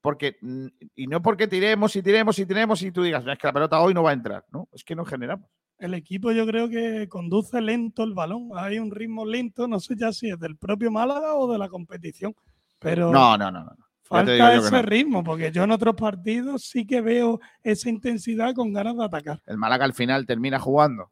[0.00, 3.46] Porque, mm, y no porque tiremos y tiremos y tiremos y tú digas, es que
[3.46, 4.68] la pelota hoy no va a entrar, ¿no?
[4.72, 5.48] Es que no generamos.
[5.78, 9.94] El equipo yo creo que conduce lento el balón, hay un ritmo lento, no sé
[9.96, 12.34] ya si es del propio Málaga o de la competición,
[12.78, 13.10] pero...
[13.10, 13.76] No, no, no, no.
[14.02, 18.96] Falta ese ritmo, porque yo en otros partidos sí que veo esa intensidad con ganas
[18.96, 19.42] de atacar.
[19.46, 21.10] El Málaga al final termina jugando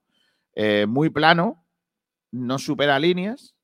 [0.55, 1.64] eh, muy plano,
[2.35, 3.55] no supera líneas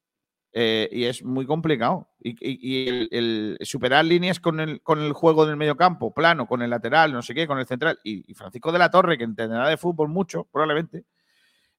[0.52, 2.08] eh, y es muy complicado.
[2.20, 6.70] Y, el, superar líneas con el, con el juego del medio campo, plano, con el
[6.70, 7.98] lateral, no sé qué, con el central.
[8.04, 11.04] Y, Francisco de la Torre, que entenderá de fútbol mucho, probablemente,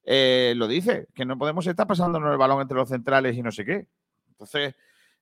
[0.04, 3.52] eh, lo dice, que no podemos estar pasándonos el balón entre los centrales y no
[3.52, 3.88] sé qué.
[4.28, 4.74] Entonces,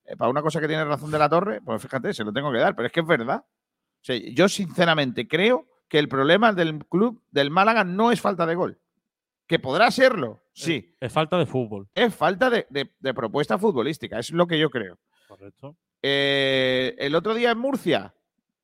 [0.05, 2.53] eh, para una cosa que tiene razón de la Torre, pues fíjate, se lo tengo
[2.53, 3.45] que dar, pero es que es verdad.
[4.33, 8.81] yo sinceramente creo que el problema del club del Málaga no es falta de gol.
[9.51, 10.97] Que podrá serlo, sí.
[11.01, 11.89] Es, falta de fútbol.
[11.93, 15.01] Es falta de, propuesta futbolística, es lo que yo creo.
[15.27, 15.77] Correcto.
[16.03, 18.15] Eh, el otro día en Murcia,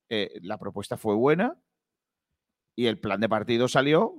[0.09, 1.61] eh, la propuesta fue buena
[2.77, 4.15] y el plan de partido salió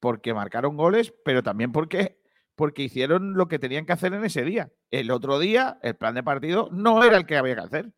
[0.00, 2.20] porque marcaron goles, pero también porque,
[2.56, 4.70] porque hicieron lo que tenían que hacer en ese día.
[4.90, 7.92] El otro día, el plan de partido no era el que había que hacer.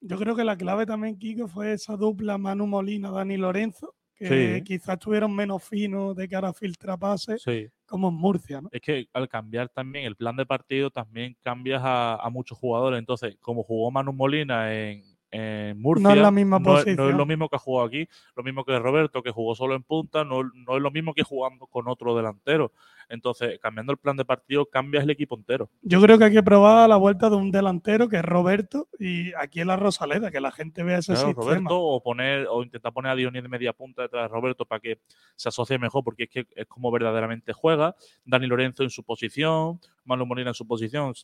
[0.00, 4.56] Yo creo que la clave también, Kiko, fue esa dupla Manu Molina, Dani Lorenzo, que
[4.56, 4.62] Sí.
[4.64, 7.68] quizás estuvieron menos finos de cara a filtrar pases, Sí.
[7.86, 8.68] como en Murcia, ¿no?
[8.72, 12.98] Es que al cambiar también el plan de partido, también cambias a, a muchos jugadores.
[12.98, 17.16] Entonces, como jugó Manu Molina en, en Murcia, la misma no es- no es posición.
[17.18, 20.24] lo mismo que ha jugado aquí, lo mismo que Roberto, que jugó solo en punta,
[20.24, 22.72] no, no es lo mismo que jugando con otro delantero.
[23.08, 25.70] Entonces, cambiando el plan de partido, cambias el equipo entero.
[25.82, 29.32] Yo creo que hay que probar la vuelta de un delantero que es Roberto y
[29.34, 31.46] aquí en la Rosaleda, que la gente vea ese Claro, sistema.
[31.46, 34.80] Roberto, o poner, o intentar poner a Dionis de media punta detrás de Roberto para
[34.80, 34.98] que
[35.36, 37.94] se asocie mejor, porque es que es como verdaderamente juega.
[38.24, 41.10] Dani Lorenzo en su posición, Manu Molina en su posición.
[41.10, 41.14] O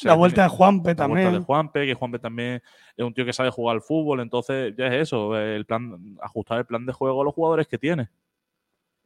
[0.00, 1.40] sea, la vuelta de Juanpe la vuelta también.
[1.40, 2.62] de Juanpe, que Juanpe también
[2.96, 6.58] es un tío que sabe jugar al fútbol, entonces ya es eso, el plan, ajustar
[6.58, 8.08] el plan de juego a los jugadores que tiene.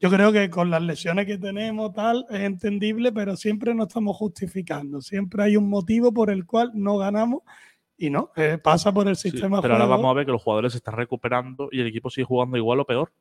[0.02, 4.16] Yo creo que con las lesiones que tenemos, tal, es entendible, pero siempre nos estamos
[4.16, 5.00] justificando.
[5.00, 7.42] Siempre hay un motivo por el cual no ganamos
[7.96, 10.42] y no, eh, pasa por el Sí, sistema pero ahora vamos a ver que los
[10.42, 13.12] jugadores se están recuperando y el equipo sigue jugando igual o peor.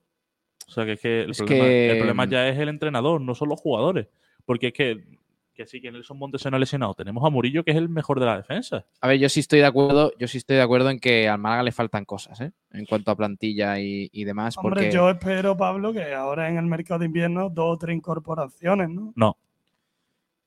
[0.67, 3.21] O sea que es que el, Es problema, que- el problema ya es el entrenador,
[3.21, 4.07] no son los jugadores.
[4.45, 5.03] Porque es que,
[5.61, 6.93] que sí, que Nelson Montes se no ha lesionado.
[6.93, 8.85] Tenemos a Murillo, que es el mejor de la defensa.
[8.99, 11.39] A ver, yo sí estoy de acuerdo, yo sí estoy de acuerdo en que al
[11.39, 12.51] Málaga le faltan cosas, ¿eh?
[12.71, 14.57] En cuanto a plantilla y, y demás.
[14.57, 17.95] Hombre, porque yo espero, Pablo, que ahora en el mercado de invierno dos o tres
[17.95, 19.13] incorporaciones, ¿no?
[19.15, 19.37] No,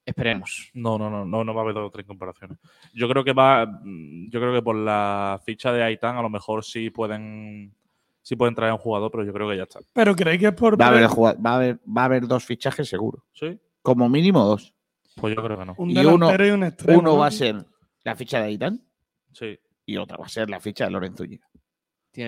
[0.05, 0.71] esperemos.
[0.75, 2.59] no, no, no, no, no va a haber dos o tres comparaciones.
[2.93, 6.65] Yo creo que va, yo creo que por la ficha de Aitán a lo mejor
[6.65, 7.73] sí pueden,
[8.23, 9.81] sí pueden traer a un jugador, pero yo creo que ya está.
[9.93, 12.45] Pero creéis que es por Va a, haber, va, a haber, va a haber dos
[12.45, 13.25] fichajes seguro.
[13.33, 13.59] ¿Sí?
[13.83, 14.75] Como mínimo dos.
[15.15, 15.75] Pues yo creo que no.
[15.79, 16.99] un y uno- delantero y un extremo.
[17.01, 17.19] Uno ¿no?
[17.19, 17.65] va a ser
[18.03, 18.81] la ficha de Aitán
[19.33, 19.59] Sí.
[19.87, 21.47] y otra va a ser la ficha de Lorenzo Zúñiga.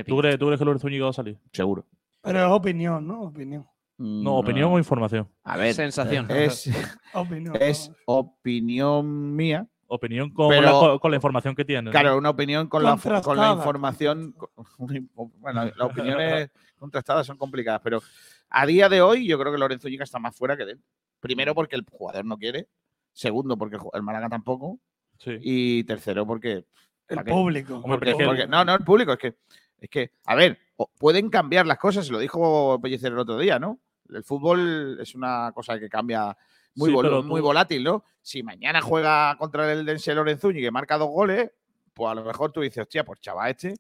[0.07, 1.39] ¿Tú crees, ¿Tú crees que Lorenzo Úñigo va a salir?
[1.53, 1.87] Seguro.
[2.23, 3.23] Pero es opinión, ¿no?
[3.23, 3.67] Opinión.
[3.99, 5.29] No, opinión o información.
[5.45, 6.27] A ver, Sensación.
[6.31, 6.69] es,
[7.15, 7.57] Opinión.
[7.61, 9.67] es opinión mía.
[9.89, 11.83] Opinión con, Pero- la, con, con la información que tiene.
[11.83, 11.91] ¿no?
[11.93, 14.35] Claro, una opinión con la, con la información.
[15.15, 18.03] Bueno, las opiniones contrastadas son complicadas, pero
[18.51, 20.87] a día de hoy yo creo que Lorenzo Zúñiga está más fuera que dentro.
[21.21, 22.69] Primero porque el jugador no quiere.
[23.13, 24.79] Segundo porque el Málaga tampoco.
[25.19, 25.39] Sí.
[25.41, 26.67] Y tercero porque
[27.09, 27.83] El público.
[27.83, 29.35] Porque- porque- no, no, el público, es que,
[29.81, 30.59] es que, a ver,
[30.99, 33.79] pueden cambiar las cosas, se lo dijo Pellicer el otro día, ¿no?
[34.11, 36.37] El fútbol es una cosa que cambia
[36.75, 38.05] muy, Sí, vol- muy volátil, ¿no?
[38.21, 41.51] Si mañana juega contra el Dense Lorenzuñi que marca dos goles,
[41.95, 43.75] pues a lo mejor tú dices, hostia, pues chaval, este,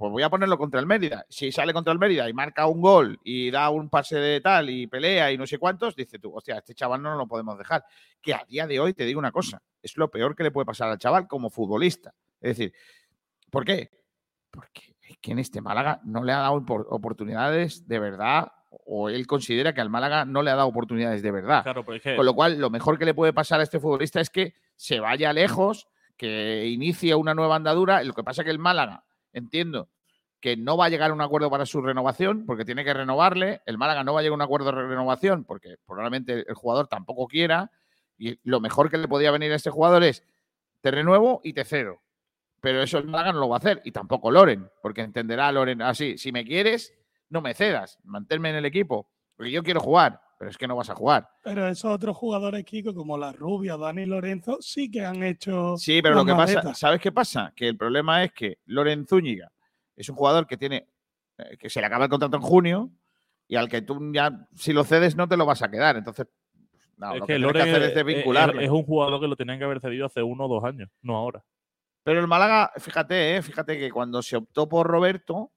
[0.00, 1.26] pues voy a ponerlo contra el Mérida.
[1.28, 4.70] Si sale contra el Mérida y marca un gol y da un pase de tal
[4.70, 7.84] y pelea y no sé cuántos, dices tú, hostia, este chaval no lo podemos dejar.
[8.22, 10.64] Que a día de hoy te digo una cosa, es lo peor que le puede
[10.64, 12.14] pasar al chaval como futbolista.
[12.40, 12.72] Es decir,
[13.50, 13.90] ¿por qué?
[14.50, 19.10] Porque es que en este Málaga no le ha dado opor- oportunidades de verdad, o
[19.10, 21.62] él considera que al Málaga no le ha dado oportunidades de verdad.
[21.62, 23.78] Claro, pero es que Con lo cual, lo mejor que le puede pasar a este
[23.80, 28.02] futbolista es que se vaya lejos, que inicie una nueva andadura.
[28.02, 29.88] Lo que pasa es que el Málaga, entiendo,
[30.40, 33.60] que no va a llegar a un acuerdo para su renovación, porque tiene que renovarle.
[33.66, 36.88] El Málaga no va a llegar a un acuerdo de renovación, porque probablemente el jugador
[36.88, 37.70] tampoco quiera.
[38.16, 40.24] Y lo mejor que le podía venir a este jugador es
[40.80, 42.02] te renuevo y te cero.
[42.60, 45.80] Pero eso el Málaga no lo va a hacer, y tampoco Loren, porque entenderá Loren
[45.80, 46.94] así, si me quieres,
[47.30, 50.74] no me cedas, manténme en el equipo, porque yo quiero jugar, pero es que no
[50.74, 51.28] vas a jugar.
[51.42, 55.76] Pero esos otros jugadores, Kiko, como la Rubia, Dani Lorenzo, sí que han hecho.
[55.76, 56.78] Sí, pero lo que pasa, maletas.
[56.78, 57.52] ¿sabes qué pasa?
[57.54, 59.52] Que el problema es que Loren Zúñiga
[59.94, 60.88] es un jugador que tiene,
[61.36, 62.90] eh, que se le acaba el contrato en junio
[63.46, 65.98] y al que tú ya, si lo cedes, no te lo vas a quedar.
[65.98, 66.26] Entonces,
[66.96, 69.20] no, es lo que que, tienes Loren que hacer es, es es- es un jugador
[69.20, 71.44] que lo tenían que haber cedido hace uno o dos años, no ahora.
[72.02, 75.52] Pero el Málaga, fíjate, eh, fíjate que cuando se optó por Roberto,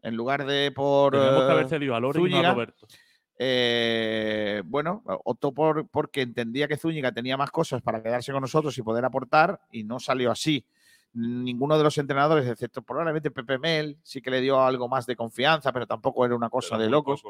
[0.00, 1.12] en lugar de por.
[1.12, 2.86] Tenemos que haber eh, cedido a Loren y no a Roberto.
[3.44, 8.78] Eh, bueno, optó por porque entendía que Zúñiga tenía más cosas para quedarse con nosotros
[8.78, 10.64] y poder aportar, y no salió así.
[11.14, 15.16] Ninguno de los entrenadores, excepto probablemente Pepe Mel, sí que le dio algo más de
[15.16, 17.24] confianza, pero tampoco era una cosa de locos.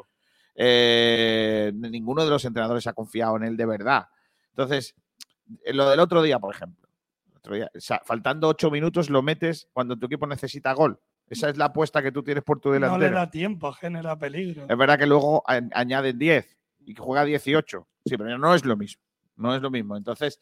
[0.55, 4.09] Eh, ninguno de los entrenadores ha confiado en él de verdad.
[4.51, 4.95] Entonces,
[5.65, 6.91] eh, lo del otro día, por ejemplo.
[7.31, 11.01] el otro día, o sea, faltando ocho minutos lo metes cuando tu equipo necesita gol.
[11.29, 13.11] Esa es la apuesta que tú tienes por tu No delantero.
[13.11, 14.67] le da tiempo a generar peligro.
[14.69, 17.89] Es verdad que luego añaden 10 y que juega 18.
[18.05, 19.03] Sí, pero no es lo mismo.
[19.37, 19.97] No es lo mismo.
[19.97, 20.39] Entonces,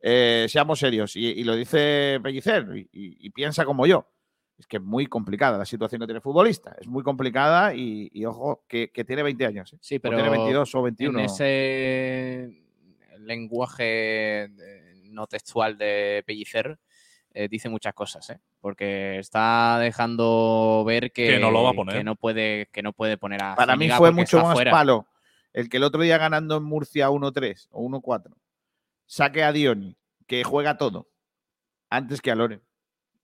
[0.00, 1.16] eh, seamos serios.
[1.16, 4.06] Y, y lo dice Pellicer y, y- y piensa como yo.
[4.58, 6.76] Es que es muy complicada la situación que tiene el futbolista.
[6.80, 9.72] Es muy complicada y, y ojo, que, que tiene 20 años.
[9.72, 9.78] ¿eh?
[9.80, 11.18] Sí, O pero tiene 22 o 21.
[11.20, 12.64] en ese
[13.20, 16.78] lenguaje eh, no textual de Pellicer
[17.34, 18.40] eh, dice muchas cosas, ¿eh?
[18.60, 21.96] porque está dejando ver que, Que no lo va a poner.
[21.96, 24.54] que no puede, que no puede poner a Para mí Zúñiga fue porque mucho más
[24.54, 24.70] fuera.
[24.70, 25.06] palo
[25.52, 28.32] el que el otro día ganando en Murcia 1-3 o 1-4,
[29.06, 29.96] saque a Dioni,
[30.26, 31.08] que juega todo,
[31.90, 32.62] antes que a Loren.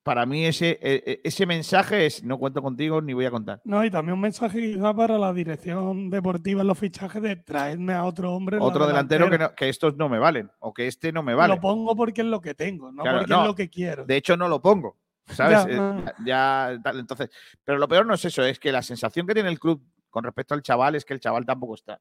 [0.05, 3.63] Para mí ese, e- e- ese mensaje es, no cuento contigo ni voy a contar.
[3.65, 7.95] No, y también un mensaje quizá para la dirección deportiva en los fichajes de traerme
[7.95, 8.59] a otro hombre.
[8.61, 11.55] Otro delantero que, no- que estos no me valen, o que este no me vale.
[11.55, 13.41] Lo pongo porque es lo que tengo, no Claro, porque no.
[13.41, 14.05] es lo que quiero.
[14.05, 14.99] De hecho, no lo pongo.
[15.27, 15.65] ¿Sabes?
[15.65, 16.05] Ya, Eh, no.
[16.27, 17.31] ya, tal, entonces.
[17.65, 20.23] Pero lo peor no es eso, es que la sensación que tiene el club con
[20.23, 21.99] respecto al chaval es que el chaval tampoco está.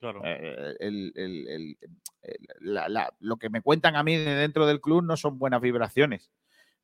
[0.00, 0.22] Claro.
[0.24, 1.78] Eh, el- el- el-
[2.22, 5.38] el- la- la- lo que me cuentan a mí de dentro del club no son
[5.38, 6.32] buenas vibraciones.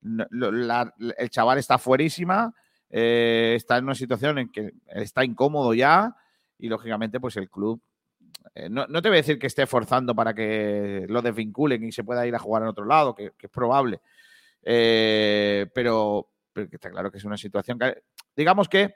[0.05, 2.55] El chaval está fuerísima,
[2.91, 6.15] eh, está en una situación en que está incómodo ya
[6.59, 7.83] y lógicamente pues el club
[8.55, 11.93] eh, no, no te voy a decir que esté forzando para que lo desvinculen y
[11.93, 14.01] se pueda ir a jugar en otro lado, que, es probable.
[14.63, 17.79] Eh, pero, pero está claro que es una situación
[18.35, 18.95] digamos que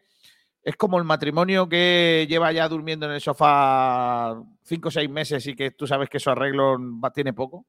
[0.62, 5.46] es como el matrimonio que lleva ya durmiendo en el sofá cinco o seis meses
[5.46, 6.78] y que tú sabes que su arreglo
[7.14, 7.66] tiene poco.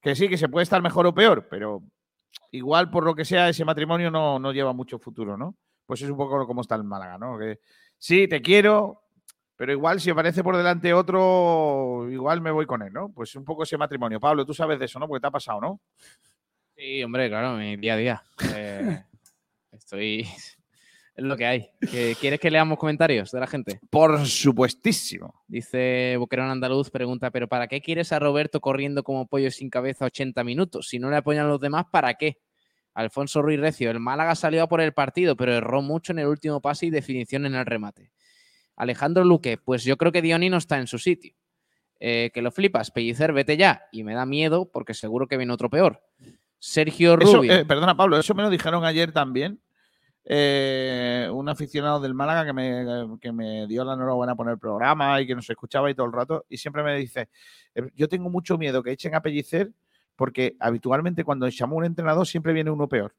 [0.00, 1.82] Que sí, que se puede estar mejor o peor, pero
[2.50, 5.56] igual por lo que sea ese matrimonio no, no lleva mucho futuro, ¿no?
[5.86, 7.38] Pues es un poco como está el Málaga, ¿no?
[7.96, 9.02] Sí, te quiero,
[9.56, 13.08] pero igual si aparece por delante otro, igual me voy con él, ¿no?
[13.10, 14.20] Pues un poco ese matrimonio.
[14.20, 15.08] Pablo, tú sabes de eso, ¿no?
[15.08, 15.80] Porque te ha pasado, ¿no?
[16.76, 18.22] Sí, hombre, claro, mi día a día.
[18.54, 19.02] Eh,
[19.72, 20.28] estoy.
[21.18, 21.70] Es lo que hay.
[21.90, 23.80] ¿Que- ¿Quieres que leamos comentarios de la gente?
[23.90, 25.42] Por supuestísimo.
[25.48, 30.04] Dice Boquerón Andaluz, pregunta, ¿pero para qué quieres a Roberto corriendo como pollo sin cabeza
[30.04, 30.86] 80 minutos?
[30.88, 32.38] Si no le apoyan los demás, ¿para qué?
[32.94, 36.26] Alfonso Ruiz Recio, el Málaga salió a por el partido, pero erró mucho en el
[36.28, 38.12] último pase y definición en el remate.
[38.76, 41.34] Alejandro Luque, pues yo creo que Dioni no está en su sitio.
[41.98, 43.82] Eh, que lo flipas, Pellicer, vete ya.
[43.90, 46.00] Y me da miedo porque seguro que viene otro peor.
[46.60, 47.52] Sergio Eso, Rubio.
[47.54, 49.60] eh, perdona, Pablo, eso me lo dijeron ayer también.
[50.24, 55.20] Eh, un aficionado del Málaga que me, que me dio la enhorabuena por el programa
[55.20, 56.44] y que nos escuchaba y todo el rato.
[56.48, 57.28] Y siempre me dice:
[57.74, 59.72] "Eh, Yo tengo mucho miedo que echen a Pellicer
[60.16, 63.14] porque habitualmente cuando echamos un entrenador siempre viene uno peor.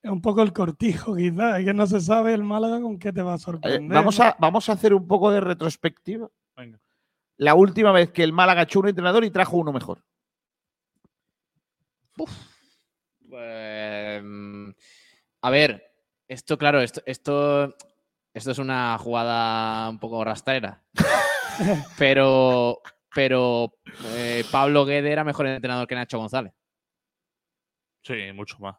[0.00, 1.58] Es un poco el cortijo, quizás.
[1.58, 3.92] Es que no se sabe el Málaga con qué te va a Eh, sorprender.
[3.94, 6.28] vamos, a, vamos a hacer un poco de retrospectiva.
[6.56, 6.78] Venga.
[7.36, 9.98] La última vez que el Málaga echó un entrenador y trajo uno mejor.
[13.28, 14.70] Pues, mm,
[15.42, 15.90] a ver,
[16.28, 17.74] esto, claro, esto, esto,
[18.34, 20.82] esto es una jugada un poco rastrera.
[21.98, 22.80] pero,
[23.14, 23.72] pero
[24.14, 26.52] eh, Pablo Guede era mejor entrenador que Nacho González.
[28.02, 28.76] Sí, mucho más.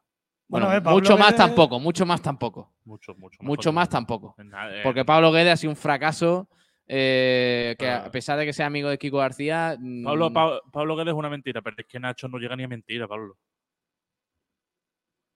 [0.48, 2.74] Bueno, Bueno, a ver, Pablo mucho más tampoco, mucho más tampoco.
[2.86, 3.38] Mucho, mucho.
[3.42, 4.36] Mucho más tampoco.
[4.40, 6.50] Eh, Porque Pablo Guede ha sido un fracaso.
[6.92, 8.06] eh, que Ah.
[8.08, 9.78] a pesar de que sea amigo de Kiko García.
[10.04, 12.64] Pablo, mm, Pa- Pablo Guedes es una mentira, pero es que Nacho no llega ni
[12.64, 13.38] a mentira, Pablo.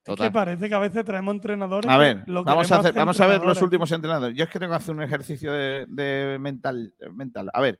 [0.05, 0.31] Es que total.
[0.33, 1.89] parece que a veces traemos entrenadores.
[1.89, 4.35] A ver, lo vamos a, queremos hacer, vamos a ver los últimos entrenadores.
[4.37, 7.49] Yo es que tengo que hacer un ejercicio de, de mental, mental.
[7.53, 7.79] A ver,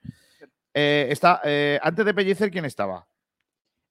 [0.73, 3.05] eh, está, eh, antes de Pellicer, ¿quién estaba?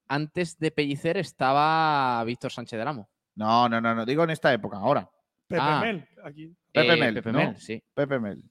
[0.08, 3.10] Antes de Pellicer estaba Víctor Sánchez del Amo.
[3.34, 5.08] No, no, no, no, digo en esta época, ahora.
[5.46, 5.80] Pepe Ah.
[5.82, 6.56] Mel, aquí.
[6.72, 7.38] Pepe Eh, Mel, Pepe ¿no?
[7.38, 7.82] Mel, sí.
[7.94, 8.42] Pepe Mel.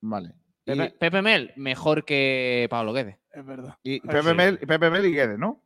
[0.00, 0.34] Vale.
[0.64, 3.18] Y, Pepe, Mel, mejor que Pablo Guede.
[3.32, 3.76] Es verdad.
[3.82, 4.34] y Pepe, sí.
[4.34, 5.64] Mel, Pepe Mel y Guede, ¿no?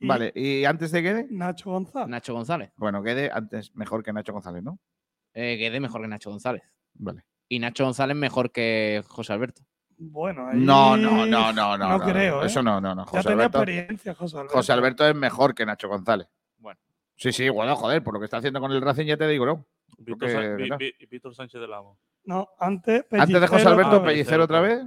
[0.00, 0.32] Vale.
[0.34, 1.26] ¿Y antes de Guede?
[1.30, 2.08] Nacho González.
[2.08, 2.70] Nacho González.
[2.76, 4.78] Bueno, Guede antes mejor que Nacho González, ¿no?
[5.34, 6.62] Eh, Guede mejor que Nacho González.
[6.94, 7.24] Vale.
[7.48, 9.62] Y Nacho González mejor que José Alberto.
[10.00, 11.98] Bueno, ahí No, no, no, no, no.
[11.98, 12.46] No creo, ¿eh?
[12.46, 13.04] Eso no, no, no.
[13.04, 14.54] Ya José tenía Alberto, experiencia, José Alberto.
[14.56, 16.28] José Alberto es mejor que Nacho González.
[16.58, 16.80] Bueno.
[17.16, 19.44] Sí, sí, bueno, joder, por lo que está haciendo con el Racing ya te digo,
[19.44, 19.66] ¿no?
[19.98, 20.76] Víctor, ¿verdad?
[20.78, 21.98] Vi- Víctor Sánchez del Amo.
[22.24, 23.06] No, antes.
[23.10, 24.02] Antes de José Alberto.
[24.04, 24.84] Pellicer otra vez.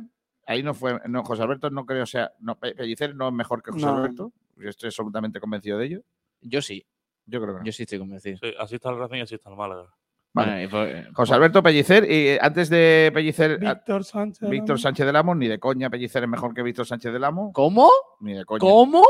[0.48, 0.99] Ahí no fue.
[1.10, 2.31] No, José Alberto no creo sea.
[2.39, 3.98] No, Pe- Pellicer no es mejor que José No.
[3.98, 4.31] Alberto.
[4.62, 6.02] Yo estoy absolutamente convencido de ello.
[6.42, 6.86] Yo sí,
[7.26, 7.66] Yo creo que no.
[7.66, 8.38] yo sí estoy convencido.
[8.42, 9.94] Sí, así está el Racing y así está el Málaga.
[10.34, 10.52] Vale.
[10.52, 12.06] Bueno, y pues, José Alberto Pellicer.
[12.10, 14.50] Y eh, antes de Pellicer, Víctor Sánchez.
[14.50, 14.80] Víctor.
[14.80, 17.52] Sánchez del Amo, ni de coña Pellicer es mejor que Víctor Sánchez del Amo.
[17.52, 17.90] ¿Cómo?
[18.22, 18.60] Ni de coña.
[18.62, 19.04] ¿Cómo?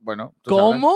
[0.00, 0.50] Bueno, tú.
[0.50, 0.94] ¿Cómo?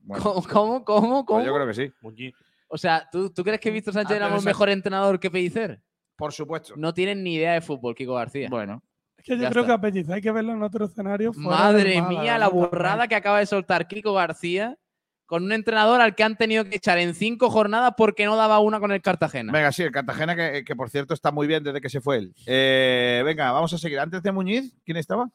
[0.00, 0.22] Bueno,
[0.52, 0.84] ¿Cómo?
[0.84, 0.84] ¿Cómo?
[0.84, 1.24] ¿Cómo?
[1.24, 1.64] pues yo ¿Cómo?
[1.64, 2.34] creo que sí.
[2.68, 5.18] O sea, ¿tú, tú crees que Víctor Sánchez Antes era de un ser- mejor entrenador
[5.20, 5.80] que Pellicer?
[6.16, 6.74] Por supuesto.
[6.76, 8.48] No tienen ni idea de fútbol, Kiko García.
[8.50, 8.82] Bueno,
[9.22, 9.80] Es que yo Ya creo está.
[9.80, 11.32] que a hay que verlo en otro escenario.
[11.32, 14.76] fuera Madre mía, la burrada que acaba de soltar Kiko García
[15.26, 18.58] con un entrenador al que han tenido que echar en cinco jornadas porque no daba
[18.58, 19.52] una con el Cartagena.
[19.52, 22.18] venga, sí, el Cartagena, que, que por cierto está muy bien desde que se fue
[22.18, 22.34] él.
[22.46, 23.98] Eh, venga, vamos a seguir.
[24.00, 25.30] Antes de Muñiz, ¿quién estaba?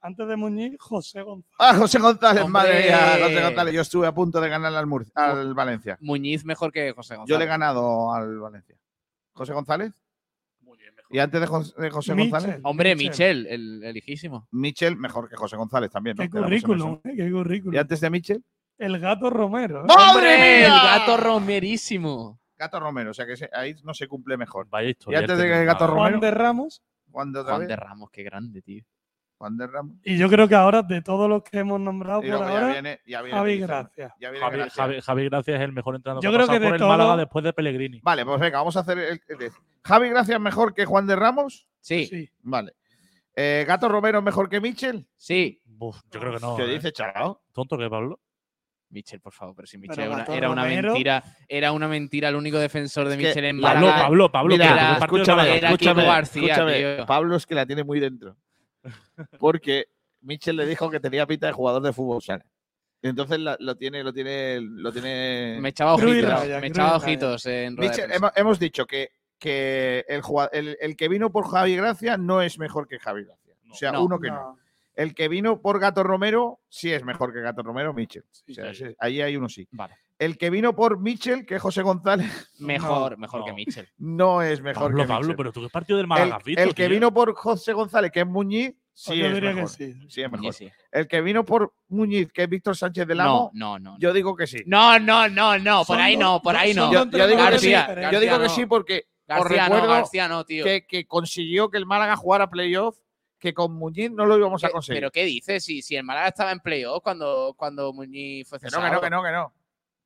[0.00, 1.54] Antes de Muñiz, José González.
[1.58, 2.62] Ah, José González, ¡Hombre!
[2.62, 3.74] madre mía, José González.
[3.74, 5.98] Yo estuve a punto de ganar al, Murcia- al Valencia.
[6.00, 7.28] Muñiz mejor que José González.
[7.28, 8.76] Yo le he ganado al Valencia.
[9.32, 9.92] ¿José González?
[11.12, 12.30] ¿Y antes de, Jos- de José Michel.
[12.30, 12.60] González?
[12.64, 13.10] Hombre, Michel.
[13.42, 14.48] Michel, el, el hijísimo.
[14.50, 16.16] Michel, mejor que José González también.
[16.16, 16.22] ¿no?
[16.24, 17.74] Qué currículum, eh, qué currículum.
[17.74, 18.44] ¿Y antes de Michel?
[18.78, 19.82] El gato Romero.
[19.82, 19.86] ¿eh?
[19.88, 20.36] ¡Madre ¡Hombre!
[20.38, 20.66] mía!
[20.66, 22.40] El gato romerísimo.
[22.56, 24.68] Gato Romero, o sea que se- ahí no se cumple mejor.
[24.68, 25.18] Vaya Y historia.
[25.20, 26.08] antes de que el Gato Romero.
[26.10, 26.82] Juan de Ramos.
[27.10, 28.84] Juan de Juan de Ramos, qué grande, tío.
[29.42, 29.96] Juan de Ramos.
[30.04, 33.00] Y yo creo que ahora, de todos los que hemos nombrado Y por ahora, viene-
[33.04, 33.66] ya viene Javi Pellicer.
[33.68, 34.14] Gracia.
[34.20, 34.82] Ya viene Javi, Gracia.
[34.84, 36.88] Javi, Javi Gracia es el mejor entrenador Yo que creo que de por el todo-
[36.88, 37.98] Málaga después de Pellegrini.
[38.04, 39.20] Vale, pues venga, vamos a hacer el.
[39.26, 39.50] el-
[39.82, 41.66] ¿Javi Gracia es mejor que Juan de Ramos?
[41.80, 42.30] Sí, Sí.
[42.42, 42.74] Vale.
[43.34, 45.08] Eh, ¿Gato Romero es mejor que Michel?
[45.16, 45.60] sí.
[45.80, 46.54] Uf, yo creo que no.
[46.54, 46.74] ¿Qué ¿eh?
[46.74, 47.34] dice, chaval?
[47.52, 48.20] ¿Tonto que Pablo?
[48.90, 51.72] Michel, por favor, pero si Pero Michel era una, Gato era una Romero- mentira, era
[51.72, 54.02] una mentira, el único defensor de Michel en Pablo, Málaga.
[54.04, 54.54] Pablo, Pablo.
[54.54, 55.56] Mira, pero era- ¿qué partido del escúchame,
[56.02, 57.06] era García, escúchame.
[57.06, 58.36] Pablo es que la tiene muy dentro.
[59.38, 59.86] Porque
[60.20, 62.44] Michel le dijo que tenía pinta de jugador de fútbol sala.
[63.02, 65.58] Entonces la- lo tiene, lo tiene, lo tiene.
[65.60, 68.04] Me echaba ojitos, raya, me echaba ojitos en prensa.
[68.04, 72.42] hemos, hemos dicho que, que el, jugad- el, el que vino por Javi Gracia no
[72.42, 73.54] es mejor que Javi Gracia.
[73.70, 74.04] O sea, No.
[74.04, 74.58] uno que no.
[74.94, 78.22] El que vino por Gato Romero sí es mejor que Gato Romero, Michel.
[78.48, 78.84] O sea, sí.
[78.84, 79.66] ese- ahí hay uno sí.
[79.72, 79.96] Vale.
[80.24, 82.30] El que vino por Michel, que es José González,
[82.60, 83.46] Mejor, mejor no.
[83.46, 83.88] que Michel.
[83.98, 86.74] no es mejor Pablo, que Pablo, pero tú qué partido del el, Málaga visto, el
[86.74, 86.94] que tío?
[86.94, 89.70] vino por José González, que es Muñiz, sí yo es diría que mejor.
[89.70, 89.94] sí.
[90.08, 90.52] Sí es mejor.
[90.54, 90.72] Sí, sí.
[90.92, 93.96] El que vino por Muñiz, que es Víctor Sánchez del No, Amo, no, no.
[93.98, 94.58] yo digo que sí.
[94.66, 96.92] No, no, no, no, por Son ahí no, por ahí no.
[96.92, 98.48] Yo, digo que sí, García, yo digo que no.
[98.50, 100.64] sí porque os García no, recuerdo García no, tío.
[100.64, 102.96] que, que consiguió que el Málaga jugara playoff,
[103.38, 105.00] que con Muñiz no lo íbamos a ¿Qué- conseguir.
[105.00, 105.64] ¿Pero qué dices?
[105.64, 108.84] Si, si el Málaga estaba en playoff cuando, cuando Muñiz fue Que no, cesado.
[108.84, 109.54] que no, que no, que no.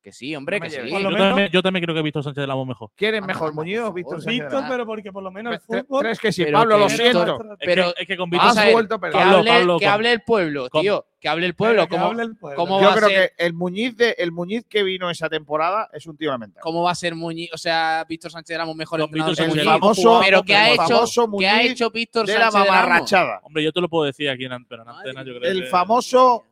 [0.06, 0.76] Que sí, hombre, No que sí.
[0.88, 2.90] Yo menos- también, yo también creo que visto Sánchez del Amo mejor.
[2.94, 4.22] ¿Quién es Anda, mejor, Muñiz Víctor.
[4.22, 4.68] Sánchez del Víctor, Amo?
[4.70, 6.00] pero porque por lo menos el fútbol.
[6.04, 6.44] ¿Crees que sí?
[6.44, 7.42] Pero Pablo, que lo Víctor- siento.
[7.54, 10.22] Es Pero que, es que con Víctor Has vuelto que, hable, Pablo, que hable el
[10.22, 11.04] pueblo, con- tío.
[11.20, 11.82] Que hable el pueblo.
[11.88, 12.56] que ¿Cómo, hable el pueblo.
[12.56, 13.32] cómo Yo va creo ser?
[13.36, 16.60] que el Muñiz, de, el Muñiz que vino esa temporada es un tío lamentable.
[16.62, 17.50] ¿Cómo va a ser Muñiz?
[17.52, 19.82] O sea, Víctor Sánchez era un mejor entrenador Víctor Sánchez El Muñiz.
[19.82, 20.82] Amo famoso, Pero ¿qué ha el hecho?
[20.86, 22.80] famoso ¿Qué ha Muñiz hecho Víctor de la Sánchez del Amo?
[22.80, 23.40] mamarrachada.
[23.42, 25.56] Hombre, yo te lo puedo decir aquí en Antena, en Antena yo creo El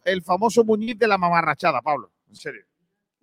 [0.06, 2.10] el famoso Muñiz de la mamarrachada, Pablo.
[2.28, 2.64] En serio.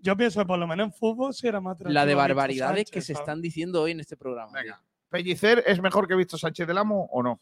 [0.02, 3.02] Yo pienso que por lo menos en fútbol sí era más La de barbaridades que
[3.02, 3.22] se ¿sabes?
[3.22, 4.52] están diciendo hoy en este programa.
[4.52, 4.82] Venga.
[5.10, 7.40] ¿Pellicer es mejor que Víctor Sánchez del Amo o no?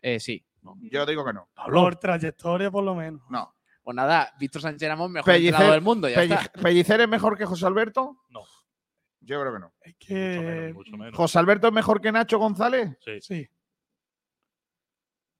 [0.00, 0.44] Eh, sí.
[0.90, 1.48] Yo digo que no.
[1.54, 3.22] Pablo, Por trayectoria, por lo menos.
[3.30, 3.54] No.
[3.82, 6.08] Pues nada, Víctor Sánchez el mejor Pellicer- entrenador del mundo.
[6.08, 6.60] Ya Pelli- está.
[6.62, 8.18] ¿Pellicer es mejor que José Alberto?
[8.28, 8.42] No.
[9.20, 9.72] Yo creo que no.
[9.82, 10.72] Es mucho menos, que.
[10.74, 11.16] mucho menos.
[11.16, 12.96] ¿José Alberto es mejor que Nacho González?
[13.04, 13.20] Sí.
[13.20, 13.48] Sí.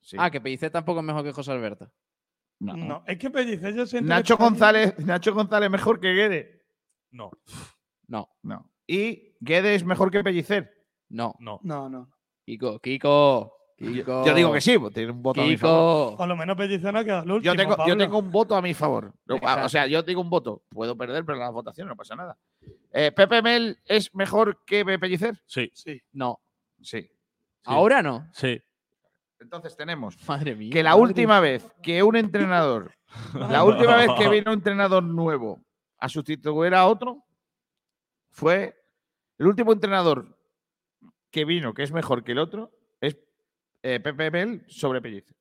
[0.01, 0.17] Sí.
[0.19, 1.91] Ah, que Pellicer tampoco es mejor que José Alberto.
[2.61, 3.05] No.
[3.07, 4.07] es que Pellicer yo siento.
[4.07, 6.58] que Nacho está ahí- González, Nacho González mejor que Guede.
[7.11, 7.31] No,
[8.07, 8.71] No, No.
[8.87, 10.73] Y Guede es mejor que Pellicer.
[11.11, 11.35] no.
[11.41, 11.61] no.
[11.63, 12.09] No, no.
[12.47, 13.55] Kiko, Kiko.
[13.77, 14.25] Kiko.
[14.27, 16.07] Yo digo que sí, pues tiene un voto a mi favor.
[16.09, 16.17] Kiko.
[16.17, 17.55] Por lo menos Pellicer no ha quedado el último.
[17.55, 19.13] Yo tengo, yo tengo un voto a mi favor.
[19.29, 20.63] O sea, yo tengo un voto.
[20.71, 22.37] Puedo perder, pero en las votaciones no pasa nada.
[22.93, 25.39] Eh, ¿Pepe Mel es mejor que Pellicer?
[25.47, 26.01] Sí, Sí.
[26.13, 26.41] No.
[26.81, 27.11] Sí.
[27.65, 28.27] Ahora no.
[28.33, 28.61] sí.
[29.41, 30.71] Entonces tenemos Madre mía.
[30.73, 32.93] que la madre última vez que un entrenador,
[33.35, 35.61] la última vez que vino un entrenador nuevo
[35.99, 37.25] a sustituir a otro,
[38.31, 38.75] fue
[39.39, 40.39] el último entrenador
[41.31, 42.71] que vino, que es mejor que el otro,
[43.01, 43.17] es
[43.83, 45.35] eh, Pepe Mel sobre Pellicer.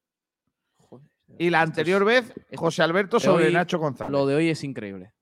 [0.77, 1.07] Joder,
[1.37, 4.11] Y la es- anterior vez, José Alberto sobre hoy Nacho González.
[4.11, 5.13] Lo de hoy es increíble.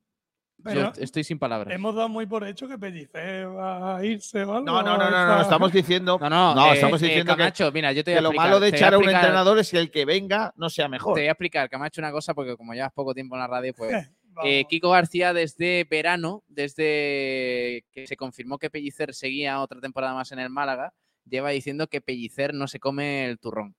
[0.64, 1.72] Pero Yo estoy sin palabras.
[1.76, 4.66] hemos dado muy por hecho que Pellicer va a irse o algo.
[4.66, 7.38] No, no, no, no, no, estamos diciendo, No, no, No, eh, estamos eh, diciendo que-
[7.38, 9.60] Camacho, mira, yo te voy que a lo malo de echar a un explicar- entrenador
[9.60, 11.14] es que el que venga no sea mejor.
[11.14, 13.74] Te voy a explicar, Camacho, una cosa, porque como llevas poco tiempo en la radio,
[13.76, 13.92] pues.
[14.44, 20.32] Eh, Kiko García, desde verano, desde que se confirmó que Pellicer seguía otra temporada más
[20.32, 20.94] en el Málaga,
[21.26, 23.76] lleva diciendo que Pellicer no se come el turrón.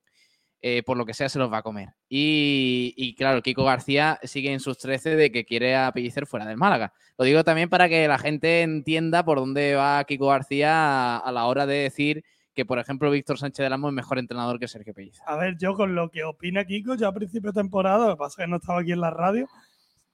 [0.63, 1.91] Eh, por lo que sea, se los va a comer.
[2.09, 6.47] Y, y claro, Kiko García sigue en sus 13 de que quiere a Pellicer fuera
[6.47, 6.93] del Málaga.
[7.19, 11.31] Lo digo también para que la gente entienda por dónde va Kiko García a, a
[11.31, 12.25] la hora de decir
[12.57, 15.23] que, por ejemplo, Víctor Sánchez del Amo es mejor entrenador que Sergio Pellicer.
[15.27, 18.19] A ver, yo con lo que opina Kiko, ya a principio de temporada, lo que
[18.19, 19.47] pasa es que no estaba aquí en la radio,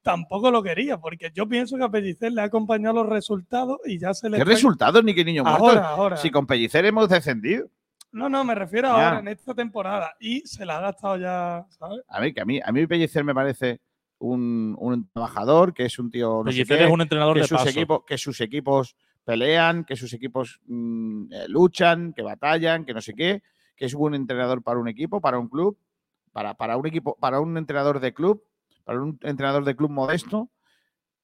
[0.02, 3.98] tampoco lo quería, porque yo pienso que a Pellicer le ha acompañado los resultados y
[3.98, 4.38] ya se le.
[4.38, 5.64] ¿Qué resultados ni qué niño muerto?
[5.66, 6.16] Ahora, ahora.
[6.16, 7.68] Si con Pellicer hemos descendido.
[8.10, 9.08] No, no, me refiero Ya.
[9.08, 10.14] ahora, en esta temporada.
[10.20, 12.02] Y se la ha gastado ya, ¿sabes?
[12.08, 13.80] A ver, que a mí, a mí Pellicer me parece
[14.18, 16.42] un, un trabajador, que es un tío.
[16.44, 17.70] No sé Pellicer qué, es un entrenador que de sus, paso.
[17.70, 23.00] equipos, que sus equipos pelean, que sus equipos mm, eh, luchan, que batallan, que no
[23.00, 23.42] sé qué,
[23.76, 25.78] que es un buen entrenador para un equipo, para un club,
[26.32, 28.42] para, para un equipo, para un entrenador de club,
[28.84, 30.50] para un entrenador de club modesto,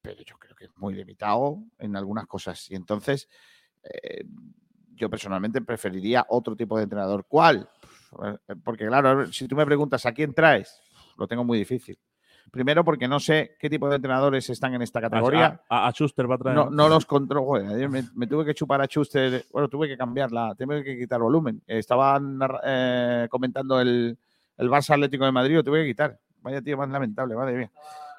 [0.01, 2.69] pero yo creo que es muy limitado en algunas cosas.
[2.71, 3.27] Y entonces,
[3.83, 4.23] eh,
[4.95, 7.25] yo personalmente preferiría otro tipo de entrenador.
[7.27, 7.69] ¿Cuál?
[8.25, 10.81] Eh, Porque claro, si tú me preguntas a quién traes,
[11.17, 11.97] lo tengo muy difícil.
[12.51, 15.61] Primero porque no sé qué tipo de entrenadores están en esta categoría.
[15.69, 16.55] A, a- a Schuster va a traer.
[16.55, 17.63] No, no los controlo.
[17.89, 19.45] Me, me tuve que chupar a Schuster.
[19.51, 21.61] Bueno, tuve que cambiarla, tuve que quitar volumen.
[21.67, 24.17] Estaban eh, comentando el,
[24.57, 26.19] el Barça Atlético de Madrid, lo tuve que quitar.
[26.41, 27.71] Vaya tío más lamentable, madre mía.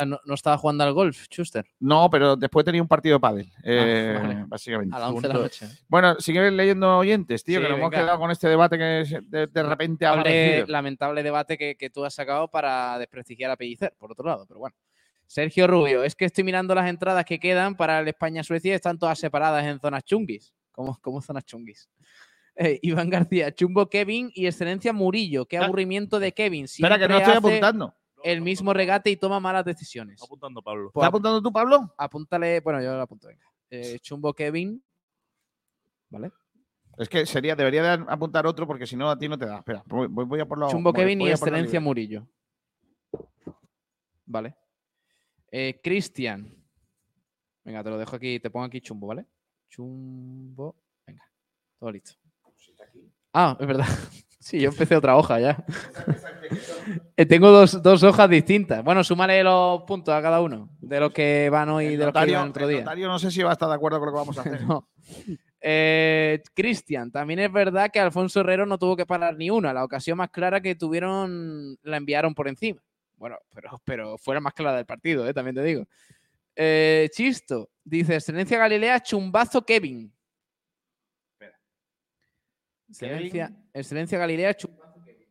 [0.06, 1.66] No, no estaba jugando al golf, Schuster.
[1.78, 4.44] No, pero después tenía un partido de pádel, eh, vale.
[4.46, 4.96] básicamente.
[4.96, 5.66] A las 11 de la noche.
[5.88, 9.46] Bueno, sigue leyendo oyentes, tío, Sí, que nos hemos quedado con este debate que de,
[9.46, 10.16] de repente ha
[10.66, 14.60] Lamentable, debate que, que tú has sacado para desprestigiar a Pellicer, por otro lado, pero
[14.60, 14.74] bueno.
[15.26, 18.98] Sergio Rubio, es que estoy mirando las entradas que quedan para el España-Suecia y están
[18.98, 20.52] todas separadas en zonas chunguis.
[20.72, 21.88] ¿Cómo, cómo zonas chunguis?
[22.56, 25.46] Eh, Iván García, Chumbo Kevin y Excelencia Murillo.
[25.46, 26.64] Qué aburrimiento de Kevin.
[26.64, 27.94] Espera, que no Siempre estoy hace apuntando.
[28.22, 30.22] El mismo regate y toma malas decisiones.
[30.22, 30.88] apuntando, Pablo.
[30.88, 31.94] ¿Estás apuntando tú, Pablo?
[31.96, 33.44] Apúntale, bueno, yo lo apunto, venga.
[33.70, 34.82] Eh, Chumbo Kevin.
[36.10, 36.32] ¿Vale?
[36.98, 39.58] Es que sería, debería de apuntar otro porque si no a ti no te da.
[39.58, 40.68] Espera, voy, a por la.
[40.68, 41.80] Chumbo voy- Kevin voy y Excelencia.
[41.80, 42.26] Murillo.
[44.26, 44.54] Vale.
[45.50, 46.52] Eh, Cristian.
[47.64, 49.26] Venga, te lo dejo aquí, te pongo aquí chumbo, ¿vale?
[49.68, 50.76] Chumbo.
[51.06, 51.22] Venga,
[51.78, 52.12] todo listo.
[53.32, 53.86] Ah, es verdad.
[54.40, 55.64] Sí, yo empecé otra hoja ya.
[57.16, 58.82] Eh, Tengo dos, dos hojas distintas.
[58.82, 62.06] Bueno, súmale los puntos a cada uno de los que van hoy y El de
[62.06, 62.78] los que notario, iban otro el día.
[62.80, 64.60] notario no sé si va a estar de acuerdo con lo que vamos a hacer.
[64.66, 64.88] No.
[65.62, 69.74] Eh, Cristian, también es verdad que Alfonso Herrero no tuvo que parar ni una.
[69.74, 72.80] La ocasión más clara que tuvieron la enviaron por encima.
[73.16, 75.84] Bueno, pero, pero fue la más clara del partido, eh, también te digo.
[76.56, 80.10] Eh, Chisto, dice Excelencia Galilea, chumbazo Kevin.
[82.90, 85.26] Excelencia, Excelencia Galilea, Kevin.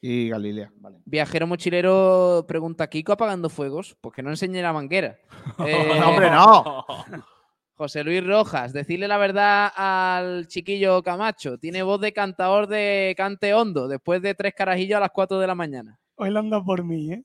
[0.00, 0.98] Y Galilea, vale.
[1.04, 3.96] Viajero mochilero pregunta, ¿Kiko apagando fuegos?
[4.00, 5.18] Pues que no enseñe la manguera.
[5.66, 6.84] Eh, ¡Hombre, no!
[7.76, 11.58] José Luis Rojas, decirle la verdad al chiquillo Camacho.
[11.58, 15.46] Tiene voz de cantador de cante hondo después de tres carajillos a las 4 de
[15.46, 15.98] la mañana.
[16.14, 17.24] Hoy le anda por mí, ¿eh?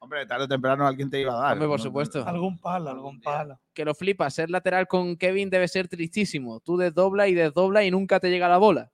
[0.00, 1.52] Hombre, tarde o temprano alguien te iba a dar.
[1.54, 2.24] Hombre, por No- supuesto.
[2.26, 3.58] Algún palo, algún palo.
[3.74, 6.60] Que lo flipas, ser lateral con Kevin debe ser tristísimo.
[6.60, 8.92] Tú desdobla y desdobla y nunca te llega la bola.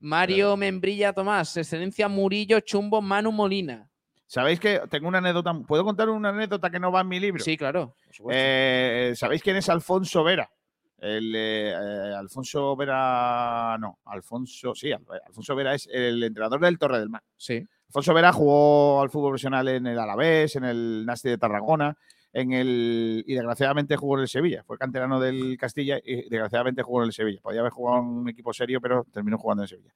[0.00, 3.90] Mario Membrilla Tomás, excelencia Murillo, Chumbo, Manu Molina.
[4.26, 5.54] ¿Sabéis que tengo una anécdota?
[5.66, 7.42] ¿Puedo contar una anécdota que no va en mi libro?
[7.44, 7.94] Sí, claro.
[8.30, 10.50] Eh, ¿Sabéis quién es Alfonso Vera?
[10.98, 16.78] El, eh, eh, Alfonso Vera, no, Alfonso, sí, Al- Alfonso Vera es el entrenador del
[16.78, 17.22] Torre del Mar.
[17.36, 17.66] sí.
[17.88, 21.96] Alfonso Vera jugó al fútbol profesional en el Alavés, en el Nasti de Tarragona,
[22.32, 24.64] en el y desgraciadamente jugó en el Sevilla.
[24.64, 27.38] Fue canterano del Castilla y desgraciadamente jugó en el Sevilla.
[27.40, 29.94] Podía haber jugado en un equipo serio, pero terminó jugando en Sevilla.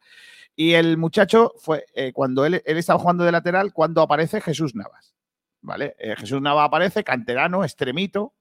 [0.54, 4.76] Y el muchacho fue eh, cuando él, él estaba jugando de lateral, cuando aparece Jesús
[4.76, 5.16] Navas.
[5.60, 5.96] ¿Vale?
[5.98, 8.32] Eh, Jesús Navas aparece, canterano, extremito,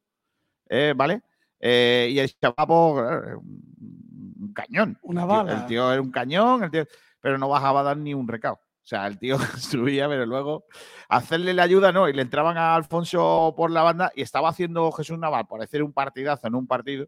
[0.69, 1.23] eh, ¿vale?
[1.59, 4.97] Eh, y el chapapo, claro, un, cañón.
[5.01, 5.53] Una El tío- bala.
[5.53, 6.85] El tío era un cañón, el tío-
[7.19, 8.55] pero no bajaba a dar ni un recao.
[8.55, 10.65] O sea, el tío subía, pero luego
[11.09, 12.07] hacerle la ayuda no.
[12.07, 15.84] Y le entraban a Alfonso por la banda y estaba haciendo Jesús Naval por hacer
[15.84, 17.07] un partidazo en un partido.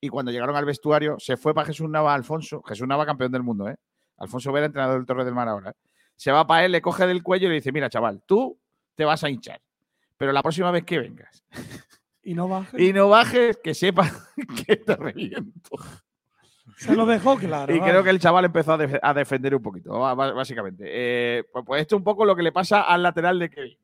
[0.00, 2.62] Y cuando llegaron al vestuario, se fue para Jesús Nava Alfonso.
[2.62, 3.76] Jesús Nava, campeón del mundo, ¿eh?
[4.16, 5.70] Alfonso Vera, entrenador del Torre del Mar ahora.
[5.70, 5.74] ¿eh?
[6.16, 8.58] Se va para él, le coge del cuello y le dice: Mira, chaval, tú
[8.94, 9.60] te vas a hinchar.
[10.16, 11.44] Pero la próxima vez que vengas
[12.30, 12.82] Y no baje.
[12.82, 14.08] y no bajes, que sepa
[14.66, 15.76] que te reviento.
[16.76, 17.74] Se lo dejó claro.
[17.74, 17.90] Y vale.
[17.90, 20.84] creo que el chaval empezó a, def- a defender un poquito, básicamente.
[20.86, 23.76] Eh, pues, pues esto es un poco lo que le pasa al lateral de Kevin.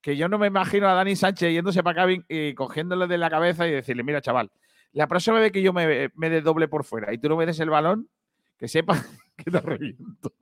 [0.00, 3.30] Que yo no me imagino a Dani Sánchez yéndose para Kevin y cogiéndole de la
[3.30, 4.50] cabeza y decirle, mira, chaval,
[4.92, 7.46] la próxima vez que yo me, me dé doble por fuera y tú no me
[7.46, 8.08] des el balón,
[8.58, 9.02] que sepa
[9.36, 10.34] que te reviento.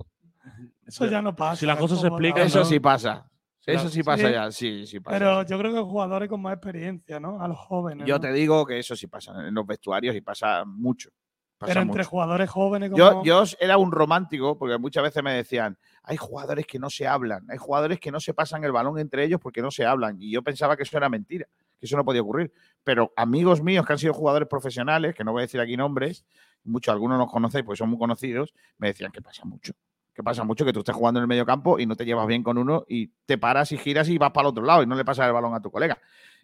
[0.84, 1.56] Eso ya no pasa.
[1.60, 2.64] Si las cosas se explican, Eso ¿no?
[2.64, 3.24] sí pasa.
[3.64, 4.32] Eso sí pasa Sí.
[4.32, 4.50] ya.
[4.50, 5.18] Sí, sí pasa.
[5.18, 7.40] Pero yo creo que jugadores con más experiencia, ¿no?
[7.40, 8.06] A los jóvenes.
[8.06, 8.20] yo ¿no?
[8.20, 11.10] te digo que eso sí pasa en los vestuarios y pasa mucho.
[11.58, 12.10] Pasa Pero entre mucho.
[12.10, 12.98] jugadores jóvenes como.
[12.98, 17.06] Yo, yo era un romántico porque muchas veces me decían, hay jugadores que no se
[17.06, 20.16] hablan, hay jugadores que no se pasan el balón entre ellos porque no se hablan.
[20.20, 21.46] Y yo pensaba que eso era mentira,
[21.78, 22.52] que eso no podía ocurrir.
[22.82, 26.24] Pero amigos míos que han sido jugadores profesionales, que no voy a decir aquí nombres,
[26.64, 29.72] muchos, algunos nos conocéis porque son muy conocidos, me decían que pasa mucho.
[30.14, 32.26] Que pasa mucho que tú estés jugando en el medio campo y no te llevas
[32.26, 34.86] bien con uno y te paras y giras y vas para el otro lado y
[34.86, 35.98] no le pasas el balón a tu colega.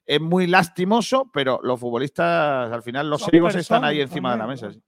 [0.07, 4.47] Es muy lastimoso, pero los futbolistas, al final, los serios están ahí encima de la
[4.47, 4.73] mesa.
[4.73, 4.83] sí.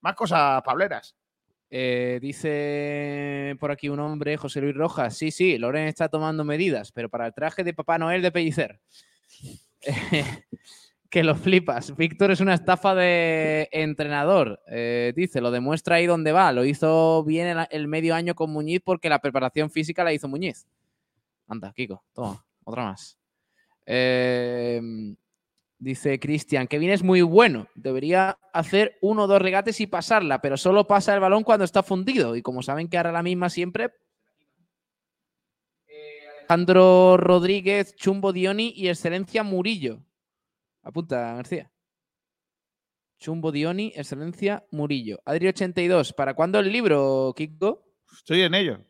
[0.00, 1.16] Más cosas, Pableras.
[1.70, 5.16] Eh, dice por aquí un hombre, José Luis Rojas.
[5.16, 8.80] Sí, sí, Loren está tomando medidas, pero para el traje de Papá Noel de Pellicer.
[11.14, 11.94] que lo flipas.
[11.94, 14.60] Víctor es una estafa de entrenador.
[14.66, 16.50] Eh, dice, lo demuestra ahí donde va.
[16.50, 20.66] Lo hizo bien el, medio año con Muñiz porque la preparación física la hizo Muñiz.
[21.46, 23.16] Anda, Kiko, toma, otra más.
[23.86, 24.82] Eh,
[25.78, 27.68] dice Cristian, Kevin es muy bueno.
[27.76, 31.84] Debería hacer uno o dos regates y pasarla, pero solo pasa el balón cuando está
[31.84, 32.34] fundido.
[32.34, 33.92] Y como saben que hará la misma siempre.
[36.40, 40.00] Alejandro Rodríguez, Chumbo Dioni y Excelencia Murillo.
[40.84, 41.70] Apunta, García.
[43.18, 45.18] Chumbo Dioni, Excelencia Murillo.
[45.24, 47.82] Adri82, ¿para cuándo el libro, Kiko?
[48.12, 48.84] Estoy en ello.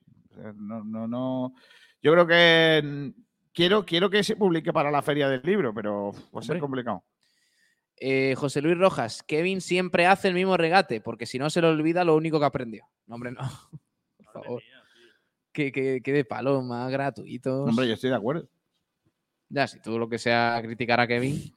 [0.57, 1.55] No, no, no.
[2.03, 3.23] Yo creo que mm,
[3.53, 7.05] quiero, quiero que se publique para la feria del libro, pero va a ser complicado.
[7.97, 11.69] Eh, José Luis Rojas, Kevin siempre hace el mismo regate, porque si no se le
[11.69, 12.85] olvida lo único que aprendió.
[13.07, 13.41] No, hombre, no.
[14.16, 14.62] Por favor.
[15.53, 17.69] Que, que, que de paloma, gratuitos.
[17.69, 18.49] Hombre, yo estoy de acuerdo.
[19.49, 21.55] Ya, si tú lo que sea criticar a Kevin,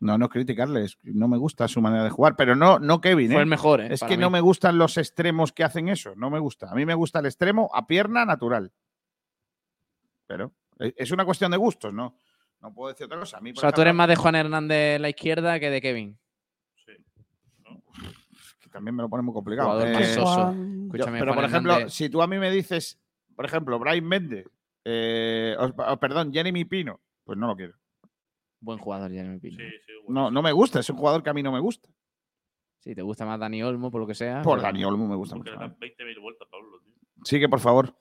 [0.00, 3.00] No, no criticarle, es que no me gusta su manera de jugar, pero no, no
[3.00, 3.28] Kevin.
[3.32, 3.42] fue ¿eh?
[3.42, 3.88] el mejor, ¿eh?
[3.90, 6.70] Es que no me gustan los extremos que hacen eso, no me gusta.
[6.70, 8.72] A mí me gusta el extremo a pierna natural.
[10.26, 12.16] Pero eh, es una cuestión de gustos, ¿no?
[12.60, 13.38] No puedo decir otra cosa.
[13.38, 15.80] A mí, O sea, tú eres más de Juan Hernández en la izquierda que de
[15.80, 16.18] Kevin.
[18.60, 19.84] que también me lo pone muy complicado.
[19.84, 21.92] Eh, Escúchame, pero, Juan por ejemplo, Hernández.
[21.92, 23.00] si tú a mí me dices,
[23.34, 24.46] por ejemplo, Brian Méndez,
[24.84, 25.56] eh,
[26.00, 27.74] perdón, Jeremy Pino, pues no lo quiero.
[28.60, 29.10] Buen jugador.
[29.10, 29.62] Sí, sí,
[30.08, 31.88] No, no me gusta, es un jugador que a mí no me gusta.
[32.80, 34.42] Sí, te gusta más Dani Olmo, por lo que sea.
[34.42, 35.60] Por pero- Dani Olmo me gusta Porque mucho.
[35.60, 35.78] le más.
[35.78, 36.80] dan 20.000 vueltas, Pablo.
[36.84, 36.94] Tío.
[37.24, 37.96] Sigue, por favor.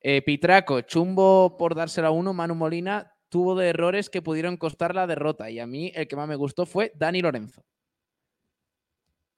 [0.00, 4.94] Eh, Pitraco, chumbo por dársela a uno, Manu Molina tuvo de errores que pudieron costar
[4.94, 5.50] la derrota.
[5.50, 7.62] Y a mí el que más me gustó fue Dani Lorenzo.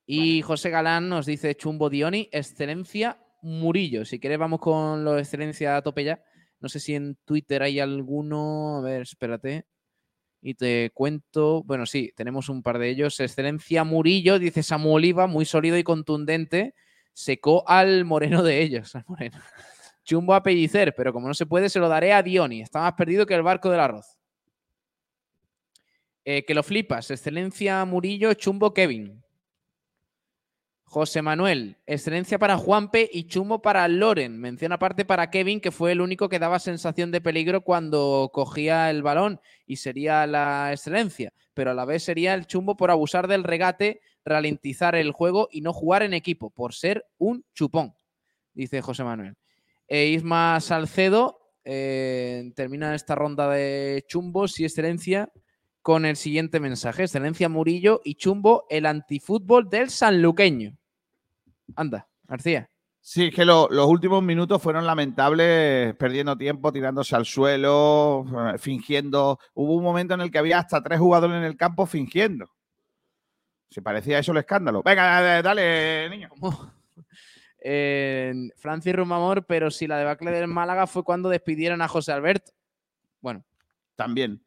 [0.07, 4.05] Y José Galán nos dice chumbo Dioni, excelencia Murillo.
[4.05, 6.23] Si quieres vamos con lo de excelencia a tope ya.
[6.61, 8.79] No sé si en Twitter hay alguno.
[8.79, 9.67] A ver, espérate.
[10.43, 11.63] Y te cuento.
[11.65, 13.21] Bueno, sí, tenemos un par de ellos.
[13.21, 16.75] Excelencia Murillo, dice Samu Oliva, muy sólido y contundente.
[17.13, 18.93] Secó al moreno de ellos.
[20.05, 22.63] Chumbo a Pellicer, pero como no se puede, se lo daré a Dioni.
[22.63, 24.19] Está más perdido que el barco del arroz.
[26.25, 27.11] Eh, que lo flipas.
[27.11, 29.23] Excelencia Murillo, chumbo Kevin.
[30.91, 34.41] José Manuel, excelencia para Juanpe y chumbo para Loren.
[34.41, 38.91] Mención aparte para Kevin, que fue el único que daba sensación de peligro cuando cogía
[38.91, 41.33] el balón y sería la excelencia.
[41.55, 45.61] Pero a la vez sería el chumbo por abusar del regate, ralentizar el juego y
[45.61, 47.95] no jugar en equipo, por ser un chupón,
[48.53, 49.37] dice José Manuel.
[49.87, 55.31] E Isma Salcedo eh, termina esta ronda de chumbos y excelencia
[55.83, 57.05] con el siguiente mensaje.
[57.05, 60.80] Excelencia Murillo y chumbo el antifútbol del sanluqueño.
[61.77, 62.69] Anda, García.
[63.03, 68.59] Sí, es que lo- los últimos minutos fueron lamentables, perdiendo tiempo, tirándose al suelo, eh,
[68.59, 69.39] fingiendo.
[69.55, 72.47] Hubo un momento en el que había hasta tres jugadores en el campo fingiendo.
[73.71, 74.83] Se parecía eso el escándalo.
[74.83, 76.29] Venga, dale, niño.
[77.63, 82.53] Eh, Francis Rumamor, pero si la debacle del Málaga fue cuando despidieron a José Alberto.
[83.21, 83.45] Bueno,
[83.97, 84.43] También.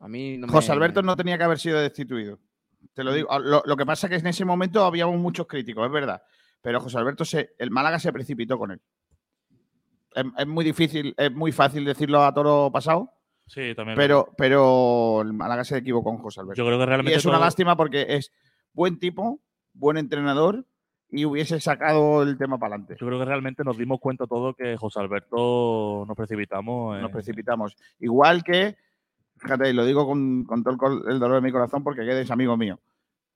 [0.00, 2.38] a mí no me- José Alberto no tenía que haber sido destituido.
[2.94, 3.28] Te lo digo.
[3.30, 6.20] Ah, Lo, lo que pasa es que en ese momento habíamos muchos críticos, es verdad.
[6.62, 8.80] Pero José Alberto, se, el Málaga se precipitó con él.
[10.14, 13.12] Es, es muy difícil, es muy fácil decirlo a toro pasado,
[13.46, 13.96] Sí, también.
[13.96, 16.56] pero, pero el Málaga se equivocó con José Alberto.
[16.62, 17.14] Yo creo que Y realmente.
[17.18, 18.32] es una lástima porque es
[18.72, 19.40] buen tipo,
[19.74, 20.64] buen entrenador
[21.10, 22.96] y hubiese sacado el tema para adelante.
[22.98, 27.00] Yo creo que realmente nos dimos cuenta todo que José Alberto nos precipitamos.
[27.00, 27.76] Nos precipitamos.
[27.98, 28.76] Igual que,
[29.36, 32.30] fíjate, y lo digo con, con todo el, dolor de mi corazón porque Guedes es
[32.30, 32.80] amigo mío.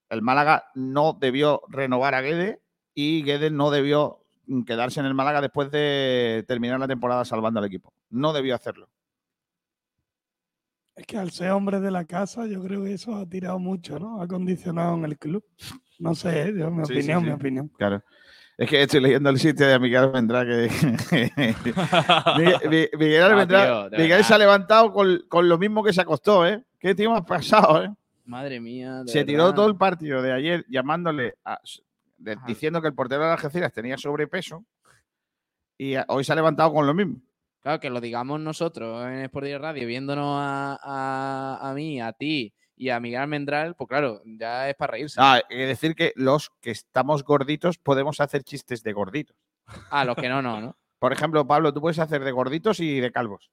[0.08, 2.58] El Málaga no debió renovar a Guedes
[2.96, 4.18] y Guedes no debió
[4.66, 7.92] quedarse en el Málaga después de terminar la temporada salvando al equipo.
[8.10, 8.88] No debió hacerlo.
[10.94, 13.98] Es que al ser hombre de la casa, yo creo que eso ha tirado mucho,
[13.98, 14.22] ¿no?
[14.22, 15.44] Ha condicionado en el club.
[15.98, 16.54] No sé, ¿eh?
[16.56, 17.68] Yo, mi Sí, sí, opinión, mi opinión.
[17.76, 18.02] Claro.
[18.56, 20.70] Es que estoy leyendo el sitio de Miguel Almendrá que.
[22.38, 26.00] Miguel, Mi- Miguel Ah, Almendrá- Miguel se ha levantado con, con lo mismo que se
[26.00, 26.64] acostó, ¿eh?
[26.78, 27.90] ¿Qué tío más pasado, eh?
[28.24, 29.02] Madre mía.
[29.06, 31.60] Se tiró todo el partido de ayer llamándole, a-
[32.16, 34.64] de- diciendo que el portero de Algeciras tenía sobrepeso
[35.78, 37.20] y hoy se ha levantado con lo mismo.
[37.62, 42.54] Claro, que lo digamos nosotros en Sport Radio, viéndonos a, a- a mí, a ti
[42.76, 45.18] y a Miguel Almendral, pues claro, ya es para reírse.
[45.20, 49.36] Ah, hay que decir que los que estamos gorditos podemos hacer chistes de gorditos.
[49.90, 50.76] Ah, los que no, no, ¿no?
[50.98, 53.50] Por ejemplo, Pablo, tú puedes hacer de gorditos y de calvos.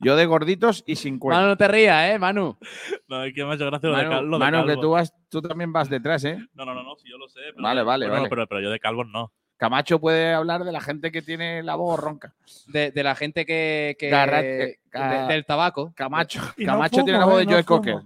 [0.00, 1.36] Yo de gorditos y sin cuello.
[1.40, 2.58] Manu, no te rías, ¿eh, Manu?
[3.06, 4.66] No, es que me ha hecho gracia lo de, Manu, cal- lo de Manu, que
[4.68, 4.80] calvo.
[4.82, 6.38] tú, vas, tú también vas detrás, ¿eh?
[6.54, 7.40] No, no, no, no, sí, yo lo sé.
[7.52, 8.28] Pero Vale, vale, Bueno, vale.
[8.30, 9.32] Pero, pero yo de calvos no.
[9.58, 12.34] Camacho puede hablar de la gente que tiene la voz ronca.
[12.66, 13.94] De, de la gente que.
[13.96, 15.92] que- Garra- de- ca- del tabaco.
[15.94, 17.38] Camacho, Y no Camacho fumo, tiene la voz ¿eh?
[17.38, 17.78] de No Joe fumo.
[17.80, 18.02] Cocker.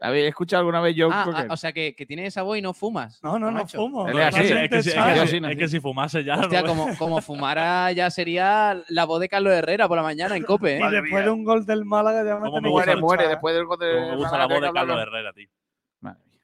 [0.00, 1.46] ¿Habéis escuchado alguna vez Joe Ah, Cocker?
[1.48, 3.18] ah, o sea, que, que tiene esa voz y no fumas.
[3.22, 4.06] No, no, no fumo.
[4.08, 6.36] Es así, Realmente es, que si, es, que es que fumase ya.
[6.38, 10.36] Hostia, no- como, como fumara ya sería la voz de Carlos Herrera por la mañana
[10.36, 10.80] en Cope, ¿eh?
[10.86, 13.00] Y después de un gol del Málaga ya me ¿Cómo me tenéis gusta que muere,
[13.22, 13.28] muere.
[13.30, 15.48] Después del gol de como me gusta la Málaga voz de Carlos Herrera, tío.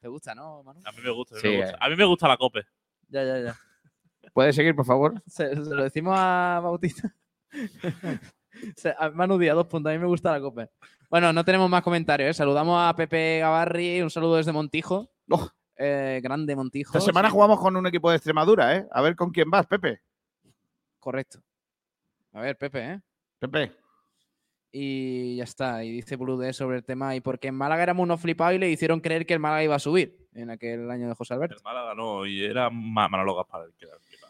[0.01, 0.81] ¿Te gusta, no, Manu?
[0.85, 1.35] A mí me gusta.
[1.35, 1.73] a mí Sí, me gusta.
[1.75, 1.79] eh.
[1.81, 2.63] A mí me gusta la cope.
[3.09, 3.57] Ya, ya, ya.
[4.33, 5.23] ¿Puedes seguir, por favor?
[5.27, 7.15] Se, se lo decimos a Bautista.
[8.99, 9.91] A Manu Díaz, dos puntos.
[9.91, 10.69] A mí me gusta la Cope.
[11.13, 12.31] Bueno, no tenemos más comentarios.
[12.31, 12.33] ¿eh?
[12.33, 14.01] Saludamos a Pepe Gavarri.
[14.01, 15.11] Un saludo desde Montijo.
[15.29, 15.47] Oh.
[15.77, 16.97] Eh, grande Montijo.
[16.97, 18.87] Esta semana sí, jugamos con un equipo de Extremadura, ¿eh?
[18.91, 20.01] A ver con quién vas, Pepe.
[20.99, 21.41] Correcto.
[22.33, 23.01] A ver, Pepe, ¿eh?
[23.39, 23.73] Pepe.
[24.73, 25.85] Y ya está.
[25.85, 27.15] Y dice Blue D sobre el tema.
[27.15, 29.75] Y porque en Málaga éramos unos flipados y le hicieron creer que el Málaga iba
[29.75, 31.57] a subir en aquel año de José Alberto.
[31.57, 34.22] El Málaga no, y era Ma- Manolo Gaspar el que era el que era.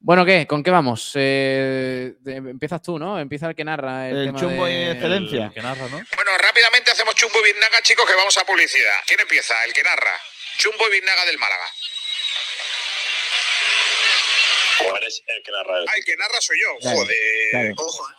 [0.00, 0.46] Bueno, ¿qué?
[0.46, 1.12] ¿Con qué vamos?
[1.16, 3.18] Eh, empiezas tú, ¿no?
[3.18, 4.08] Empieza el que narra.
[4.08, 5.46] El, El tema chumbo de- y excelencia.
[5.46, 5.96] El que narra, ¿no?
[5.98, 8.94] Bueno, rápidamente hacemos chumbo y Birnaga, chicos, que vamos a publicidad.
[9.06, 9.54] ¿Quién empieza?
[9.66, 10.12] El que narra.
[10.58, 11.64] Chumbo y Birnaga del Málaga.
[14.78, 15.74] ¿Cómo eres el que narra?
[15.88, 16.78] Ah, el que narra soy yo.
[16.80, 17.16] Claro, Joder.
[17.50, 17.74] claro.
[17.78, 18.14] Ojo, ¿eh?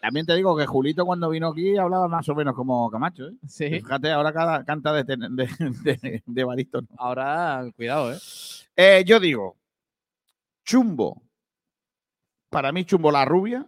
[0.00, 3.32] También te digo que Julito cuando vino aquí hablaba más o menos como Camacho, ¿eh?
[3.48, 3.68] Sí.
[3.68, 5.46] Fíjate, ahora cada, canta de, de,
[5.92, 6.86] de, de barítono.
[6.98, 8.18] Ahora, cuidado, ¿eh?
[8.76, 9.56] Eh, yo digo,
[10.68, 11.22] Chumbo.
[12.50, 13.66] Para mí, Chumbo la rubia.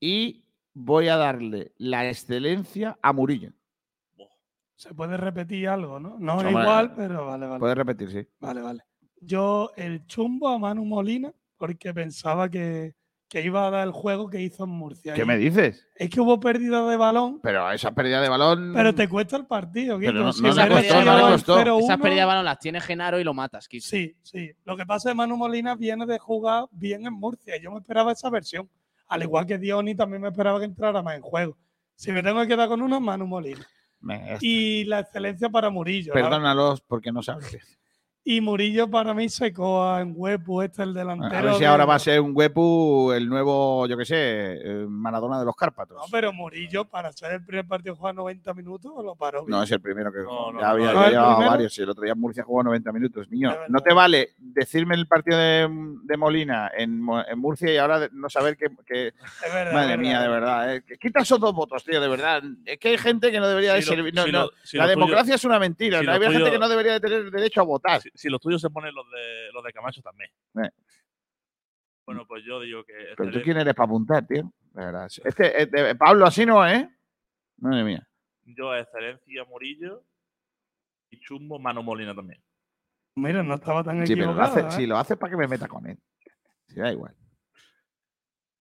[0.00, 3.52] Y voy a darle la excelencia a Murillo.
[4.74, 6.18] Se puede repetir algo, ¿no?
[6.18, 7.60] No es igual, pero vale, vale.
[7.60, 8.28] Puedes repetir, sí.
[8.40, 8.84] Vale, vale.
[9.20, 12.96] Yo el chumbo a Manu Molina porque pensaba que,
[13.34, 15.12] que iba a dar el juego que hizo en Murcia.
[15.14, 15.86] ¿Qué me dices?
[15.96, 18.72] Es que hubo pérdida de balón, Pero esa pérdida de balón.
[18.74, 19.98] pero te cuesta el partido.
[19.98, 21.56] Pero no- Si no le costó, no le el costó.
[21.58, 23.84] 0-1, Esas pérdidas de balón las tiene Genaro y lo matas, Kiko.
[23.84, 24.52] Sí, sí.
[24.64, 27.56] Lo que pasa es que Manu Molina viene de jugar bien en Murcia.
[27.60, 28.70] Yo me esperaba esa versión.
[29.08, 31.58] Al igual que Dioni, también me esperaba que entrara más en juego.
[31.96, 33.66] Si me tengo que quedar con uno, Manu Molina.
[34.00, 36.12] Me- Y la excelencia para Murillo.
[36.12, 37.58] Perdónalos porque no sabes.
[38.26, 41.44] Y Murillo para mí secó en Huepu, este el A delantero.
[41.48, 45.38] ver si ahora va a ser un Huepu el nuevo, yo qué sé, eh, Maradona
[45.38, 45.98] de los Cárpatos.
[45.98, 49.44] No, pero Murillo, para ser el primer partido jugar 90 minutos, lo paró.
[49.44, 49.50] bien.
[49.50, 50.92] No, es el primero que No, no, ya no, había no.
[51.00, 51.50] ya ¿El llevaba primero?
[51.50, 51.74] varios.
[51.74, 53.28] Sí, el otro día Murcia jugó 90 minutos.
[53.30, 55.68] Niño, no te vale decirme el partido de,
[56.04, 58.68] de Molina en, en Murcia y ahora no saber que.
[58.86, 60.74] que- Es verdad, madre mía, de verdad.
[60.76, 62.42] eh, que Quita esos dos votos, tío, de verdad.
[62.64, 64.14] Es que hay gente que no debería de Si lo- servir.
[64.14, 66.00] no, si no, lo- si la tuyo- democracia es una mentira.
[66.00, 68.00] si hay gente tuyo- que no debería de tener derecho a votar.
[68.14, 70.30] Si, los tuyos se ponen los de, los de Camacho también.
[70.62, 70.70] Eh.
[72.06, 72.92] Bueno, pues yo digo que.
[73.16, 74.52] Pero tú quién eres para apuntar, tío.
[74.72, 75.08] De verdad.
[75.24, 76.88] Este, de- Pablo, así no, ¿eh?
[77.58, 78.08] Madre mía.
[78.44, 80.04] Yo, excelencia Murillo
[81.10, 82.42] y chumbo Mano Molina también.
[83.16, 84.70] Mira, no estaba tan Sí, pero lo hace, ¿eh?
[84.70, 85.98] si lo hace para que me meta con él.
[86.66, 87.14] Si da igual.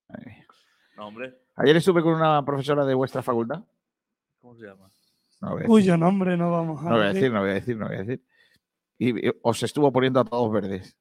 [0.08, 0.48] Madre mía.
[0.96, 1.36] No, hombre.
[1.56, 3.64] Ayer estuve con una profesora de vuestra facultad.
[4.40, 4.90] ¿Cómo se llama?
[5.42, 7.22] No voy a decir, Cuyo nombre no vamos a no voy a decir.
[7.24, 8.24] decir, no voy a decir, no voy a decir.
[9.08, 10.96] Y, os estuvo poniendo a todos verdes.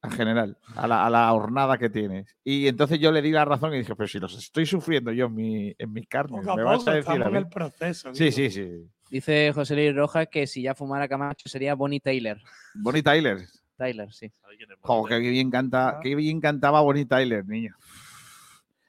[0.00, 2.36] En general, a la, a la hornada que tienes.
[2.44, 5.26] Y entonces yo le di la razón y dije, pero si los estoy sufriendo yo
[5.26, 8.14] en, mi, en a me vas a decir a el proceso.
[8.14, 8.88] Sí, sí, sí.
[9.10, 12.38] Dice José Luis Rojas que si ya fumara Camacho sería Bonnie Taylor.
[12.74, 13.38] Bonnie Tyler.
[13.76, 14.28] Tyler, sí.
[14.40, 15.18] ¿Sabe quién es Jo, Bonita?
[15.20, 16.00] qué bien canta, Ah.
[16.00, 17.74] qué bien cantaba Bonnie Tyler, niño.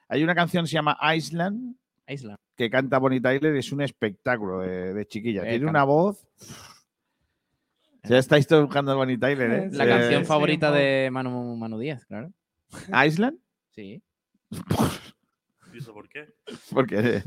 [0.08, 1.76] Hay una canción que se llama Island
[2.06, 2.38] Island.
[2.56, 5.42] que canta Bonnie Tyler, es un espectáculo de, de chiquilla.
[5.44, 6.24] Eh, Tiene una voz.
[8.04, 9.68] Ya estáis todos buscando a Bonnie Tyler, ¿eh?
[9.72, 12.32] La Sí, canción sí, favorita de Manu, Manu Díaz, claro.
[13.06, 13.38] Island,
[13.70, 14.02] Sí.
[15.72, 16.26] ¿Y eso por qué?
[16.72, 17.22] porque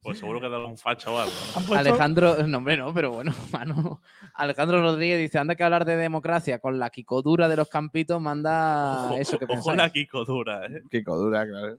[0.00, 1.32] Pues seguro que da un facha o algo.
[1.74, 4.00] Alejandro, no, hombre, no, pero bueno, Manu.
[4.34, 9.06] Alejandro Rodríguez dice: anda que hablar de democracia con la quicodura de los campitos, manda
[9.06, 9.76] Ojo, eso que ojo pensáis.
[9.78, 10.82] la Kiko dura, ¿eh?
[10.88, 11.78] qué codura, claro.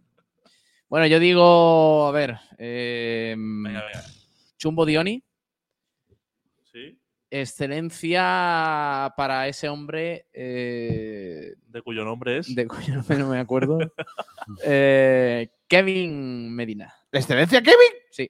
[0.90, 4.04] Bueno, yo digo, a ver, eh, Venga, venga.
[4.58, 5.24] Chumbo Dioni.
[7.32, 12.54] Excelencia para ese hombre eh, De cuyo nombre es.
[12.54, 13.80] de cuyo nombre no me acuerdo,
[14.64, 16.94] eh, Kevin Medina.
[17.12, 17.78] ¿Excelencia, Kevin?
[18.12, 18.30] Sí,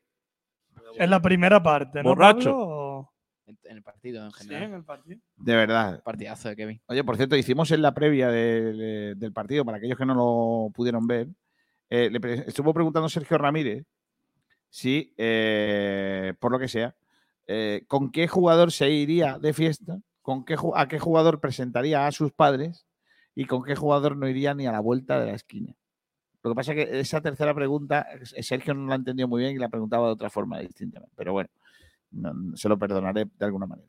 [0.97, 2.09] En la primera parte, ¿no?
[2.09, 3.09] Borracho.
[3.47, 4.63] En, el partido en Sí, general.
[4.63, 5.19] en el partido.
[5.37, 6.01] De verdad.
[6.03, 6.81] Partidazo de Kevin.
[6.87, 10.13] Oye, por cierto, hicimos en la previa de- de- del partido, para aquellos que no
[10.13, 11.27] lo pudieron ver,
[11.89, 13.83] eh, le pre- estuvo preguntando Sergio Ramírez
[14.69, 16.95] si, eh, por lo que sea,
[17.47, 22.11] eh, con qué jugador se iría de fiesta, con qué, a qué jugador presentaría a
[22.11, 22.85] sus padres
[23.35, 25.75] y con qué jugador no iría ni a la vuelta de la esquina.
[26.43, 29.59] Lo que pasa es que esa tercera pregunta, Sergio no la entendió muy bien y
[29.59, 31.01] la preguntaba de otra forma distinta.
[31.15, 31.49] Pero bueno,
[32.11, 33.87] no- se lo perdonaré de alguna manera.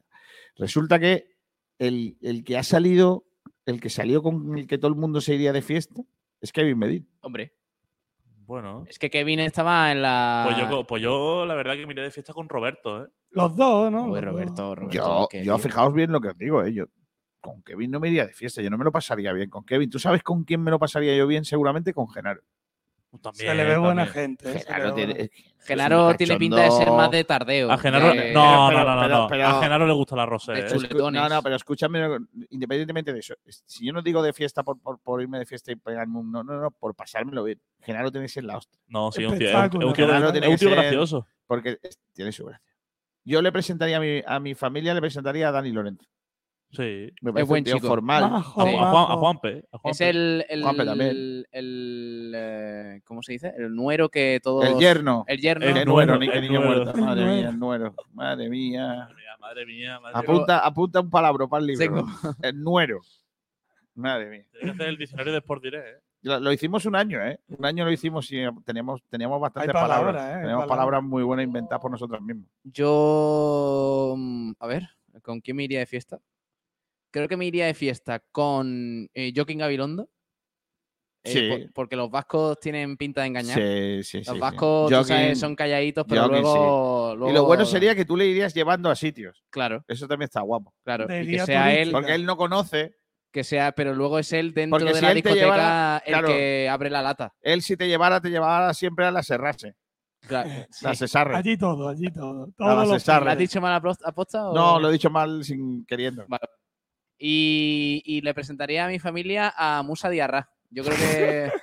[0.57, 1.35] Resulta que
[1.79, 3.25] el, el que ha salido,
[3.65, 6.03] el que salió con el que todo el mundo se iría de fiesta,
[6.41, 7.07] es Kevin Medina.
[7.23, 7.55] Hombre,
[8.47, 8.85] Bueno.
[8.89, 10.45] es que Kevin estaba en la.
[10.47, 13.09] Pues yo, pues yo, la verdad, que miré de fiesta con Roberto, ¿eh?
[13.33, 14.07] Los dos, ¿no?
[14.21, 14.89] Roberto, Roberto.
[14.91, 16.85] Yo, yo fijaos bien lo que os digo, eh, yo
[17.41, 19.91] con Kevin no me iría de fiesta, yo no me lo pasaría bien con Kevin.
[19.91, 21.45] ¿Tú sabes con quién me lo pasaría yo bien?
[21.45, 22.43] Seguramente con Genaro.
[23.11, 24.39] Pues También, Se le ve buena también.
[24.39, 24.49] gente.
[24.51, 24.55] ¿eh?
[24.55, 25.29] Le Genaro tiene, buena-
[25.59, 27.71] Genaro pinta de ser más de tardeo.
[27.71, 29.27] A Genaro, que- no, pero- no, no, no, pero- no.
[29.29, 30.89] pero- A Genaro le gusta la rosé, de ¿eh?
[31.11, 32.01] No, no, pero escúchame,
[32.49, 35.45] independientemente de eso, es- si yo no digo de fiesta por, por, por irme de
[35.45, 36.33] fiesta y pegarme un.
[36.33, 37.61] No, no, no, por pasármelo bien.
[37.81, 38.81] Genaro tiene que ser la hostia.
[38.87, 41.27] No, sí, un tío, es un- tío, Genaro es tiene un que tío ser- gracioso.
[41.47, 41.79] Porque
[42.15, 42.72] tiene su gracia.
[43.25, 46.05] Yo le presentaría a mi, a mi familia, le presentaría a Dani Lorenzo.
[46.71, 47.11] Sí.
[47.21, 47.87] Me Es buen un tío chico.
[47.87, 48.31] formal.
[48.31, 48.65] Majo, A.
[48.65, 49.65] Juan, a Juanpe.
[49.73, 51.11] a Es el, el, Juanpe también.
[51.11, 53.53] el, el, eh, ¿cómo se dice?
[53.59, 54.65] El nuero que todos...
[54.65, 55.25] El yerno.
[55.29, 55.67] El yerno.
[55.67, 56.95] El nuero, ni qué el niño muerto.
[56.99, 57.95] Madre mía, el nuero.
[58.15, 58.87] Madre mía.
[58.87, 60.01] Madre mía, madre mía.
[60.01, 60.21] Madre mía.
[60.21, 62.07] Apunta, apunta un palabra para el libro.
[62.43, 63.01] El nuero.
[63.95, 64.47] Madre mía.
[64.53, 66.01] Tienes que hacer el diccionario de Sport Direct, ¿eh?
[66.23, 67.41] Lo, lo hicimos un año, ¿eh?
[67.49, 70.25] Un año lo hicimos y teníamos, teníamos bastantes palabras, palabras.
[70.25, 70.41] ¿eh?
[70.43, 70.69] Teníamos palabras.
[70.69, 72.47] palabras muy buenas inventadas por nosotros mismos.
[72.63, 74.89] Yo, mm, a ver,
[75.23, 76.21] ¿con quién me iría de fiesta?
[77.11, 80.09] Creo que me iría de fiesta con eh, Joaquín Gabilondo.
[81.25, 81.49] eh, Sí.
[81.49, 83.57] por- porque los vascos tienen pinta de engañar.
[83.57, 84.27] Sí, sí, sí.
[84.27, 84.41] los sí.
[84.41, 88.53] vascos, sabes, son calladitos, pero Joaquín, luego, Y lo bueno sería que tú le irías
[88.53, 89.45] llevando a sitios.
[89.51, 90.75] Claro, Eso también está guapo.
[90.85, 91.05] claro.
[91.05, 91.93] Y que sea él.
[91.93, 92.97] Porque él no conoce.
[93.33, 96.29] Que sea, pero luego es él dentro Porque de si la discoteca llevara- el claro.
[96.29, 97.35] que abre la lata.
[97.41, 99.75] Él si te llevara, te llevara siempre a la Serrase.
[100.21, 100.85] Claro, sí.
[100.85, 101.37] La Cesarre.
[101.37, 102.45] Allí todo, allí todo.
[102.45, 103.25] A Todos la los Cesarre.
[103.25, 104.49] ¿Lo has dicho mal aposta?
[104.49, 106.25] o- No, lo he dicho mal sin queriendo.
[106.29, 106.45] Vale.
[107.19, 110.49] Y, y le presentaría a mi familia a Musa Diarra.
[110.71, 111.53] Yo creo que.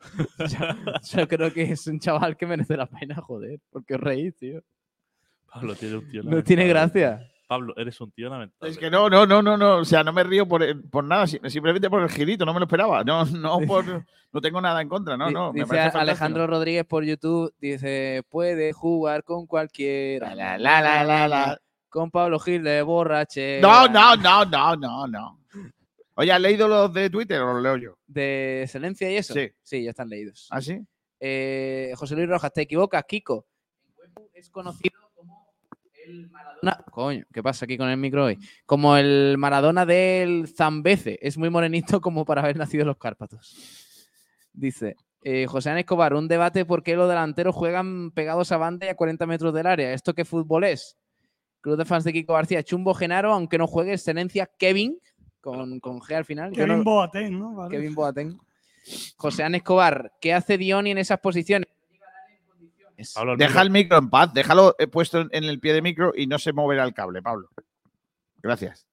[0.38, 3.58] yo, yo creo que es un chaval que merece la pena, joder.
[3.70, 4.62] Porque os reís, tío.
[5.52, 6.22] Pablo tiene un tío.
[6.24, 7.20] No tiene gracia.
[7.46, 8.70] Pablo, eres un tío lamentable.
[8.72, 9.76] Es que no, no, no, no, no.
[9.78, 12.60] O sea, no me río por, por nada, si- simplemente por el girito, no me
[12.60, 13.04] lo esperaba.
[13.04, 13.84] No, no, por,
[14.32, 15.52] no tengo nada en contra, no, no.
[15.52, 15.76] me dice.
[15.78, 20.34] Alejandro Rodríguez por YouTube, dice, puede jugar con cualquiera.
[20.34, 21.60] La, la, la, la, la.
[21.88, 23.60] Con Pablo Gil de borrache.
[23.60, 25.40] No, no, no, no, no, no.
[26.16, 27.98] Oye, ¿has leído los de Twitter o los leo yo?
[28.06, 29.34] De excelencia y eso.
[29.62, 29.82] Sí.
[29.84, 30.48] ya están leídos.
[30.50, 30.80] ¿Ah, sí?
[31.20, 33.46] Eh, José Luis Rojas, te equivocas, Kiko.
[34.32, 35.03] Es conocido
[36.06, 36.84] el Maradona.
[36.90, 38.38] Coño, ¿qué pasa aquí con el micro hoy?
[38.66, 41.18] Como el Maradona del Zambeze.
[41.20, 43.56] Es muy morenito como para haber nacido en los Cárpatos.
[44.52, 44.96] Dice.
[45.22, 48.90] eh, José Ana Escobar, un debate por qué los delanteros juegan pegados a banda y
[48.90, 49.92] a 40 metros del área.
[49.92, 50.96] ¿Esto qué fútbol es?
[51.60, 54.98] Club de fans de Kiko García, Chumbo Genaro, aunque no juegue, excelencia Kevin,
[55.40, 56.52] con, con G al final.
[56.52, 57.54] Kevin no- Boateng, ¿no?
[57.54, 57.70] Vale.
[57.74, 58.38] Kevin Boateng.
[59.16, 61.68] José Ana Escobar, ¿qué hace Dioni en esas posiciones?
[63.14, 63.62] Pablo, el Deja micro.
[63.62, 66.38] el micro en paz, déjalo eh, puesto en- en el pie de micro y no
[66.38, 67.48] se moverá el cable, Pablo.
[68.42, 68.86] Gracias.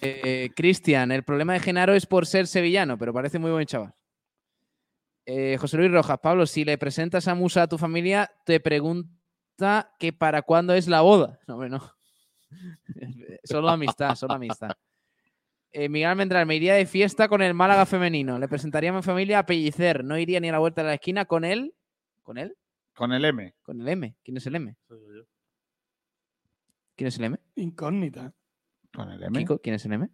[0.00, 3.94] Eh, Cristian, el problema de Genaro es por ser sevillano, pero parece muy buen chaval.
[5.24, 9.92] Eh, José Luis Rojas, Pablo, si le presentas a Musa a tu familia, te pregunta
[9.98, 11.40] que para cuándo es la boda.
[11.48, 11.92] No, hombre, no.
[13.44, 14.70] solo amistad, solo amistad.
[15.72, 18.38] Eh, Miguel Almendral, me iría de fiesta con el Málaga femenino.
[18.38, 20.04] Le presentaría a mi familia a Pellicer.
[20.04, 21.74] No iría ni a la vuelta de la esquina con él.
[22.22, 22.56] ¿Con él?
[22.96, 23.54] Con el M.
[23.62, 24.16] Con el M.
[24.24, 24.74] ¿Quién es el M?
[26.96, 27.38] ¿Quién es el M?
[27.56, 28.34] Incógnita.
[28.94, 29.38] Con el M.
[29.38, 30.08] Kiko, ¿quién es el M?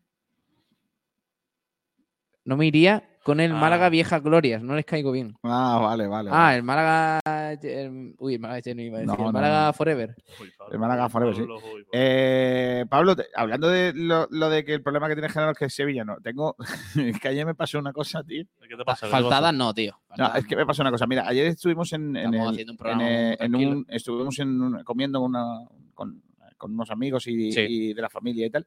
[2.44, 3.90] No me iría con el Málaga Ah.
[3.90, 5.34] Viejas Glorias, no les caigo bien.
[5.42, 6.30] Ah, vale, vale.
[6.30, 6.56] Ah, vale.
[6.56, 7.20] el Málaga.
[7.62, 9.08] el- Uy, el Málaga Genuine iba a decir.
[9.08, 9.72] No, el no, Málaga no.
[9.72, 10.14] Forever.
[10.40, 11.40] Uy, Pablo, El Málaga Forever, sí.
[11.40, 11.86] Pablo, uy, Pablo.
[11.92, 15.58] Eh, Pablo, te- hablando de lo, lo de que el problema que tiene Genaro es
[15.58, 16.16] que es sevillano.
[16.22, 16.56] Tengo.
[17.16, 18.44] es que ayer me pasó una cosa, tío.
[18.68, 19.06] ¿Qué te pasa?
[19.06, 19.52] ¿Qué te Faltadas pasa?
[19.52, 19.98] no, tío.
[20.16, 21.06] No, es que me pasó una cosa.
[21.06, 24.38] Mira, ayer estuvimos en, en Estamos el- haciendo un en, programa eh, en un- estuvimos
[24.38, 25.60] en un- comiendo una-
[25.94, 26.22] con,
[26.56, 27.60] con unos amigos y, Sí.
[27.68, 28.66] y de la familia y tal.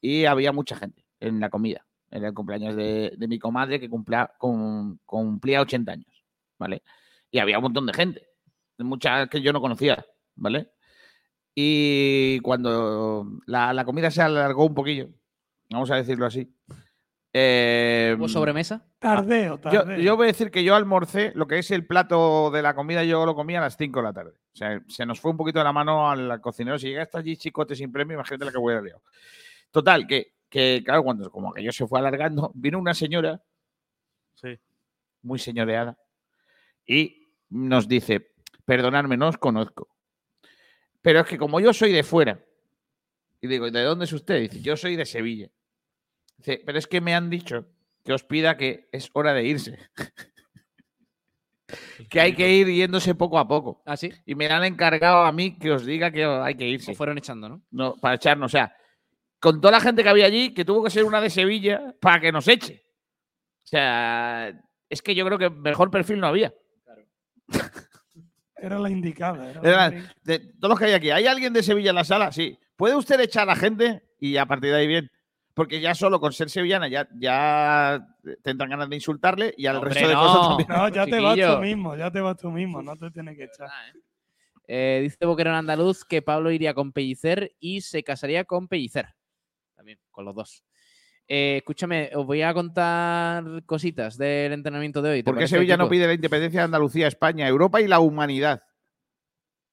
[0.00, 1.84] Y había mucha gente en la comida.
[2.10, 6.24] Era el cumpleaños de, de mi comadre que cumplía, cum- cumplía 80 años,
[6.58, 6.82] ¿vale?
[7.30, 8.28] Y había un montón de gente,
[8.78, 10.04] mucha que yo no conocía,
[10.36, 10.70] ¿vale?
[11.54, 15.08] Y cuando la, la comida se alargó un poquillo,
[15.70, 16.54] vamos a decirlo así.
[17.32, 18.86] eh, ¿Hubo sobremesa?
[18.98, 19.98] Tardeo, yo, tardeo.
[19.98, 23.04] yo voy a decir que yo almorcé, lo que es el plato de la comida,
[23.04, 24.30] yo lo comía a las 5 de la tarde.
[24.52, 26.78] O sea, se nos fue un poquito de la mano al cocinero.
[26.78, 29.00] Si llega hasta allí chicote sin premio, imagínate la que voy a liar.
[29.70, 33.42] Total, que, que claro, cuando como aquello se fue alargando, vino una señora
[34.34, 34.58] Sí.
[35.22, 35.98] muy señoreada
[36.86, 38.32] y nos dice,
[38.64, 39.88] perdonadme, no os conozco.
[41.02, 42.44] Pero es que como yo soy de fuera,
[43.40, 44.40] y digo, ¿de dónde es usted?
[44.40, 45.50] Dice, yo soy de Sevilla.
[46.36, 47.66] Dice, pero es que me han dicho
[48.04, 49.78] que os pida que es hora de irse.
[52.10, 53.82] que hay que ir yéndose poco a poco.
[53.84, 54.10] Ah, sí.
[54.24, 56.86] Y me han encargado a mí que os diga que hay que irse.
[56.86, 57.62] Se fueron echando, ¿no?
[57.70, 58.46] No, para echarnos.
[58.46, 58.74] O sea,
[59.40, 62.20] con toda la gente que había allí, que tuvo que ser una de Sevilla para
[62.20, 62.84] que nos eche.
[63.64, 64.52] O sea,
[64.88, 66.52] es que yo creo que mejor perfil no había.
[68.56, 69.50] Era la indicada.
[69.50, 72.04] Era Era- la de todos los que hay aquí, ¿hay alguien de Sevilla en la
[72.04, 72.32] sala?
[72.32, 72.58] Sí.
[72.76, 74.02] ¿Puede usted echar a la gente?
[74.20, 75.10] Y a partir de ahí bien.
[75.54, 78.06] Porque ya solo con ser sevillana ya, ya
[78.42, 80.20] tendrán ganas de insultarle y al Hombre, resto de no.
[80.22, 80.68] cosas también.
[80.68, 83.44] No, ya te vas tú mismo, ya te vas tú mismo, no te tienes que
[83.44, 83.68] echar.
[84.68, 89.14] Eh, dice Boquerón Andaluz que Pablo iría con Pellicer y se casaría con Pellicer.
[89.88, 90.64] También, con los dos.
[91.26, 95.18] Eh, escúchame, os voy a contar cositas del entrenamiento de hoy.
[95.22, 98.62] ¿te ¿Por qué Sevilla no pide la independencia de Andalucía, España, Europa y la humanidad?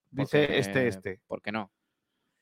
[0.10, 1.20] Dice Porque- este, este.
[1.28, 1.70] ¿Por qué no?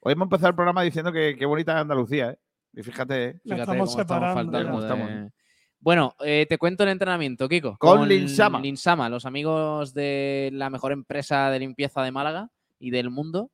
[0.01, 2.37] Hoy hemos empezado el programa diciendo que qué bonita es Andalucía, ¿eh?
[2.73, 3.39] Y fíjate, ¿eh?
[3.43, 4.51] Fíjate estamos cómo estamos separando.
[4.51, 5.09] faltando estamos.
[5.09, 5.31] de-
[5.79, 7.77] Bueno, eh, te cuento el entrenamiento, Kiko.
[7.79, 8.59] Con Linsama.
[8.59, 13.49] Linsama, los amigos de la mejor empresa de limpieza de Málaga y del mundo.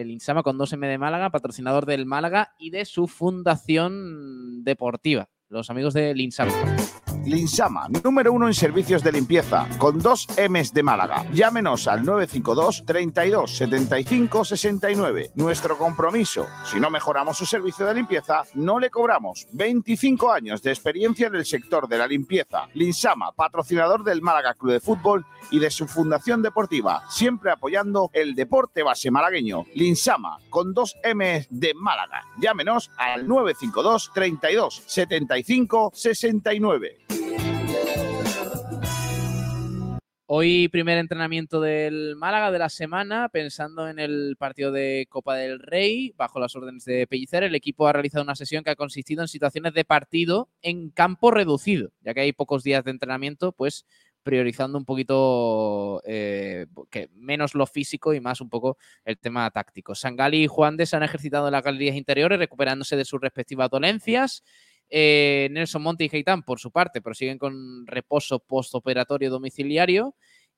[0.00, 5.28] El Linsama con 2M de Málaga, patrocinador del Málaga y de su fundación deportiva.
[5.50, 6.52] Los amigos de Linsama.
[7.24, 11.24] Linsama, número uno en servicios de limpieza, con dos M's de Málaga.
[11.32, 15.30] Llámenos al 952 32 75 69.
[15.36, 19.46] Nuestro compromiso, si no mejoramos su servicio de limpieza, no le cobramos.
[19.52, 22.66] 25 años de experiencia en el sector de la limpieza.
[22.74, 28.34] Linsama, patrocinador del Málaga Club de Fútbol y de su fundación deportiva, siempre apoyando el
[28.34, 29.66] deporte base malagueño.
[29.74, 32.24] Linsama, con dos M's de Málaga.
[32.38, 36.98] Llámenos al 952 32 75 69.
[40.34, 45.60] Hoy primer entrenamiento del Málaga de la semana, pensando en el partido de Copa del
[45.60, 49.20] Rey, bajo las órdenes de Pellicer, el equipo ha realizado una sesión que ha consistido
[49.20, 53.84] en situaciones de partido en campo reducido, ya que hay pocos días de entrenamiento, pues
[54.22, 59.94] priorizando un poquito eh, que menos lo físico y más un poco el tema táctico.
[59.94, 63.68] Sangali y Juan de se han ejercitado en las galerías interiores, recuperándose de sus respectivas
[63.68, 64.42] dolencias.
[64.94, 70.14] Eh, Nelson Monte y Gaitán, por su parte, prosiguen con reposo postoperatorio domiciliario.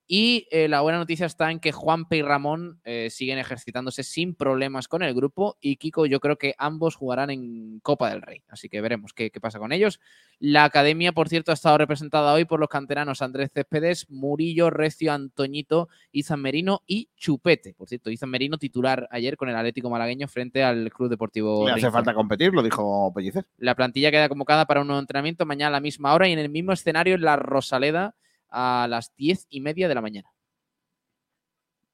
[0.07, 4.35] Y eh, la buena noticia está en que Juanpe y Ramón eh, siguen ejercitándose sin
[4.35, 5.57] problemas con el grupo.
[5.63, 8.43] Y Kiko, yo creo que ambos jugarán en Copa del Rey.
[8.49, 10.01] Así que veremos qué, qué pasa con ellos.
[10.39, 15.11] La academia, por cierto, ha estado representada hoy por los canteranos Andrés Céspedes, Murillo, Recio,
[15.11, 17.73] Antoñito, Izan Merino y Chupete.
[17.73, 21.73] Por cierto, Izan Merino titular ayer con el Atlético Malagueño frente al Club Deportivo Le
[21.73, 21.93] hace Rincón.
[21.93, 23.47] falta competir, lo dijo Pellicer.
[23.57, 26.39] La plantilla queda convocada para un nuevo entrenamiento mañana a la misma hora y en
[26.39, 28.15] el mismo escenario en la Rosaleda
[28.55, 30.31] a las diez y media de la mañana.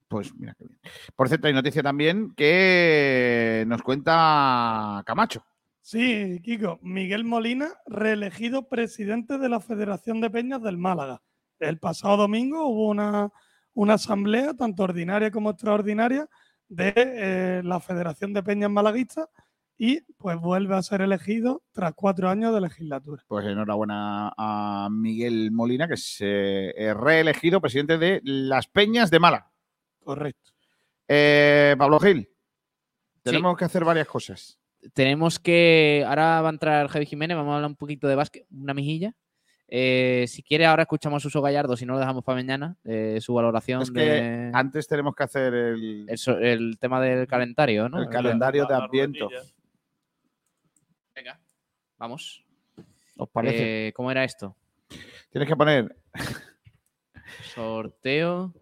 [0.09, 0.81] Pues mira qué bien.
[1.17, 5.45] Por cierto, hay noticia también que nos cuenta Camacho.
[5.81, 6.79] Sí, Kiko.
[6.83, 11.23] Miguel Molina, reelegido presidente de la Federación de Peñas del Málaga.
[11.59, 13.31] El pasado domingo hubo una,
[13.73, 16.29] una asamblea, tanto ordinaria como extraordinaria,
[16.69, 19.29] de eh, la Federación de Peñas Malaguistas
[19.83, 23.25] y pues vuelve a ser elegido tras cuatro años de legislatura.
[23.27, 29.51] Pues enhorabuena a Miguel Molina, que se eh, reelegido presidente de las Peñas de Málaga.
[30.05, 30.51] Correcto.
[31.09, 32.29] Eh, Pablo Gil,
[33.23, 34.59] tenemos que hacer varias cosas.
[34.93, 36.05] Tenemos que.
[36.07, 39.15] Ahora va a entrar Javi Jiménez, vamos a hablar un poquito de básquet, una mijilla.
[39.67, 43.19] Eh, si quiere, ahora escuchamos a Uso Gallardo, si no lo dejamos para mañana, eh,
[43.23, 47.89] su valoración Es que de- antes tenemos que hacer el, el, el tema del calendario,
[47.89, 48.03] ¿no?
[48.03, 49.29] el calendario de Adviento.
[51.23, 51.39] Venga,
[51.99, 52.43] vamos.
[53.19, 53.89] ¿Os parece?
[53.89, 54.57] Eh, ¿Cómo era esto?
[55.31, 55.95] Tienes que poner
[57.55, 58.55] Sorteo.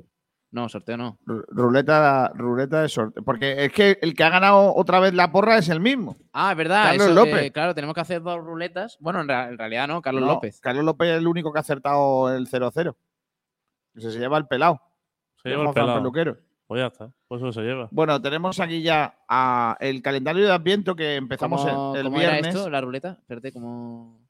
[0.50, 1.18] No, sorteo no.
[1.24, 3.22] ru- ruleta, ruleta de sorteo.
[3.22, 6.16] Porque es que el que ha ganado otra vez la porra es el mismo.
[6.32, 6.84] Ah, es verdad.
[6.86, 7.42] Carlos eso, López.
[7.44, 8.96] eh, claro, tenemos que hacer dos ruletas.
[8.98, 10.60] Bueno, en, ra- en realidad no, Carlos No, López.
[10.60, 12.96] Carlos López es el único que ha acertado el 0-0.
[13.94, 14.80] Ese se lleva el pelado.
[15.42, 15.98] Se lleva el pelado.
[15.98, 16.38] Peluquero.
[16.68, 17.88] Pues ya está, pues eso se lleva.
[17.90, 22.20] Bueno, tenemos aquí ya a el calendario de Adviento que empezamos ¿Cómo, el, el cómo
[22.20, 22.54] era viernes.
[22.54, 23.16] esto, la ruleta?
[23.18, 24.20] Espérate, ¿cómo.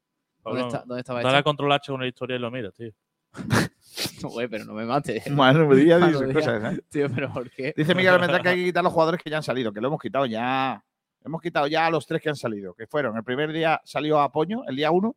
[0.44, 2.92] ¿Dónde, está- dónde estaba Dale a control H con la historia y lo mira, tío.
[4.22, 5.28] No, güey, pero no me mates.
[5.32, 6.82] Madre mía, Madre dice cosas, ¿eh?
[6.88, 7.74] Tío, pero ¿por qué?
[7.76, 9.88] Dice Miguel Almendral que hay que quitar los jugadores que ya han salido, que lo
[9.88, 10.84] hemos quitado ya.
[11.24, 13.16] Hemos quitado ya a los tres que han salido, que fueron.
[13.16, 15.16] El primer día salió Apoño, el día uno.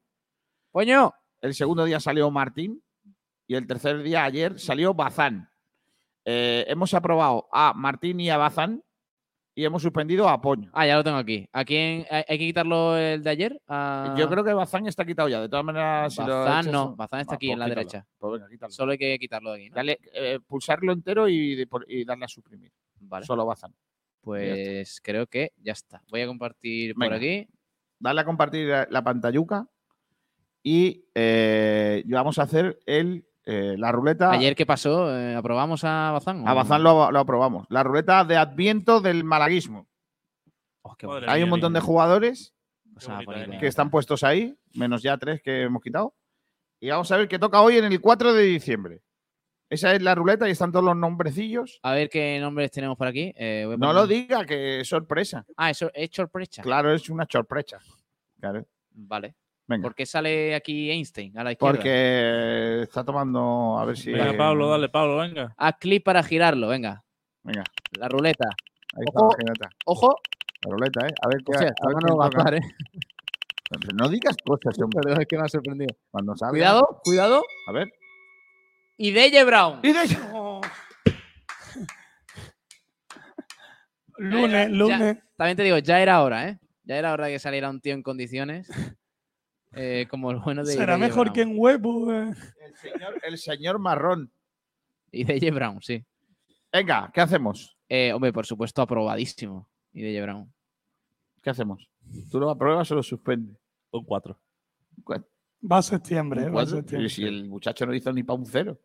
[0.72, 1.14] ¡Poño!
[1.42, 2.82] El segundo día salió Martín.
[3.46, 5.51] Y el tercer día, ayer, salió Bazán.
[6.26, 8.84] Eh, hemos aprobado a Martín y a Bazán.
[9.54, 10.70] Y hemos suspendido a Apoño.
[10.74, 11.46] Ah, ya lo tengo aquí.
[11.52, 13.62] ¿A quién hay, hay que quitarlo el de ayer?
[13.68, 15.42] A- Yo creo que Bazán está quitado ya.
[15.42, 17.80] De todas maneras, si Bazán no, Bazán está Ah, aquí pues en la quítalo.
[17.82, 18.08] derecha.
[18.18, 18.70] Pues venga.
[18.70, 19.76] Solo hay que quitarlo de aquí, ¿no?
[19.76, 21.66] Dale, eh, pulsarlo entero y,
[22.06, 22.72] darle a suprimir.
[23.02, 23.26] Vale.
[23.26, 23.76] Solo Bazán.
[24.22, 26.02] Pues creo que ya está.
[26.10, 27.46] Voy a compartir por aquí.
[28.00, 29.68] Dale a compartir la, la pantalluca.
[30.64, 34.32] Y eh, y vamos a hacer el, eh, la ruleta.
[34.32, 35.16] Ayer, ¿qué pasó?
[35.18, 36.44] Eh, ¿Aprobamos a Bazán?
[36.44, 36.54] o A?
[36.54, 37.66] Bazán lo, lo aprobamos.
[37.70, 39.88] La ruleta de Adviento del malaguismo.
[40.84, 41.08] Oh, qué.
[41.28, 42.54] Hay un mía, montón de jugadores
[43.26, 43.58] bonita, eh.
[43.60, 46.16] que están puestos ahí, menos ya tres que hemos quitado.
[46.80, 49.02] Y vamos a ver qué toca hoy en el 4 de diciembre.
[49.70, 51.80] Esa es la ruleta y están todos los nombrecillos.
[51.84, 53.32] A ver qué nombres tenemos por aquí.
[53.38, 55.46] Eh, No poner- lo diga, que es sorpresa.
[55.56, 56.62] Ah, eso es sorpresa.
[56.62, 57.80] Claro, es una sorpresa.
[58.40, 58.66] Claro.
[58.90, 59.36] Vale.
[59.68, 59.84] Venga.
[59.84, 61.74] ¿Por qué sale aquí Einstein a la izquierda?
[61.76, 63.78] Porque está tomando.
[63.80, 64.12] A ver si.
[64.12, 65.54] Venga, Pablo, dale, Pablo, venga.
[65.58, 67.04] Haz clic para girarlo, venga.
[67.44, 67.64] Venga,
[67.98, 68.48] La ruleta.
[68.96, 69.30] ahí está Ojo.
[69.38, 69.70] la ruleta.
[69.86, 70.16] Ojo.
[70.66, 71.14] La ruleta, ¿eh?
[71.22, 71.58] A ver qué.
[71.58, 72.62] A ver va a ¿eh?
[73.96, 75.00] No digas cosas, hombre.
[75.02, 75.96] Perdón, es que me ha sorprendido.
[76.12, 76.52] Cuando salga.
[76.52, 77.44] Cuidado, cuidado.
[77.68, 77.90] A ver.
[78.98, 79.80] Y Deye Brown.
[79.84, 80.62] Y de- Oh.
[84.18, 85.18] lunes, Ya- lunes.
[85.38, 86.60] también te digo, ya era hora, ¿eh?
[86.84, 88.68] Ya era hora de que saliera un tío en condiciones.
[89.74, 91.34] Eh, como el bueno de Será mejor Brown.
[91.34, 92.14] que en huevo.
[92.14, 92.34] eh.
[92.66, 94.32] El señor, el señor marrón.
[95.12, 96.04] Y DJ Brown, sí.
[96.72, 97.78] Venga, ¿qué hacemos?
[97.90, 99.68] Eh, hombre, por supuesto, aprobadísimo.
[99.94, 100.54] Y DJ Brown.
[101.42, 101.90] ¿Qué hacemos?
[102.30, 103.58] ¿Tú lo apruebas o lo suspendes?
[103.92, 104.40] Un 4.
[105.70, 106.78] Va a septiembre, eh, va a ¿Cuatro?
[106.78, 107.06] septiembre.
[107.08, 108.80] Y si el muchacho no hizo ni para un cero.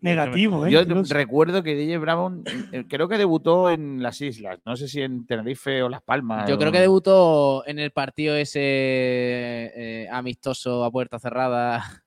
[0.00, 0.70] Negativo, ¿eh?
[0.70, 1.14] Yo Incluso.
[1.14, 4.58] recuerdo que DJ Brown eh, creo que debutó en las islas.
[4.64, 6.48] No sé si en Tenerife o Las Palmas.
[6.48, 11.82] Yo creo que debutó en el partido ese eh, amistoso a puerta cerrada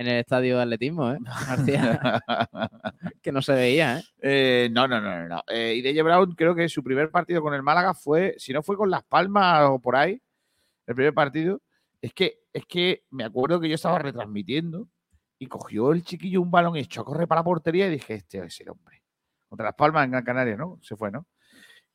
[0.00, 1.18] en el estadio de atletismo, ¿eh?
[1.46, 2.22] García,
[3.22, 4.02] que no se veía, ¿eh?
[4.22, 5.28] Eh, no, no, no, no.
[5.28, 5.42] no.
[5.48, 8.62] Eh, y DJ Brown creo que su primer partido con el Málaga fue, si no
[8.62, 10.20] fue con Las Palmas o por ahí,
[10.86, 11.60] el primer partido,
[12.00, 14.88] es que, es que me acuerdo que yo estaba retransmitiendo
[15.40, 18.14] y cogió el chiquillo un balón y echó a correr para la portería y dije,
[18.14, 19.02] este es el hombre.
[19.48, 20.78] Contra Las Palmas en Gran Canaria, ¿no?
[20.82, 21.26] Se fue, ¿no?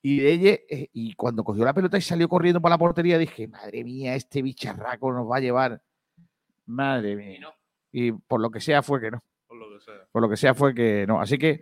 [0.01, 3.19] Y de ella, eh, y cuando cogió la pelota y salió corriendo para la portería,
[3.19, 5.81] dije, madre mía, este bicharraco nos va a llevar.
[6.65, 7.47] Madre mía.
[7.91, 9.23] Y por lo que sea fue que no.
[9.47, 10.07] Por lo que sea.
[10.11, 11.21] Por lo que sea fue que no.
[11.21, 11.61] Así que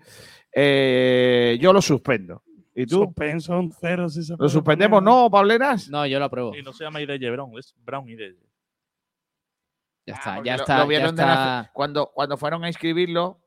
[0.54, 2.44] eh, yo lo suspendo.
[2.74, 3.04] ¿Y tú?
[3.04, 5.02] Suspenso un cero si se ¿Lo suspendemos?
[5.02, 5.14] poner.
[5.14, 5.90] ¿No, Pableras?
[5.90, 6.56] No, yo lo apruebo.
[6.56, 8.53] Y no se llama IDJ Brown, es Brown IDJ.
[10.06, 10.78] Ya está, Porque ya lo- está.
[10.78, 11.72] lo ya vieron de la- está.
[11.74, 13.40] cuando, cuando fueron a inscribirlo,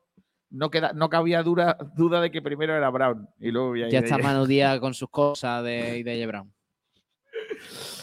[0.49, 3.29] no, queda, no cabía dura, duda de que primero era Brown.
[3.39, 6.51] Y luego ya, está Manu Díaz con sus cosas de DJ Brown.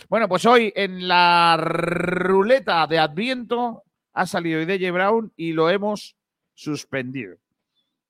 [0.09, 3.83] Bueno, pues hoy en la ruleta de Adviento
[4.13, 6.17] ha salido IDJ Brown y lo hemos
[6.53, 7.37] suspendido.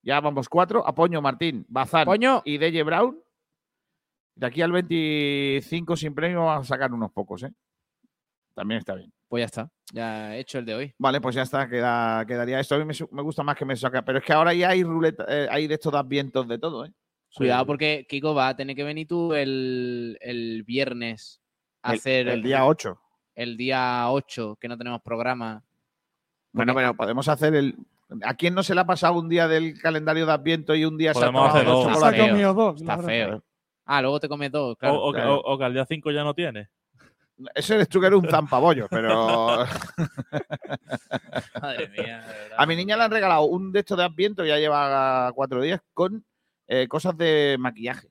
[0.03, 0.87] Ya vamos cuatro.
[0.87, 2.43] Apoño Martín, Bazán Poño.
[2.45, 3.19] y DJ Brown.
[4.35, 7.53] De aquí al 25 sin premio vamos a sacar unos pocos, ¿eh?
[8.55, 9.13] También está bien.
[9.35, 9.71] Pues ya está.
[9.93, 10.95] Ya he hecho el de hoy.
[10.97, 12.77] Vale, pues ya está, queda, quedaría esto.
[12.77, 15.25] A mí me, gusta más que me saca, pero es que ahora ya hay ruleta,
[15.29, 16.93] eh, hay de estos de Advientos de todo, ¿eh?
[17.35, 21.41] Cuidado porque Kiko va a tener que venir tú el, el viernes
[21.83, 22.97] a El- hacer el día 8.
[23.35, 25.65] El día 8, que no tenemos programa.
[26.53, 27.75] Bueno, pero podemos hacer el.
[28.23, 30.97] ¿A quién no se le ha pasado un día del calendario de Adviento y un
[30.97, 31.67] día se ha Podemos tomado hacer
[32.55, 32.77] dos.
[32.81, 33.03] Está claro.
[33.09, 33.45] feo.
[33.85, 35.03] Ah, luego te comes dos, claro.
[35.03, 35.41] o, claro.
[35.41, 36.69] o- o que al día 5 ya no tiene.
[37.55, 39.59] Ese eres tú que eres un zampabollo, pero.
[41.61, 42.57] Madre mía, de verdad.
[42.59, 45.81] A mi niña le han regalado un de estos de Adviento, ya lleva cuatro días,
[45.93, 46.25] con
[46.67, 48.09] eh, cosas de maquillaje.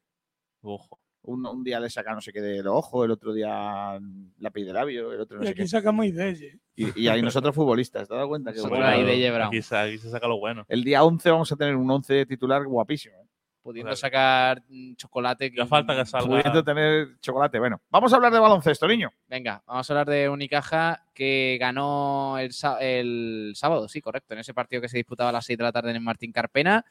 [0.61, 0.99] Ojo.
[1.25, 3.97] Un, un día le saca no sé qué de los ojos, el otro día
[4.39, 5.67] lápiz de labio, el otro no Y sé aquí qué.
[5.69, 6.37] sacamos ideas.
[6.75, 8.51] Y, y ahí nosotros futbolistas, ¿te has dado cuenta?
[8.51, 9.47] Que bueno, ahí de Brown.
[9.47, 10.65] Aquí se, aquí se saca lo bueno.
[10.67, 13.15] El día 11 vamos a tener un 11 titular guapísimo.
[13.15, 13.27] ¿eh?
[13.63, 13.95] Pudiendo Claro.
[13.95, 15.51] sacar mm, chocolate.
[15.55, 16.27] Ya falta que salga.
[16.27, 17.59] Pudiendo tener chocolate.
[17.59, 19.09] Bueno, vamos a hablar de baloncesto, niño.
[19.27, 24.53] Venga, vamos a hablar de Unicaja que ganó el, el sábado, sí, correcto, en ese
[24.53, 26.85] partido que se disputaba a las 6 de la tarde en el Martín Carpena.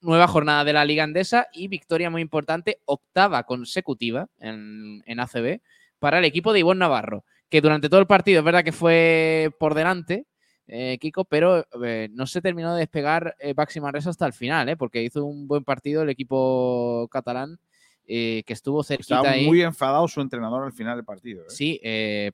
[0.00, 5.60] Nueva jornada de la Liga Andesa y victoria muy importante, octava consecutiva en, en ACB
[5.98, 9.50] para el equipo de Ivonne Navarro, que durante todo el partido es verdad que fue
[9.58, 10.26] por delante,
[10.66, 14.68] eh, Kiko, pero eh, no se terminó de despegar eh, Baxi Manresa hasta el final,
[14.68, 17.58] eh, porque hizo un buen partido el equipo catalán
[18.06, 19.46] eh, que estuvo cerquita Estaba ahí.
[19.46, 21.44] muy enfadado su entrenador al final del partido.
[21.48, 21.80] Sí,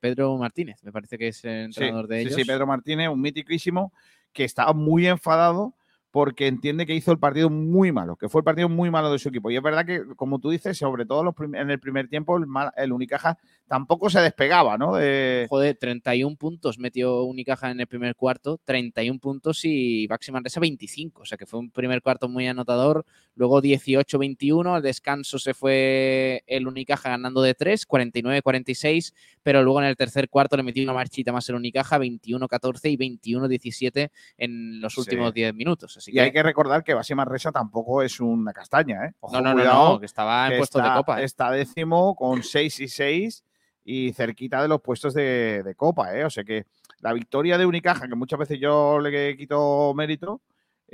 [0.00, 2.34] Pedro Martínez, me parece que es el Sí, entrenador de sí, ellos.
[2.36, 3.92] sí, Pedro Martínez, un miticísimo,
[4.32, 5.74] que estaba muy enfadado
[6.10, 9.18] porque entiende que hizo el partido muy malo, que fue el partido muy malo de
[9.18, 9.50] su equipo.
[9.50, 12.38] Y es verdad que, como tú dices, sobre todo en el primer tiempo,
[12.76, 13.38] el Unicaja
[13.68, 14.94] tampoco se despegaba, ¿no?
[14.96, 20.58] De- Joder, 31 puntos metió Unicaja en el primer cuarto, 31 puntos y Baxi Manresa
[20.58, 21.22] 25.
[21.22, 23.04] O sea que fue un primer cuarto muy anotador.
[23.40, 29.86] Luego 18-21, al descanso se fue el Unicaja ganando de 3, 49-46, pero luego en
[29.86, 34.98] el tercer cuarto le metió una marchita más el Unicaja, 21-14 y 21-17 en los
[34.98, 35.96] últimos 10 minutos.
[35.96, 39.12] Así y hay que recordar que Basi Manresa tampoco es una castaña, ¿eh?
[39.20, 41.22] Ojo, no, no, no, cuidado, no, que estaba en que puestos de está- copa.
[41.22, 41.24] ¿eh?
[41.24, 43.44] Está décimo con 6 y 6
[43.86, 46.26] y cerquita de los puestos de, de copa, ¿eh?
[46.26, 46.66] O sea que
[46.98, 50.42] la victoria de Unicaja, que muchas veces yo le quito mérito,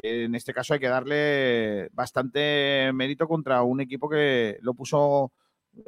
[0.02, 5.32] en este caso hay que darle bastante mérito contra un equipo que lo puso
[5.76, 5.82] eh,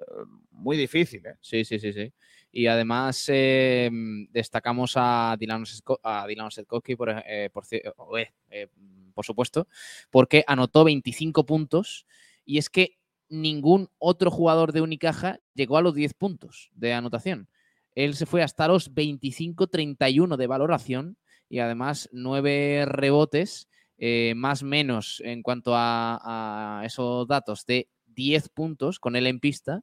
[0.51, 1.35] muy difícil, ¿eh?
[1.41, 2.13] Sí, sí, sí, sí.
[2.51, 3.91] Y además eh,
[4.31, 5.65] destacamos a Dylan,
[6.03, 8.69] a Dylan Setkowski, por, eh, por, eh,
[9.15, 9.69] por supuesto,
[10.11, 12.07] porque anotó 25 puntos
[12.45, 12.99] y es que
[13.29, 17.49] ningún otro jugador de Unicaja llegó a los 10 puntos de anotación.
[17.95, 21.19] Él se fue hasta los 25-31 de valoración
[21.49, 23.69] y además 9 rebotes,
[23.99, 29.83] eh, más menos en cuanto a, esos datos de 10 puntos con él en pista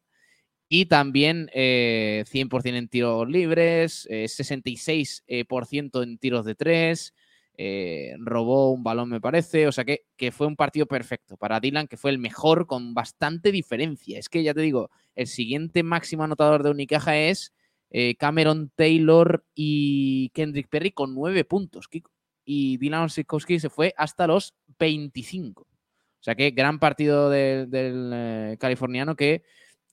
[0.67, 7.13] y también eh, 100% en tiros libres, eh, 66% en tiros de 3,
[7.57, 9.67] eh, robó un balón, me parece.
[9.67, 12.93] O sea que, que fue un partido perfecto para Dylan, que fue el mejor con
[12.93, 14.19] bastante diferencia.
[14.19, 17.53] Es que ya te digo, el siguiente máximo anotador de Unicaja es
[17.89, 22.11] eh, Cameron Taylor y Kendrick Perry con nueve puntos, Kiko.
[22.45, 25.63] Y Dylan Osikowski se fue hasta los 25.
[25.63, 29.43] O sea que gran partido de- del eh, californiano que,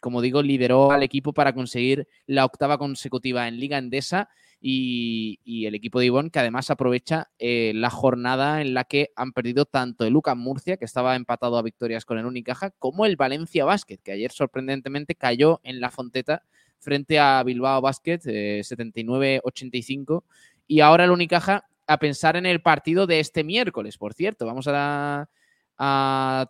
[0.00, 4.28] como digo, lideró al equipo para conseguir la octava consecutiva en Liga Endesa
[4.64, 9.32] y, el equipo de Ivonne que además aprovecha eh, la jornada en la que han
[9.32, 13.16] perdido tanto el Lucas Murcia, que estaba empatado a victorias con el Unicaja, como el
[13.16, 16.44] Valencia Basket, que ayer sorprendentemente cayó en la Fonteta
[16.78, 20.24] frente a Bilbao Basket, eh, 79-85.
[20.66, 24.46] Y ahora el Unicaja a pensar en el partido de este miércoles, por cierto.
[24.46, 25.28] Vamos a,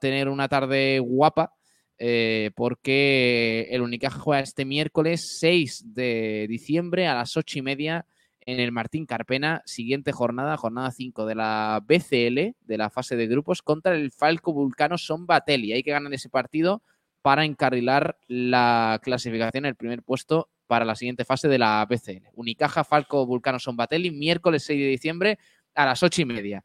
[0.00, 1.54] tener una tarde guapa
[1.96, 8.06] eh, porque el Unicaja juega este miércoles 6 de diciembre a las 8 y media
[8.40, 9.62] en el Martín Carpena.
[9.64, 14.52] Siguiente jornada, jornada 5 de la BCL, de la fase de grupos, contra el Falco
[14.52, 15.72] Vulcano Son Batelli.
[15.72, 16.82] Hay que ganar ese partido
[17.22, 22.30] para encarrilar la clasificación, el primer puesto para la siguiente fase de la BCL.
[22.32, 25.38] Unicaja, Falco, Vulcano, Son Batelli, miércoles 6 de diciembre
[25.74, 26.64] a las 8 y media.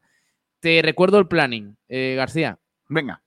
[0.60, 2.58] Te recuerdo el planning, eh, García.
[2.88, 3.22] Venga.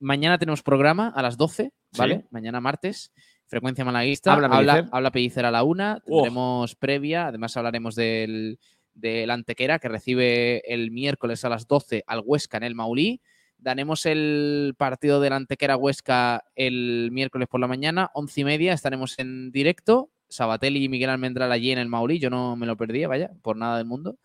[0.00, 2.16] Mañana tenemos programa a las 12, ¿vale?
[2.16, 2.26] Sí.
[2.32, 3.12] Mañana martes.
[3.46, 4.32] Frecuencia malaguista.
[4.32, 4.90] Habla habla, Pellicer.
[4.92, 6.02] habla Pellicer a la una.
[6.08, 6.16] Oh.
[6.16, 7.28] Tendremos previa.
[7.28, 8.58] Además, hablaremos del,
[8.92, 13.20] del Antequera, que recibe el miércoles a las 12 al Huesca en el Maulí.
[13.56, 18.72] Daremos el partido del Antequera Huesca el miércoles por la mañana, once y media.
[18.72, 20.10] Estaremos en directo.
[20.34, 22.18] Sabatelli y Miguel Almendral allí en el Maulí.
[22.18, 24.18] Yo no me lo perdía, vaya, por nada del mundo.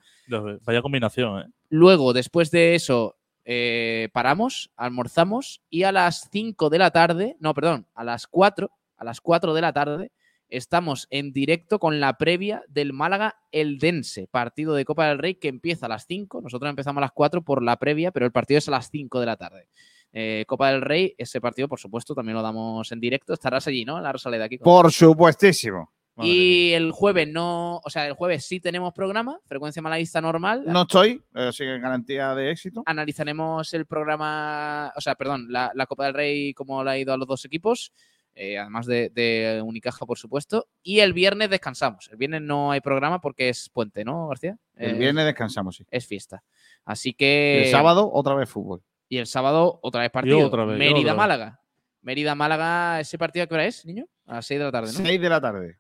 [0.66, 1.46] Vaya combinación, ¿eh?
[1.70, 3.16] Luego, después de eso,
[3.46, 8.72] eh, paramos, almorzamos y a las 5 de la tarde, no, perdón, a las 4,
[8.98, 10.12] a las 4 de la tarde,
[10.50, 15.48] estamos en directo con la previa del Málaga Eldense, partido de Copa del Rey que
[15.48, 16.42] empieza a las 5.
[16.42, 19.20] Nosotros empezamos a las 4 por la previa, pero el partido es a las 5
[19.20, 19.68] de la tarde.
[20.12, 23.34] Eh, Copa del Rey, ese partido, por supuesto, también lo damos en directo.
[23.34, 23.98] Estarás allí, ¿no?
[23.98, 24.58] En la Rosaleda aquí.
[24.58, 25.92] Por supuestísimo.
[26.26, 30.64] Y el jueves no, o sea, el jueves sí tenemos programa, frecuencia malaguista normal.
[30.66, 32.84] No estoy, así que garantía de éxito.
[32.86, 37.14] Analizaremos el programa, o sea, perdón, la, la Copa del Rey, cómo le ha ido
[37.14, 37.92] a los dos equipos,
[38.36, 40.68] eh, además de, de Unicaja, por supuesto.
[40.84, 42.10] Y el viernes descansamos.
[42.12, 44.58] El viernes no hay programa porque es puente, ¿no, García?
[44.76, 45.86] El Eh, viernes descansamos, sí.
[45.92, 46.44] Es fiesta.
[46.86, 47.64] Así que.
[47.66, 48.82] el sábado, otra vez fútbol.
[49.10, 50.46] Y el sábado, otra vez partido.
[50.46, 50.94] otra vez, y otra vez.
[50.94, 51.60] Mérida-Málaga.
[52.02, 54.06] Mérida-Málaga, ¿ese partido a qué hora es, niño?
[54.26, 55.00] A las 6 de la tarde, ¿no?
[55.00, 55.78] 6 de la tarde.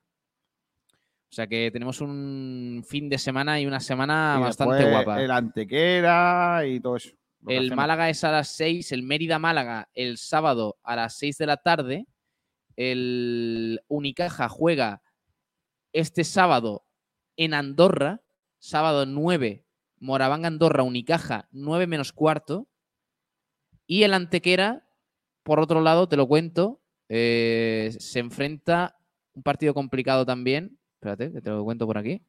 [1.31, 5.21] O sea que tenemos un fin de semana y una semana Y bastante guapa.
[5.21, 7.11] El Antequera y todo eso.
[7.47, 7.75] El.
[7.75, 11.57] Málaga es a las 6, el Mérida Málaga el sábado a las 6 de la
[11.57, 12.07] tarde.
[12.75, 15.03] El Unicaja juega
[15.93, 16.85] este sábado
[17.37, 18.21] en Andorra,
[18.57, 19.65] sábado 9,
[19.99, 22.67] Moraván Andorra, Unicaja 9 menos cuarto.
[23.85, 24.87] Y el Antequera,
[25.43, 28.97] por otro lado, te lo cuento, eh, se enfrenta
[29.33, 30.78] un partido complicado también.
[30.99, 32.21] Espérate, que te lo cuento por aquí.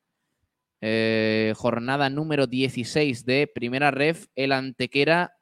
[0.80, 4.26] Eh, jornada número 16 de Primera Ref.
[4.36, 5.34] El Antequera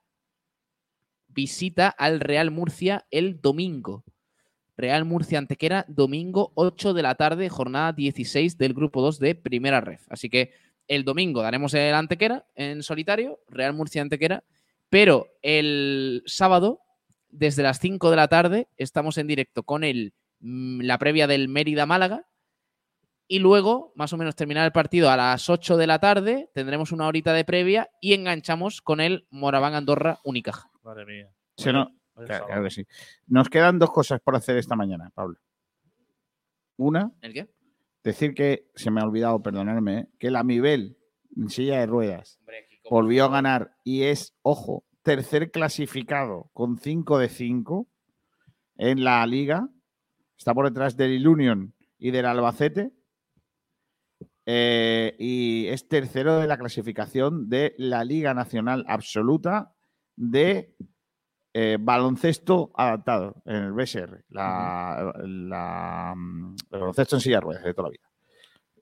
[1.28, 4.02] visita al Real Murcia el domingo.
[4.78, 9.82] Real Murcia Antequera, domingo 8 de la tarde, jornada 16 del grupo 2 de Primera
[9.82, 10.06] Ref.
[10.08, 10.52] Así que
[10.86, 14.42] el domingo daremos el Antequera en solitario, Real Murcia Antequera,
[14.88, 16.80] pero el sábado,
[17.28, 21.48] desde las 5 de la tarde, estamos en directo con el, mm, la previa del
[21.48, 22.24] Mérida Málaga.
[23.30, 26.92] Y luego, más o menos terminar el partido a las 8 de la tarde, tendremos
[26.92, 30.70] una horita de previa y enganchamos con el Moraván Andorra Unicaja.
[30.82, 31.30] Madre mía.
[31.56, 32.86] Se no- claro, claro que sí.
[33.26, 35.38] Nos quedan dos cosas por hacer esta mañana, Pablo.
[36.76, 37.48] Una, ¿El qué?
[38.02, 40.08] decir que se me ha olvidado, perdonarme, ¿eh?
[40.18, 40.96] que la Mibel
[41.36, 42.38] en silla de ruedas
[42.88, 47.86] volvió a ganar y es, ojo, tercer clasificado con 5 de 5
[48.76, 49.68] en la liga.
[50.38, 52.92] Está por detrás del Union y del Albacete.
[54.50, 59.74] Eh, y es tercero de la clasificación de la Liga Nacional Absoluta
[60.16, 60.74] de
[61.52, 65.12] eh, baloncesto adaptado en el BSR, la,
[66.16, 68.08] mm, el baloncesto en silla ruedas de toda la vida.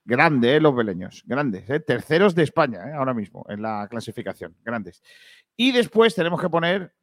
[0.04, 5.02] Grande, eh, los beleños, grandes, terceros de España ahora mismo en la clasificación, grandes.
[5.56, 6.94] Y después tenemos que poner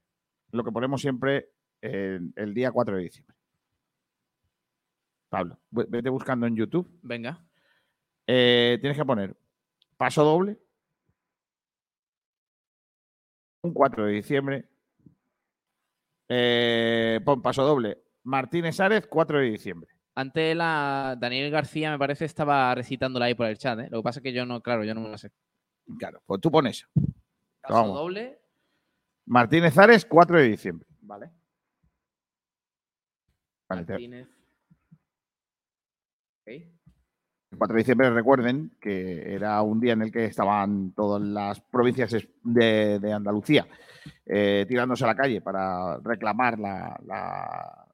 [0.51, 1.49] lo que ponemos siempre
[1.81, 3.35] el, el día 4 de diciembre.
[5.27, 6.87] Pablo, ve- vete buscando en YouTube.
[7.01, 7.43] Venga.
[8.27, 9.35] Eh, tienes que poner
[9.97, 10.57] paso doble.
[13.63, 14.69] Un 4 de diciembre.
[16.29, 18.01] Eh, pon paso doble.
[18.23, 19.89] Martínez Árez, 4 de diciembre.
[20.15, 23.79] Antes la Daniel García, me parece, estaba recitándola ahí por el chat.
[23.79, 23.87] ¿eh?
[23.89, 25.31] Lo que pasa es que yo no, claro, yo no me la sé.
[25.97, 26.87] Claro, pues tú pones.
[27.67, 27.93] Vamos.
[27.95, 28.39] doble.
[29.25, 30.87] Martínez Ares, 4 de diciembre.
[31.01, 31.31] Vale.
[33.69, 34.27] Vale, te- Martínez.
[37.53, 41.61] El 4 de diciembre, recuerden que era un día en el que estaban todas las
[41.61, 42.11] provincias
[42.43, 43.67] de, de Andalucía
[44.25, 47.85] eh, tirándose a la calle para reclamar la,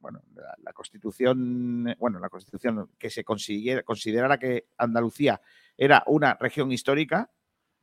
[0.00, 0.20] bueno,
[0.64, 5.40] la, constitución, bueno, la constitución que se consiguiera, considerara que Andalucía
[5.76, 7.30] era una región histórica.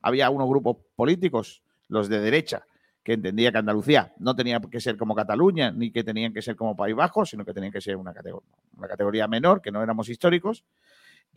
[0.02, 2.66] Había unos grupos políticos, los de derecha,
[3.02, 6.56] que entendía que Andalucía no tenía que ser como Cataluña, ni que tenían que ser
[6.56, 8.42] como País Bajo, sino que tenían que ser una, catego-
[8.76, 10.62] una categoría menor, que no éramos históricos.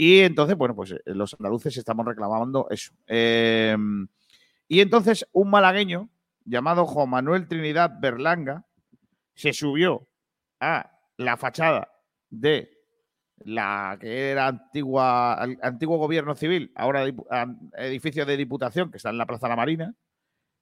[0.01, 2.93] Y entonces, bueno, pues eh, los andaluces estamos reclamando eso.
[3.05, 3.75] Eh,
[4.69, 6.09] y entonces un malagueño
[6.45, 8.65] llamado Juan Manuel Trinidad Berlanga
[9.35, 10.07] se subió
[10.61, 11.91] a la fachada
[12.29, 12.71] de
[13.39, 17.05] la que era antigua, antiguo gobierno civil, ahora
[17.77, 19.95] edificio de diputación que está en la Plaza de la Marina,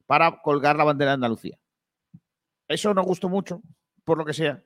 [0.07, 1.59] para colgar la bandera de Andalucía.
[2.67, 3.61] Eso nos gustó mucho,
[4.03, 4.63] por lo que sea.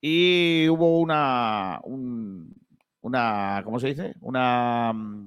[0.00, 2.54] Y hubo una, un-
[3.00, 4.14] una, ¿cómo se dice?
[4.20, 5.26] Una, mm,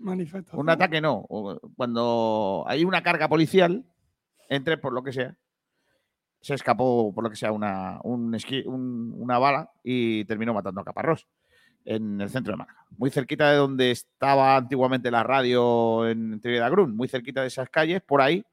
[0.00, 0.60] Manifestación.
[0.60, 1.26] un ataque no.
[1.76, 3.84] Cuando hay una carga policial,
[4.48, 5.36] entre por lo que sea,
[6.40, 10.80] se escapó por lo que sea una, un esqui- un- una bala y terminó matando
[10.80, 11.26] a Caparrós
[11.84, 12.84] en el centro de Málaga.
[12.96, 18.00] Muy cerquita de donde estaba antiguamente la radio en Grun, muy cerquita de esas calles,
[18.02, 18.44] por ahí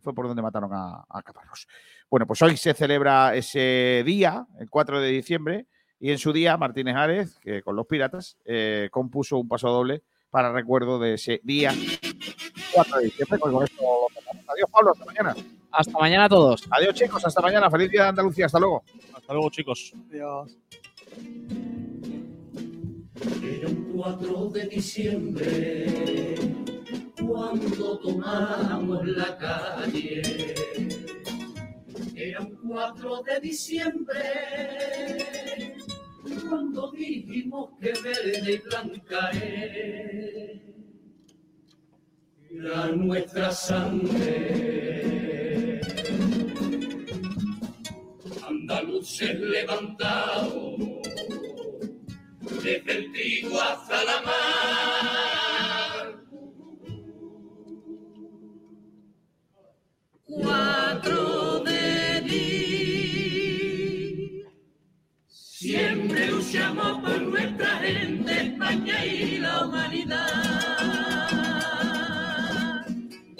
[0.00, 1.66] fue por donde mataron a, a Caparrós.
[2.10, 5.66] Bueno, pues hoy se celebra ese día, el 4 de diciembre,
[6.00, 10.02] y en su día Martínez Ares, que con los piratas, eh, compuso un paso doble
[10.30, 11.72] para recuerdo de ese día
[12.72, 13.38] 4 de diciembre.
[13.38, 13.84] Pues con esto.
[14.48, 15.36] Adiós, Pablo, hasta mañana.
[15.70, 16.66] Hasta mañana a todos.
[16.70, 17.70] Adiós, chicos, hasta mañana.
[17.70, 18.82] Feliz día de Andalucía, hasta luego.
[19.12, 19.92] Hasta luego, chicos.
[20.08, 20.56] Adiós.
[23.42, 26.34] Era un 4 de diciembre
[27.26, 30.54] cuando tomamos la calle.
[32.16, 34.20] Era un 4 de diciembre
[36.48, 39.30] cuando dijimos que verde y blanca
[42.50, 45.00] era nuestra sangre.
[48.46, 50.74] Andaluces levantados
[52.62, 54.40] desde el trigo hasta la mar.
[60.26, 61.79] Cuatro de
[66.52, 71.29] luchamos por nuestra gente, España y la humanidad.